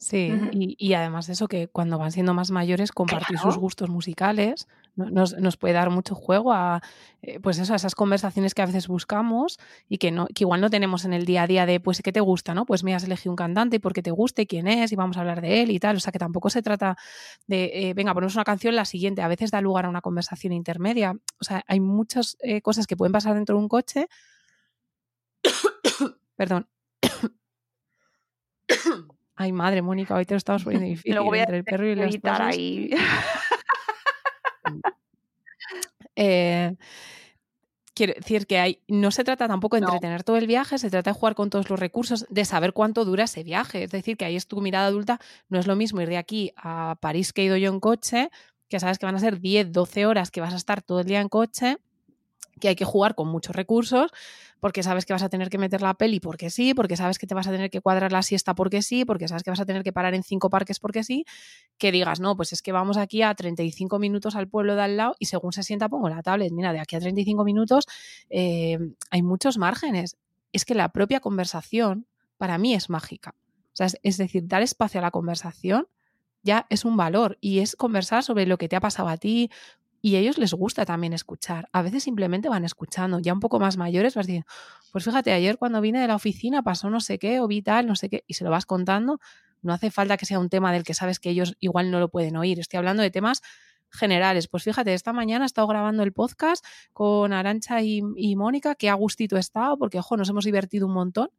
Sí, 0.02 0.32
y, 0.52 0.76
y 0.78 0.94
además 0.94 1.26
de 1.26 1.34
eso, 1.34 1.46
que 1.46 1.68
cuando 1.68 1.98
van 1.98 2.10
siendo 2.10 2.32
más 2.32 2.50
mayores, 2.50 2.90
compartir 2.90 3.36
sus 3.38 3.58
gustos 3.58 3.90
musicales 3.90 4.66
no- 4.96 5.10
nos, 5.10 5.36
nos 5.38 5.58
puede 5.58 5.74
dar 5.74 5.90
mucho 5.90 6.14
juego 6.14 6.54
a, 6.54 6.80
eh, 7.20 7.38
pues 7.38 7.58
eso, 7.58 7.74
a 7.74 7.76
esas 7.76 7.94
conversaciones 7.94 8.54
que 8.54 8.62
a 8.62 8.66
veces 8.66 8.88
buscamos 8.88 9.58
y 9.90 9.98
que, 9.98 10.10
no, 10.10 10.26
que 10.28 10.44
igual 10.44 10.62
no 10.62 10.70
tenemos 10.70 11.04
en 11.04 11.12
el 11.12 11.26
día 11.26 11.42
a 11.42 11.46
día 11.46 11.66
de, 11.66 11.80
pues, 11.80 12.00
¿qué 12.00 12.12
te 12.12 12.20
gusta? 12.20 12.54
¿no? 12.54 12.64
Pues 12.64 12.82
me 12.82 12.94
has 12.94 13.04
elegido 13.04 13.30
un 13.32 13.36
cantante 13.36 13.76
y 13.76 13.78
por 13.78 13.92
qué 13.92 14.00
te 14.02 14.10
guste, 14.10 14.46
quién 14.46 14.68
es, 14.68 14.90
y 14.90 14.96
vamos 14.96 15.18
a 15.18 15.20
hablar 15.20 15.42
de 15.42 15.60
él 15.60 15.70
y 15.70 15.78
tal. 15.78 15.96
O 15.96 16.00
sea, 16.00 16.12
que 16.12 16.18
tampoco 16.18 16.48
se 16.48 16.62
trata 16.62 16.96
de, 17.46 17.70
eh, 17.90 17.92
venga, 17.92 18.14
ponemos 18.14 18.34
una 18.36 18.44
canción, 18.44 18.74
la 18.76 18.86
siguiente. 18.86 19.20
A 19.20 19.28
veces 19.28 19.50
da 19.50 19.60
lugar 19.60 19.84
a 19.84 19.90
una 19.90 20.00
conversación 20.00 20.54
intermedia. 20.54 21.12
O 21.40 21.44
sea, 21.44 21.62
hay 21.66 21.80
muchas 21.80 22.38
eh, 22.40 22.62
cosas 22.62 22.86
que 22.86 22.96
pueden 22.96 23.12
pasar 23.12 23.34
dentro 23.34 23.54
de 23.56 23.62
un 23.62 23.68
coche. 23.68 24.08
Perdón. 26.36 26.68
Ay, 29.42 29.52
madre, 29.52 29.80
Mónica, 29.80 30.14
hoy 30.14 30.26
te 30.26 30.34
lo 30.34 30.38
estamos 30.38 30.64
poniendo 30.64 30.86
difícil 30.90 31.14
Luego 31.14 31.30
voy 31.30 31.38
a 31.38 31.42
entre 31.44 31.56
el 31.56 31.64
perro 31.64 31.86
y 31.86 31.94
las 31.94 32.14
cosas. 32.18 32.40
ahí. 32.40 32.90
Eh, 36.22 36.76
quiero 37.94 38.12
decir 38.12 38.46
que 38.46 38.58
hay, 38.58 38.82
no 38.88 39.10
se 39.10 39.24
trata 39.24 39.48
tampoco 39.48 39.76
de 39.76 39.80
No. 39.80 39.86
entretener 39.88 40.22
todo 40.22 40.36
el 40.36 40.46
viaje, 40.46 40.76
se 40.76 40.90
trata 40.90 41.10
de 41.10 41.18
jugar 41.18 41.34
con 41.34 41.48
todos 41.48 41.70
los 41.70 41.80
recursos, 41.80 42.26
de 42.28 42.44
saber 42.44 42.74
cuánto 42.74 43.06
dura 43.06 43.24
ese 43.24 43.42
viaje. 43.42 43.84
Es 43.84 43.90
decir, 43.90 44.18
que 44.18 44.26
ahí 44.26 44.36
es 44.36 44.46
tu 44.46 44.60
mirada 44.60 44.86
adulta, 44.88 45.18
no 45.48 45.58
es 45.58 45.66
lo 45.66 45.76
mismo 45.76 46.02
ir 46.02 46.08
de 46.10 46.18
aquí 46.18 46.52
a 46.56 46.96
París 47.00 47.32
que 47.32 47.40
he 47.40 47.44
ido 47.46 47.56
yo 47.56 47.70
en 47.70 47.80
coche, 47.80 48.28
que 48.68 48.78
sabes 48.80 48.98
que 48.98 49.06
van 49.06 49.14
a 49.14 49.20
ser 49.20 49.40
10, 49.40 49.72
12 49.72 50.04
horas 50.04 50.30
que 50.30 50.42
vas 50.42 50.52
a 50.52 50.56
estar 50.58 50.82
todo 50.82 51.00
el 51.00 51.06
día 51.06 51.22
en 51.22 51.30
coche, 51.30 51.78
que 52.60 52.68
hay 52.68 52.76
que 52.76 52.84
jugar 52.84 53.14
con 53.14 53.28
muchos 53.28 53.56
recursos, 53.56 54.10
porque 54.60 54.82
sabes 54.82 55.06
que 55.06 55.12
vas 55.12 55.22
a 55.22 55.28
tener 55.28 55.48
que 55.50 55.58
meter 55.58 55.82
la 55.82 55.94
peli 55.94 56.20
porque 56.20 56.50
sí, 56.50 56.74
porque 56.74 56.96
sabes 56.96 57.18
que 57.18 57.26
te 57.26 57.34
vas 57.34 57.46
a 57.48 57.50
tener 57.50 57.70
que 57.70 57.80
cuadrar 57.80 58.12
la 58.12 58.22
siesta 58.22 58.54
porque 58.54 58.82
sí, 58.82 59.04
porque 59.04 59.26
sabes 59.26 59.42
que 59.42 59.50
vas 59.50 59.60
a 59.60 59.66
tener 59.66 59.82
que 59.82 59.92
parar 59.92 60.14
en 60.14 60.22
cinco 60.22 60.50
parques 60.50 60.78
porque 60.78 61.02
sí, 61.02 61.24
que 61.78 61.90
digas, 61.90 62.20
no, 62.20 62.36
pues 62.36 62.52
es 62.52 62.62
que 62.62 62.72
vamos 62.72 62.96
aquí 62.96 63.22
a 63.22 63.34
35 63.34 63.98
minutos 63.98 64.36
al 64.36 64.48
pueblo 64.48 64.76
de 64.76 64.82
al 64.82 64.96
lado 64.96 65.16
y 65.18 65.26
según 65.26 65.52
se 65.52 65.62
sienta 65.62 65.88
pongo 65.88 66.08
la 66.08 66.22
tablet. 66.22 66.52
Mira, 66.52 66.72
de 66.72 66.80
aquí 66.80 66.96
a 66.96 67.00
35 67.00 67.44
minutos 67.44 67.86
eh, 68.28 68.78
hay 69.10 69.22
muchos 69.22 69.58
márgenes. 69.58 70.16
Es 70.52 70.64
que 70.64 70.74
la 70.74 70.90
propia 70.90 71.20
conversación 71.20 72.06
para 72.36 72.58
mí 72.58 72.74
es 72.74 72.90
mágica. 72.90 73.34
O 73.72 73.76
sea, 73.76 73.88
es 74.02 74.16
decir, 74.16 74.46
dar 74.46 74.62
espacio 74.62 75.00
a 75.00 75.02
la 75.02 75.10
conversación 75.10 75.88
ya 76.42 76.66
es 76.70 76.84
un 76.84 76.96
valor 76.96 77.38
y 77.40 77.60
es 77.60 77.76
conversar 77.76 78.22
sobre 78.22 78.46
lo 78.46 78.58
que 78.58 78.68
te 78.68 78.76
ha 78.76 78.80
pasado 78.80 79.08
a 79.08 79.16
ti, 79.16 79.50
y 80.02 80.16
a 80.16 80.18
ellos 80.18 80.38
les 80.38 80.54
gusta 80.54 80.84
también 80.84 81.12
escuchar. 81.12 81.68
A 81.72 81.82
veces 81.82 82.02
simplemente 82.02 82.48
van 82.48 82.64
escuchando. 82.64 83.18
Ya 83.18 83.32
un 83.32 83.40
poco 83.40 83.60
más 83.60 83.76
mayores 83.76 84.14
vas 84.14 84.26
diciendo, 84.26 84.48
pues 84.92 85.04
fíjate, 85.04 85.32
ayer 85.32 85.58
cuando 85.58 85.80
vine 85.80 86.00
de 86.00 86.08
la 86.08 86.14
oficina 86.14 86.62
pasó 86.62 86.88
no 86.90 87.00
sé 87.00 87.18
qué 87.18 87.40
o 87.40 87.46
vi 87.46 87.62
tal, 87.62 87.86
no 87.86 87.96
sé 87.96 88.08
qué, 88.08 88.24
y 88.26 88.34
se 88.34 88.44
lo 88.44 88.50
vas 88.50 88.66
contando. 88.66 89.20
No 89.62 89.74
hace 89.74 89.90
falta 89.90 90.16
que 90.16 90.24
sea 90.24 90.38
un 90.38 90.48
tema 90.48 90.72
del 90.72 90.84
que 90.84 90.94
sabes 90.94 91.20
que 91.20 91.30
ellos 91.30 91.56
igual 91.60 91.90
no 91.90 92.00
lo 92.00 92.08
pueden 92.08 92.36
oír. 92.36 92.58
Estoy 92.58 92.78
hablando 92.78 93.02
de 93.02 93.10
temas 93.10 93.42
generales. 93.90 94.48
Pues 94.48 94.64
fíjate, 94.64 94.94
esta 94.94 95.12
mañana 95.12 95.44
he 95.44 95.46
estado 95.46 95.66
grabando 95.66 96.02
el 96.02 96.12
podcast 96.12 96.64
con 96.92 97.32
Arancha 97.32 97.82
y, 97.82 98.02
Mónica, 98.36 98.74
que 98.74 98.88
a 98.88 98.94
gustito 98.94 99.36
he 99.36 99.40
estado, 99.40 99.76
porque 99.76 99.98
ojo, 99.98 100.16
nos 100.16 100.28
hemos 100.30 100.44
divertido 100.44 100.86
un 100.86 100.94
montón. 100.94 101.30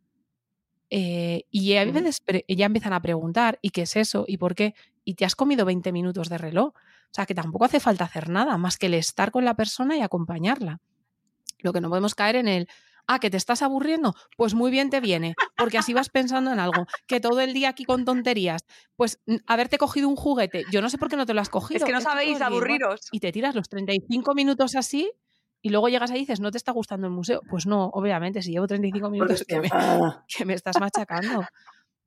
Eh, 0.89 1.45
y 1.49 1.75
a 1.77 1.85
veces 1.85 2.21
ya 2.47 2.65
empiezan 2.65 2.93
a 2.93 3.01
preguntar, 3.01 3.57
¿y 3.61 3.69
qué 3.69 3.83
es 3.83 3.95
eso? 3.95 4.25
¿Y 4.27 4.37
por 4.37 4.55
qué? 4.55 4.75
Y 5.03 5.15
te 5.15 5.25
has 5.25 5.35
comido 5.35 5.65
20 5.65 5.91
minutos 5.91 6.29
de 6.29 6.37
reloj. 6.37 6.73
O 6.75 7.13
sea, 7.13 7.25
que 7.25 7.35
tampoco 7.35 7.65
hace 7.65 7.79
falta 7.79 8.05
hacer 8.05 8.29
nada 8.29 8.57
más 8.57 8.77
que 8.77 8.85
el 8.85 8.93
estar 8.93 9.31
con 9.31 9.45
la 9.45 9.55
persona 9.55 9.97
y 9.97 10.01
acompañarla. 10.01 10.79
Lo 11.59 11.73
que 11.73 11.81
no 11.81 11.89
podemos 11.89 12.15
caer 12.15 12.37
en 12.37 12.47
el, 12.47 12.67
ah, 13.07 13.19
que 13.19 13.29
te 13.29 13.37
estás 13.37 13.61
aburriendo, 13.61 14.15
pues 14.37 14.53
muy 14.53 14.71
bien 14.71 14.89
te 14.89 14.99
viene, 14.99 15.35
porque 15.57 15.77
así 15.77 15.93
vas 15.93 16.09
pensando 16.09 16.51
en 16.51 16.59
algo, 16.59 16.85
que 17.07 17.19
todo 17.19 17.41
el 17.41 17.53
día 17.53 17.69
aquí 17.69 17.83
con 17.83 18.05
tonterías, 18.05 18.65
pues 18.95 19.21
haberte 19.45 19.77
cogido 19.77 20.07
un 20.07 20.15
juguete, 20.15 20.63
yo 20.71 20.81
no 20.81 20.89
sé 20.89 20.97
por 20.97 21.09
qué 21.09 21.17
no 21.17 21.25
te 21.25 21.33
lo 21.33 21.41
has 21.41 21.49
cogido. 21.49 21.77
Es 21.77 21.83
que 21.83 21.91
no 21.91 22.01
sabéis 22.01 22.41
aburriros. 22.41 23.01
Y 23.11 23.19
te 23.19 23.31
tiras 23.31 23.55
los 23.55 23.69
35 23.69 24.33
minutos 24.33 24.75
así 24.75 25.11
y 25.61 25.69
luego 25.69 25.89
llegas 25.89 26.09
ahí 26.11 26.17
y 26.17 26.21
dices, 26.21 26.39
¿no 26.39 26.51
te 26.51 26.57
está 26.57 26.71
gustando 26.71 27.07
el 27.07 27.13
museo? 27.13 27.41
Pues 27.49 27.67
no, 27.67 27.85
obviamente, 27.93 28.41
si 28.41 28.51
llevo 28.51 28.67
35 28.67 29.09
minutos 29.09 29.43
que 29.47 29.59
me, 29.59 29.69
que 30.27 30.45
me 30.45 30.53
estás 30.53 30.79
machacando. 30.79 31.43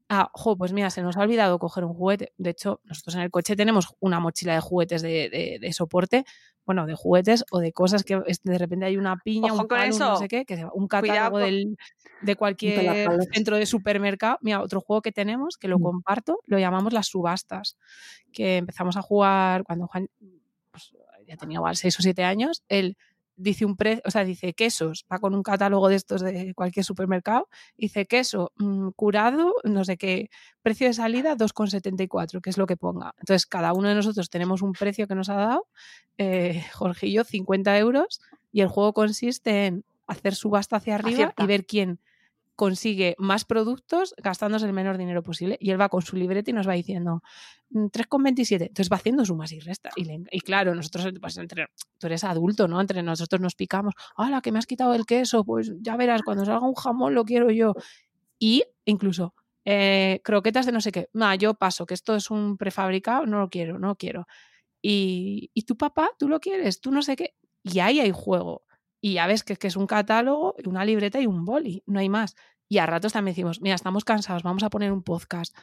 Ah, 0.09 0.30
jo, 0.34 0.57
pues 0.57 0.72
mira, 0.72 0.90
se 0.90 1.02
nos 1.02 1.16
ha 1.16 1.20
olvidado 1.20 1.59
coger 1.59 1.84
un 1.84 1.94
juguete. 1.94 2.32
De 2.36 2.50
hecho, 2.50 2.80
nosotros 2.84 3.14
en 3.14 3.22
el 3.22 3.30
coche 3.30 3.57
tenemos 3.57 3.94
una 4.00 4.20
mochila 4.20 4.55
de 4.55 4.61
juguetes 4.61 5.00
de, 5.00 5.70
soporte, 5.72 6.24
bueno, 6.66 6.86
de 6.86 6.94
juguetes 6.94 7.44
o 7.50 7.59
de 7.59 7.72
cosas 7.72 8.05
que 8.05 8.20
de 8.42 8.59
repente 8.59 8.84
hay 8.84 8.98
una 8.98 9.16
piña, 9.16 9.52
un 9.52 9.66
palo, 9.66 9.98
no 9.98 10.16
sé 10.16 10.28
qué, 10.28 10.44
que 10.44 10.66
un 10.74 10.88
catálogo 10.88 11.38
de 11.38 12.36
cualquier 12.36 13.09
centro 13.32 13.57
de 13.57 13.64
supermercado. 13.64 14.38
Mira, 14.42 14.61
otro 14.61 14.80
juego 14.80 15.00
que 15.00 15.12
tenemos, 15.12 15.57
que 15.57 15.68
lo 15.68 15.78
mm. 15.78 15.82
comparto, 15.82 16.40
lo 16.46 16.59
llamamos 16.59 16.92
las 16.92 17.07
subastas, 17.07 17.78
que 18.30 18.59
empezamos 18.59 18.96
a 18.98 19.02
jugar 19.02 19.64
cuando 19.64 19.86
Juan 19.86 20.09
pues, 20.70 20.94
ya 21.26 21.36
tenía 21.36 21.57
igual 21.57 21.76
6 21.76 21.98
o 21.98 22.02
7 22.02 22.24
años. 22.24 22.62
Él 22.68 22.98
dice 23.37 23.64
un 23.64 23.76
precio, 23.76 24.03
o 24.05 24.11
sea, 24.11 24.24
dice 24.24 24.55
quesos, 24.55 25.05
va 25.12 25.18
con 25.18 25.35
un 25.35 25.43
catálogo 25.43 25.89
de 25.89 25.97
estos 25.97 26.20
de 26.20 26.55
cualquier 26.55 26.85
supermercado, 26.85 27.49
dice 27.76 28.07
queso 28.07 28.53
mm, 28.57 28.91
curado, 28.91 29.55
no 29.64 29.85
sé 29.85 29.97
qué, 29.97 30.30
precio 30.62 30.87
de 30.87 30.95
salida 30.95 31.37
2,74, 31.37 32.41
que 32.41 32.51
es 32.51 32.59
lo 32.59 32.66
que 32.66 32.76
ponga. 32.76 33.14
Entonces, 33.18 33.47
cada 33.47 33.72
uno 33.72 33.89
de 33.89 33.95
nosotros 33.95 34.30
tenemos 34.30 34.62
un 34.62 34.72
precio 34.72 35.07
que 35.07 35.14
nos 35.14 35.28
ha 35.28 35.35
dado, 35.35 35.66
eh, 36.18 36.64
Jorge 36.74 37.09
y 37.09 37.12
yo, 37.12 37.24
50 37.24 37.78
euros, 37.78 38.20
y 38.53 38.61
el 38.61 38.68
juego 38.68 38.93
consiste 38.93 39.66
en 39.66 39.85
hacer 40.07 40.35
subasta 40.35 40.76
hacia 40.76 40.97
arriba 40.97 41.35
y 41.39 41.47
ver 41.47 41.66
quién 41.66 41.99
consigue 42.57 43.16
más 43.18 43.44
productos 43.44 44.14
gastándose 44.18 44.66
el 44.66 44.72
menor 44.72 44.98
dinero 44.98 45.22
posible. 45.22 45.57
Y 45.61 45.70
él 45.70 45.80
va 45.80 45.88
con 45.88 46.02
su 46.02 46.16
libreta 46.16 46.50
y 46.50 46.55
nos 46.55 46.68
va 46.68 46.74
diciendo 46.74 47.22
3,27. 47.70 48.59
Mm, 48.59 48.62
Entonces 48.62 48.92
va 48.92 48.96
haciendo 48.96 49.24
sumas 49.24 49.52
y 49.52 49.61
restas. 49.61 49.92
Y, 49.96 50.40
claro, 50.40 50.74
nosotros, 50.74 51.09
pues 51.20 51.36
entre, 51.36 51.66
tú 51.98 52.07
eres 52.07 52.24
adulto, 52.24 52.68
¿no? 52.68 52.80
Entre 52.80 53.02
nosotros 53.02 53.40
nos 53.40 53.55
picamos. 53.55 53.94
¡Hala, 54.16 54.40
que 54.40 54.52
me 54.52 54.59
has 54.59 54.66
quitado 54.66 54.94
el 54.94 55.07
queso! 55.07 55.44
Pues 55.44 55.72
ya 55.80 55.96
verás, 55.96 56.22
cuando 56.22 56.44
salga 56.44 56.66
un 56.66 56.74
jamón 56.74 57.14
lo 57.14 57.24
quiero 57.24 57.50
yo. 57.50 57.74
Y 58.38 58.64
incluso 58.84 59.34
eh, 59.64 60.20
croquetas 60.24 60.66
de 60.66 60.72
no 60.72 60.80
sé 60.80 60.92
qué. 60.92 61.09
No, 61.12 61.34
yo 61.34 61.55
paso, 61.55 61.86
que 61.86 61.94
esto 61.94 62.14
es 62.16 62.30
un 62.30 62.57
prefabricado, 62.57 63.26
no 63.26 63.38
lo 63.40 63.48
quiero, 63.48 63.78
no 63.78 63.88
lo 63.88 63.96
quiero. 63.96 64.26
Y, 64.82 65.50
y 65.55 65.62
tu 65.62 65.76
papá, 65.76 66.11
tú 66.18 66.28
lo 66.28 66.40
quieres, 66.40 66.80
tú 66.80 66.90
no 66.92 67.02
sé 67.02 67.16
qué. 67.16 67.34
Y 67.62 67.78
ahí 67.80 68.00
hay 68.00 68.11
juego. 68.12 68.63
Y 69.05 69.12
ya 69.12 69.26
ves 69.26 69.44
que, 69.44 69.57
que 69.57 69.66
es 69.66 69.76
un 69.76 69.86
catálogo, 69.86 70.55
una 70.64 70.82
libreta 70.82 71.20
y 71.20 71.26
un 71.26 71.44
boli, 71.44 71.82
no 71.84 71.98
hay 72.00 72.09
más. 72.09 72.36
Y 72.70 72.78
a 72.78 72.86
ratos 72.86 73.12
también 73.12 73.34
decimos, 73.34 73.61
mira, 73.61 73.74
estamos 73.74 74.02
cansados, 74.02 74.42
vamos 74.42 74.62
a 74.62 74.70
poner 74.70 74.92
un 74.92 75.02
podcast. 75.02 75.55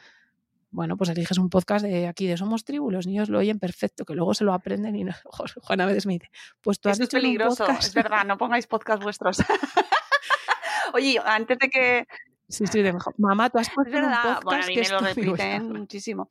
Bueno, 0.70 0.96
pues 0.96 1.10
eliges 1.10 1.38
un 1.38 1.50
podcast 1.50 1.84
de 1.84 2.06
aquí 2.06 2.28
de 2.28 2.36
Somos 2.36 2.64
Tribu, 2.64 2.92
los 2.92 3.08
niños 3.08 3.28
lo 3.30 3.40
oyen 3.40 3.58
perfecto, 3.58 4.04
que 4.04 4.14
luego 4.14 4.32
se 4.32 4.44
lo 4.44 4.54
aprenden 4.54 4.94
y 4.94 5.02
no, 5.02 5.12
Juan 5.60 5.80
a 5.80 5.86
veces 5.86 6.06
me 6.06 6.12
dice, 6.12 6.30
pues 6.60 6.78
tú 6.78 6.88
has 6.88 7.00
es 7.00 7.08
peligroso, 7.08 7.66
es 7.66 7.92
verdad, 7.92 8.24
no 8.24 8.38
pongáis 8.38 8.68
podcast 8.68 9.02
vuestros. 9.02 9.38
Oye, 10.94 11.20
antes 11.24 11.58
de 11.58 11.68
que 11.68 12.06
Sí, 12.52 12.66
sí, 12.66 12.82
de 12.82 12.94
mamá, 13.16 13.48
tú 13.48 13.58
has 13.58 13.70
puesto. 13.70 13.96
Un 13.96 14.02
bueno, 14.44 14.62
a 14.62 14.66
mí 14.66 14.76
me 14.76 14.88
lo 14.88 14.98
repiten 14.98 15.72
muchísimo. 15.72 16.28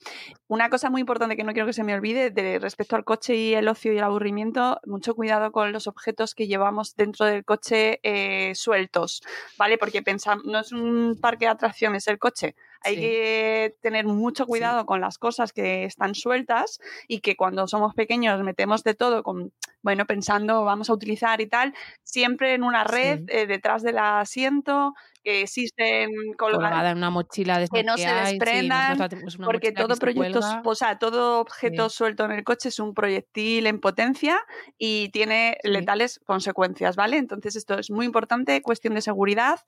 Una 0.47 0.69
cosa 0.69 0.91
muy 0.91 1.01
importante 1.01 1.35
que 1.35 1.43
no 1.43 1.51
quiero 1.51 1.65
que 1.65 1.73
se 1.73 1.83
me 1.83 1.95
olvide 1.95 2.29
de 2.29 2.59
respecto 2.59 2.95
al 2.95 3.03
coche 3.03 3.35
y 3.35 3.55
el 3.55 3.67
ocio 3.67 3.91
y 3.91 3.97
el 3.97 4.03
aburrimiento, 4.03 4.79
mucho 4.85 5.15
cuidado 5.15 5.51
con 5.51 5.71
los 5.71 5.87
objetos 5.87 6.35
que 6.35 6.45
llevamos 6.45 6.95
dentro 6.95 7.25
del 7.25 7.43
coche 7.43 7.99
eh, 8.03 8.53
sueltos, 8.53 9.23
¿vale? 9.57 9.79
Porque 9.79 10.03
pensamos, 10.03 10.45
no 10.45 10.59
es 10.59 10.71
un 10.71 11.17
parque 11.19 11.45
de 11.45 11.51
atracciones 11.51 12.07
el 12.07 12.19
coche, 12.19 12.55
hay 12.83 12.95
que 12.95 13.75
tener 13.81 14.05
mucho 14.05 14.47
cuidado 14.47 14.85
con 14.85 15.01
las 15.01 15.17
cosas 15.19 15.53
que 15.53 15.83
están 15.83 16.15
sueltas 16.15 16.79
y 17.07 17.19
que 17.19 17.35
cuando 17.35 17.67
somos 17.67 17.93
pequeños 17.93 18.41
metemos 18.43 18.83
de 18.83 18.95
todo 18.95 19.21
con, 19.21 19.53
bueno, 19.83 20.05
pensando 20.05 20.63
vamos 20.65 20.89
a 20.89 20.93
utilizar 20.93 21.41
y 21.41 21.47
tal, 21.47 21.75
siempre 22.03 22.55
en 22.55 22.63
una 22.63 22.83
red 22.83 23.21
eh, 23.27 23.45
detrás 23.45 23.83
del 23.83 23.99
asiento, 23.99 24.95
que 25.23 25.41
existen 25.41 26.09
colgada 26.37 26.91
en 26.91 26.97
una 26.97 27.09
mochila 27.09 27.65
que 27.67 27.83
no 27.83 27.97
se 27.97 28.07
desprendan, 28.07 28.97
porque 29.43 29.71
todo 29.71 29.95
proyecto, 29.97 30.39
o 30.63 30.75
sea, 30.75 30.97
todo 30.97 31.39
objeto 31.39 31.89
suelto 31.89 32.25
en 32.25 32.31
el 32.31 32.43
coche 32.43 32.69
es 32.69 32.79
un 32.79 32.93
proyectil 32.93 33.67
en 33.67 33.79
potencia 33.79 34.39
y 34.77 35.09
tiene 35.09 35.57
letales 35.63 36.19
consecuencias, 36.25 36.95
¿vale? 36.95 37.17
Entonces 37.17 37.55
esto 37.55 37.77
es 37.77 37.91
muy 37.91 38.05
importante, 38.05 38.61
cuestión 38.61 38.95
de 38.95 39.01
seguridad, 39.01 39.59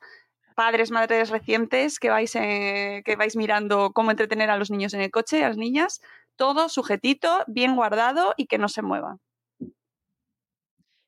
padres, 0.55 0.91
madres 0.91 1.29
recientes 1.29 1.99
que 1.99 2.09
vais, 2.09 2.35
eh, 2.35 3.01
que 3.05 3.15
vais 3.15 3.35
mirando 3.35 3.91
cómo 3.93 4.11
entretener 4.11 4.49
a 4.49 4.57
los 4.57 4.71
niños 4.71 4.93
en 4.93 5.01
el 5.01 5.11
coche, 5.11 5.43
a 5.43 5.49
las 5.49 5.57
niñas, 5.57 6.01
todo 6.35 6.69
sujetito, 6.69 7.43
bien 7.47 7.75
guardado 7.75 8.33
y 8.37 8.47
que 8.47 8.57
no 8.57 8.69
se 8.69 8.81
mueva. 8.81 9.17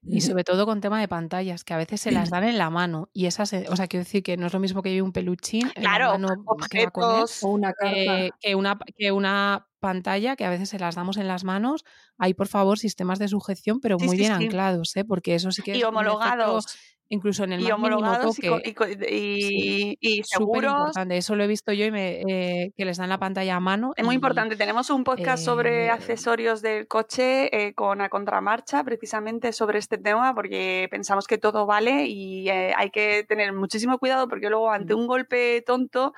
Y 0.07 0.21
sobre 0.21 0.43
todo 0.43 0.65
con 0.65 0.81
tema 0.81 0.99
de 0.99 1.07
pantallas, 1.07 1.63
que 1.63 1.73
a 1.73 1.77
veces 1.77 2.01
se 2.01 2.11
las 2.11 2.29
dan 2.31 2.43
en 2.43 2.57
la 2.57 2.69
mano. 2.69 3.09
Y 3.13 3.25
esas, 3.25 3.53
o 3.53 3.75
sea, 3.75 3.87
quiero 3.87 4.03
decir 4.03 4.23
que 4.23 4.37
no 4.37 4.47
es 4.47 4.53
lo 4.53 4.59
mismo 4.59 4.81
que 4.81 5.01
un 5.01 5.11
peluchín 5.11 5.69
claro, 5.69 6.15
en 6.15 6.21
la 6.21 6.27
mano 6.29 6.43
objetos, 6.45 7.43
o 7.43 7.49
una 7.49 7.73
carta. 7.73 8.29
que, 8.39 8.55
una, 8.55 8.77
que 8.97 9.11
una 9.11 9.67
pantalla 9.79 10.35
que 10.35 10.45
a 10.45 10.49
veces 10.49 10.69
se 10.69 10.79
las 10.79 10.95
damos 10.95 11.17
en 11.17 11.27
las 11.27 11.43
manos. 11.43 11.85
Hay, 12.17 12.33
por 12.33 12.47
favor, 12.47 12.79
sistemas 12.79 13.19
de 13.19 13.27
sujeción, 13.27 13.79
pero 13.79 13.99
muy 13.99 14.17
bien 14.17 14.31
anclados, 14.31 14.95
¿eh? 14.95 15.05
porque 15.05 15.35
eso 15.35 15.51
sí 15.51 15.61
que 15.61 15.77
y 15.77 15.83
homologados 15.83 16.65
incluso 17.09 17.43
en 17.43 17.53
el 17.53 17.61
y 17.61 17.71
homologados 17.71 18.37
y, 18.39 19.97
y, 19.99 20.23
seguros. 20.23 20.91
Eso 21.09 21.35
lo 21.35 21.43
he 21.43 21.47
visto 21.47 21.71
yo 21.71 21.85
y 21.85 21.91
me, 21.91 22.21
eh, 22.27 22.73
que 22.75 22.85
les 22.85 22.97
dan 22.97 23.09
la 23.09 23.19
pantalla 23.19 23.55
a 23.55 23.59
mano. 23.59 23.93
Es 23.95 24.05
muy 24.05 24.15
importante. 24.15 24.55
Tenemos 24.55 24.89
un 24.89 25.03
podcast 25.03 25.43
sobre 25.43 25.85
eh, 25.85 25.89
accesorios 25.89 26.61
del 26.61 26.87
coche 26.87 27.67
eh, 27.67 27.73
con 27.73 28.01
a 28.01 28.09
contramarcha, 28.09 28.83
precisamente 28.83 29.53
sobre 29.53 29.79
este 29.79 29.97
tema, 29.97 30.33
porque 30.33 30.87
pensamos 30.89 31.27
que 31.27 31.37
todo 31.37 31.65
vale 31.65 32.05
y 32.07 32.49
hay 32.49 32.89
que 32.89 33.23
tener 33.27 33.53
muchísimo 33.53 33.97
cuidado 33.97 34.27
porque 34.27 34.49
luego 34.49 34.71
ante 34.71 34.93
un 34.93 35.07
golpe 35.07 35.63
tonto 35.65 36.13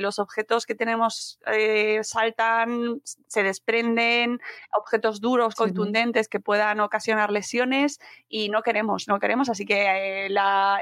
los 0.00 0.18
objetos 0.18 0.66
que 0.66 0.74
tenemos 0.74 1.38
saltan, 2.02 3.00
se 3.26 3.42
desprenden, 3.42 4.40
objetos 4.76 5.20
duros, 5.20 5.54
contundentes 5.54 6.28
que 6.28 6.40
puedan 6.40 6.80
ocasionar 6.80 7.30
lesiones 7.30 8.00
y 8.28 8.48
no 8.48 8.62
queremos, 8.62 9.08
no 9.08 9.18
queremos. 9.18 9.48
Así 9.48 9.64
que 9.64 10.01
eh, 10.02 10.28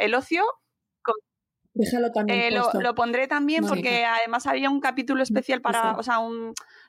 el 0.01 0.15
ocio. 0.15 0.45
Déjalo 1.73 2.11
también. 2.11 2.41
Eh, 2.41 2.51
lo, 2.51 2.95
pondré 2.95 3.29
también 3.29 3.65
porque 3.65 4.05
además 4.05 4.47
había 4.47 4.69
un 4.69 4.81
capítulo 4.81 5.23
especial 5.23 5.61
para, 5.61 5.93
o 5.97 6.03
sea, 6.03 6.19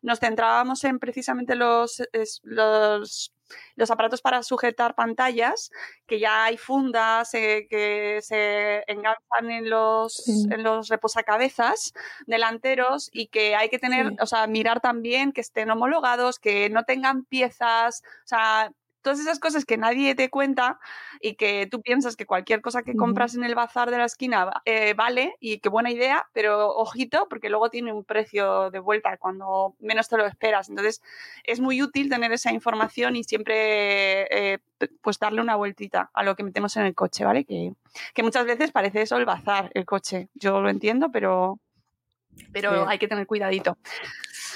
nos 0.01 0.19
centrábamos 0.19 0.83
en 0.83 0.97
precisamente 0.97 1.53
los, 1.55 2.01
los, 2.41 3.31
los 3.75 3.91
aparatos 3.91 4.21
para 4.21 4.41
sujetar 4.41 4.95
pantallas, 4.95 5.69
que 6.07 6.19
ya 6.19 6.45
hay 6.45 6.57
fundas 6.57 7.33
eh, 7.35 7.67
que 7.69 8.19
se 8.21 8.83
enganchan 8.87 9.51
en 9.51 9.69
los, 9.69 10.27
en 10.27 10.63
los 10.63 10.87
reposacabezas 10.87 11.93
delanteros 12.25 13.09
y 13.13 13.27
que 13.27 13.55
hay 13.55 13.69
que 13.69 13.79
tener, 13.79 14.13
o 14.19 14.25
sea, 14.25 14.47
mirar 14.47 14.81
también 14.81 15.31
que 15.31 15.41
estén 15.41 15.69
homologados, 15.69 16.39
que 16.39 16.69
no 16.71 16.85
tengan 16.85 17.23
piezas, 17.25 18.01
o 18.25 18.27
sea, 18.27 18.71
todas 19.01 19.19
esas 19.19 19.39
cosas 19.39 19.65
que 19.65 19.77
nadie 19.77 20.15
te 20.15 20.29
cuenta 20.29 20.79
y 21.19 21.35
que 21.35 21.67
tú 21.67 21.81
piensas 21.81 22.15
que 22.15 22.25
cualquier 22.25 22.61
cosa 22.61 22.83
que 22.83 22.95
compras 22.95 23.35
en 23.35 23.43
el 23.43 23.55
bazar 23.55 23.91
de 23.91 23.97
la 23.97 24.05
esquina 24.05 24.61
eh, 24.65 24.93
vale 24.93 25.35
y 25.39 25.59
qué 25.59 25.69
buena 25.69 25.91
idea, 25.91 26.27
pero 26.33 26.75
ojito 26.75 27.27
porque 27.29 27.49
luego 27.49 27.69
tiene 27.69 27.93
un 27.93 28.03
precio 28.03 28.71
de 28.71 28.79
vuelta 28.79 29.17
cuando 29.17 29.75
menos 29.79 30.07
te 30.07 30.17
lo 30.17 30.25
esperas. 30.25 30.69
Entonces 30.69 31.01
es 31.43 31.59
muy 31.59 31.81
útil 31.81 32.09
tener 32.09 32.31
esa 32.31 32.51
información 32.51 33.15
y 33.15 33.23
siempre 33.23 34.53
eh, 34.53 34.59
pues 35.01 35.19
darle 35.19 35.41
una 35.41 35.55
vueltita 35.55 36.09
a 36.13 36.23
lo 36.23 36.35
que 36.35 36.43
metemos 36.43 36.75
en 36.77 36.85
el 36.85 36.95
coche, 36.95 37.25
¿vale? 37.25 37.45
Que, 37.45 37.73
que 38.13 38.23
muchas 38.23 38.45
veces 38.45 38.71
parece 38.71 39.01
eso 39.01 39.17
el 39.17 39.25
bazar, 39.25 39.71
el 39.73 39.85
coche. 39.85 40.29
Yo 40.33 40.61
lo 40.61 40.69
entiendo, 40.69 41.11
pero 41.11 41.59
pero 42.51 42.71
Sí. 42.71 42.85
hay 42.87 42.97
que 42.99 43.07
tener 43.07 43.27
cuidadito. 43.27 43.77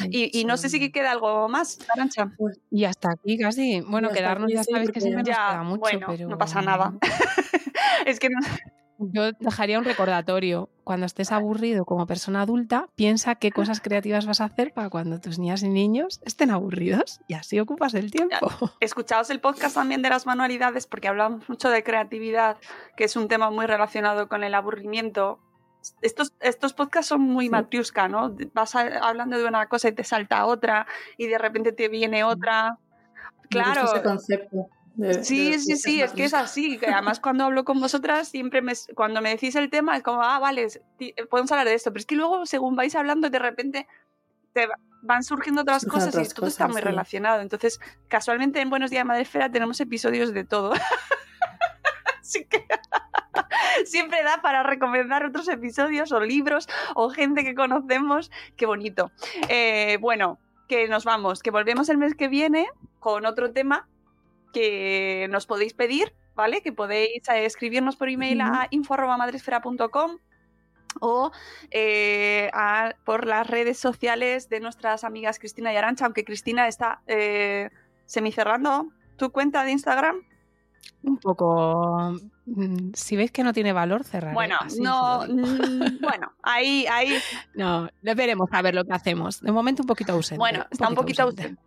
Y, 0.10 0.38
y 0.38 0.44
no 0.46 0.58
sé 0.58 0.70
si 0.70 0.92
queda 0.92 1.12
algo 1.12 1.48
más, 1.48 1.80
Arancha. 1.94 2.32
Y 2.70 2.84
hasta 2.84 3.12
aquí 3.12 3.38
casi. 3.38 3.82
Bueno, 3.82 4.08
hasta 4.10 4.20
quedarnos 4.20 4.52
ya 4.52 4.64
sabes 4.64 4.92
que 4.92 5.00
siempre 5.00 5.24
nos 5.24 5.30
queda 5.30 5.64
mucho, 5.64 5.80
bueno, 5.80 6.08
pero 6.10 6.28
no 6.28 6.38
pasa 6.38 6.62
nada. 6.62 6.94
es 8.06 8.20
que 8.20 8.30
no... 8.30 8.40
Yo 8.98 9.32
dejaría 9.34 9.78
un 9.78 9.84
recordatorio. 9.86 10.70
Cuando 10.86 11.06
estés 11.06 11.32
aburrido 11.34 11.84
como 11.84 12.08
persona 12.08 12.42
adulta, 12.44 12.88
piensa 12.96 13.36
qué 13.36 13.52
cosas 13.52 13.82
creativas 13.82 14.26
vas 14.26 14.40
a 14.40 14.46
hacer 14.46 14.72
para 14.74 14.90
cuando 14.90 15.20
tus 15.20 15.38
niñas 15.38 15.64
y 15.64 15.70
niños 15.70 16.22
estén 16.24 16.50
aburridos 16.52 17.20
y 17.28 17.34
así 17.34 17.60
ocupas 17.60 17.94
el 17.94 18.10
tiempo. 18.12 18.38
Escuchaos 18.80 19.30
el 19.32 19.42
podcast 19.42 19.76
también 19.76 20.02
de 20.02 20.10
las 20.10 20.26
manualidades 20.26 20.88
porque 20.88 21.10
hablamos 21.10 21.50
mucho 21.50 21.70
de 21.70 21.84
creatividad, 21.84 22.58
que 22.96 23.04
es 23.04 23.16
un 23.18 23.28
tema 23.28 23.50
muy 23.50 23.66
relacionado 23.66 24.30
con 24.30 24.44
el 24.46 24.54
aburrimiento. 24.54 25.40
Estos, 26.02 26.34
estos 26.40 26.74
podcasts 26.74 27.10
son 27.10 27.22
muy 27.22 27.50
matriusca, 27.50 28.08
¿no? 28.08 28.36
Vas 28.54 28.76
a- 28.76 29.00
hablando 29.08 29.38
de 29.38 29.46
una 29.46 29.68
cosa 29.68 29.90
y 29.90 29.92
te 29.92 30.04
salta 30.04 30.46
otra 30.46 30.88
y 31.18 31.28
de 31.28 31.38
repente 31.38 31.72
te 31.72 31.88
viene 31.90 32.24
otra. 32.24 32.78
Claro. 33.50 33.84
ese 33.86 34.02
concepto. 34.04 34.70
de- 34.96 35.24
Sí, 35.24 35.52
de- 35.52 35.60
sí, 35.60 35.76
sí, 35.78 36.02
es 36.02 36.14
que 36.14 36.24
es 36.26 36.34
así. 36.34 36.78
Que 36.80 36.88
además 36.88 37.20
cuando 37.20 37.44
hablo 37.44 37.64
con 37.66 37.80
vosotras, 37.80 38.30
siempre 38.30 38.62
me, 38.62 38.74
cuando 38.96 39.22
me 39.22 39.30
decís 39.30 39.56
el 39.56 39.70
tema 39.70 39.98
es 39.98 40.04
como, 40.04 40.24
ah, 40.24 40.40
vale, 40.40 40.68
ti- 40.98 41.14
podemos 41.30 41.52
hablar 41.52 41.68
de 41.68 41.74
esto. 41.74 41.92
Pero 41.92 42.00
es 42.00 42.06
que 42.06 42.16
luego, 42.16 42.46
según 42.46 42.76
vais 42.76 42.96
hablando, 42.96 43.30
de 43.30 43.38
repente 43.40 43.88
te 44.54 44.68
va- 44.68 44.80
van 45.02 45.24
surgiendo 45.24 45.62
otras 45.62 45.82
Surgen 45.84 46.00
cosas 46.00 46.16
otras 46.16 46.32
y 46.32 46.34
todo 46.36 46.48
está 46.48 46.64
cosas, 46.66 46.74
muy 46.74 46.82
sí. 46.82 46.88
relacionado. 46.88 47.42
Entonces, 47.42 47.80
casualmente 48.08 48.62
en 48.62 48.70
Buenos 48.72 48.90
Días 48.90 49.06
Madresfera 49.06 49.52
tenemos 49.52 49.80
episodios 49.82 50.34
de 50.34 50.44
todo. 50.46 50.72
Así 52.26 52.46
que 52.46 52.66
siempre 53.86 54.24
da 54.24 54.42
para 54.42 54.64
recomendar 54.64 55.24
otros 55.26 55.48
episodios 55.48 56.12
o 56.12 56.20
libros 56.20 56.68
o 56.96 57.10
gente 57.12 57.44
que 57.44 57.54
conocemos. 57.54 58.32
Qué 58.58 58.66
bonito. 58.66 59.12
Eh, 59.48 59.98
bueno, 60.02 60.40
que 60.68 60.88
nos 60.88 61.06
vamos, 61.06 61.44
que 61.44 61.52
volvemos 61.52 61.88
el 61.90 62.00
mes 62.00 62.16
que 62.16 62.28
viene 62.28 62.68
con 63.00 63.28
otro 63.28 63.52
tema 63.54 63.88
que 64.54 65.28
nos 65.30 65.46
podéis 65.46 65.74
pedir, 65.76 66.16
¿vale? 66.34 66.62
Que 66.62 66.72
podéis 66.74 67.28
eh, 67.30 67.46
escribirnos 67.46 67.96
por 67.96 68.10
email 68.10 68.42
a 68.42 68.68
info.madresfera.com 68.72 70.18
o 71.02 71.32
eh, 71.70 72.50
a- 72.54 72.96
por 73.04 73.28
las 73.28 73.46
redes 73.46 73.78
sociales 73.78 74.50
de 74.50 74.62
nuestras 74.62 75.04
amigas 75.04 75.38
Cristina 75.38 75.72
y 75.74 75.76
Arancha, 75.78 76.06
aunque 76.06 76.24
Cristina 76.24 76.68
está 76.68 77.02
eh, 77.06 77.70
semicerrando 78.06 78.90
tu 79.18 79.32
cuenta 79.32 79.64
de 79.64 79.72
Instagram. 79.74 80.22
Un 81.04 81.18
poco. 81.18 82.14
mm, 82.46 82.92
Si 82.94 83.16
veis 83.16 83.32
que 83.32 83.44
no 83.44 83.54
tiene 83.54 83.74
valor, 83.74 84.04
cerrar. 84.04 84.34
Bueno, 84.34 84.58
no, 84.80 85.26
mm, 85.28 86.00
bueno, 86.02 86.32
ahí, 86.44 86.86
ahí, 86.92 87.18
No, 87.54 87.88
veremos 88.02 88.50
a 88.52 88.62
ver 88.62 88.76
lo 88.76 88.84
que 88.84 88.94
hacemos. 88.94 89.42
De 89.42 89.52
momento 89.52 89.84
un 89.84 89.88
poquito 89.88 90.14
ausente. 90.14 90.40
bueno, 90.40 90.66
está 90.70 90.88
un 90.90 90.96
poquito 90.96 91.24
ausente. 91.24 91.62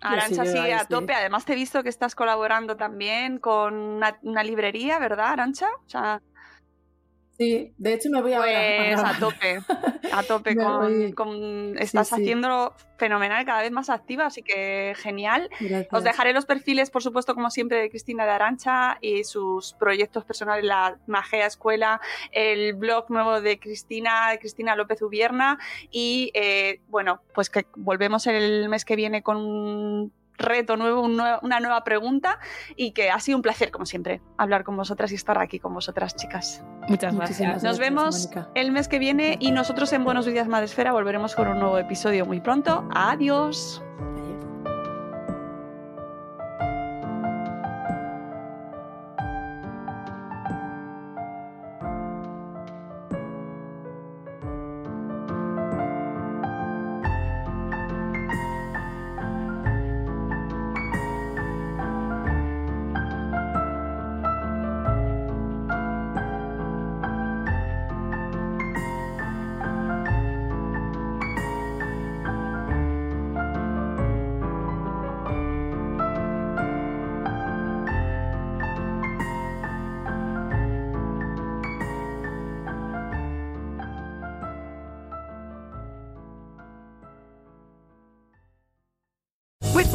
Arancha 0.00 0.44
sigue 0.44 0.58
ahí, 0.58 0.72
a 0.72 0.80
sí. 0.80 0.86
tope. 0.88 1.14
Además, 1.14 1.44
te 1.44 1.52
he 1.52 1.56
visto 1.56 1.82
que 1.84 1.88
estás 1.88 2.14
colaborando 2.16 2.76
también 2.76 3.38
con 3.38 3.74
una, 3.74 4.18
una 4.22 4.42
librería, 4.42 4.98
¿verdad, 4.98 5.26
Arancha? 5.32 5.68
O 5.86 5.88
sea, 5.88 6.20
Sí, 7.38 7.72
de 7.78 7.94
hecho 7.94 8.10
me 8.10 8.20
voy 8.20 8.34
ahora 8.34 8.52
pues 8.78 9.00
a 9.02 9.18
tope, 9.18 9.60
a 10.12 10.22
tope 10.22 10.54
con, 10.54 11.12
con- 11.12 11.76
estás 11.78 12.08
sí. 12.08 12.14
haciendo 12.16 12.74
fenomenal, 12.98 13.44
cada 13.44 13.62
vez 13.62 13.72
más 13.72 13.90
activa, 13.90 14.26
así 14.26 14.42
que 14.42 14.92
genial. 14.96 15.48
Gracias. 15.58 15.88
Os 15.92 16.04
dejaré 16.04 16.32
los 16.34 16.46
perfiles, 16.46 16.90
por 16.90 17.02
supuesto, 17.02 17.34
como 17.34 17.50
siempre, 17.50 17.78
de 17.78 17.90
Cristina 17.90 18.24
de 18.24 18.30
Arancha 18.32 18.98
y 19.00 19.24
sus 19.24 19.72
proyectos 19.72 20.24
personales, 20.24 20.64
la 20.64 20.98
Magea 21.06 21.46
Escuela, 21.46 22.00
el 22.30 22.74
blog 22.74 23.10
nuevo 23.10 23.40
de 23.40 23.58
Cristina, 23.58 24.30
de 24.30 24.38
Cristina 24.38 24.76
López 24.76 25.02
Ubierna. 25.02 25.58
Y 25.90 26.30
eh, 26.34 26.80
bueno, 26.88 27.22
pues 27.34 27.50
que 27.50 27.66
volvemos 27.76 28.26
el 28.26 28.68
mes 28.68 28.84
que 28.84 28.94
viene 28.94 29.22
con 29.22 30.12
reto 30.42 30.76
nuevo, 30.76 31.00
un 31.00 31.16
nue- 31.16 31.38
una 31.42 31.60
nueva 31.60 31.84
pregunta 31.84 32.38
y 32.76 32.92
que 32.92 33.10
ha 33.10 33.18
sido 33.20 33.38
un 33.38 33.42
placer, 33.42 33.70
como 33.70 33.86
siempre, 33.86 34.20
hablar 34.36 34.64
con 34.64 34.76
vosotras 34.76 35.12
y 35.12 35.14
estar 35.14 35.38
aquí 35.38 35.58
con 35.58 35.72
vosotras, 35.74 36.14
chicas. 36.16 36.64
Muchas 36.88 37.14
Muchísimas 37.14 37.52
gracias. 37.52 37.62
Nos 37.62 37.62
gracias, 37.62 37.78
vemos 37.78 38.24
Mónica. 38.34 38.50
el 38.54 38.72
mes 38.72 38.88
que 38.88 38.98
viene 38.98 39.36
y 39.40 39.50
nosotros 39.52 39.92
en 39.92 40.04
Buenos 40.04 40.26
Días 40.26 40.48
Madresfera 40.48 40.92
volveremos 40.92 41.34
con 41.34 41.48
un 41.48 41.58
nuevo 41.60 41.78
episodio 41.78 42.26
muy 42.26 42.40
pronto. 42.40 42.86
Adiós. 42.94 43.82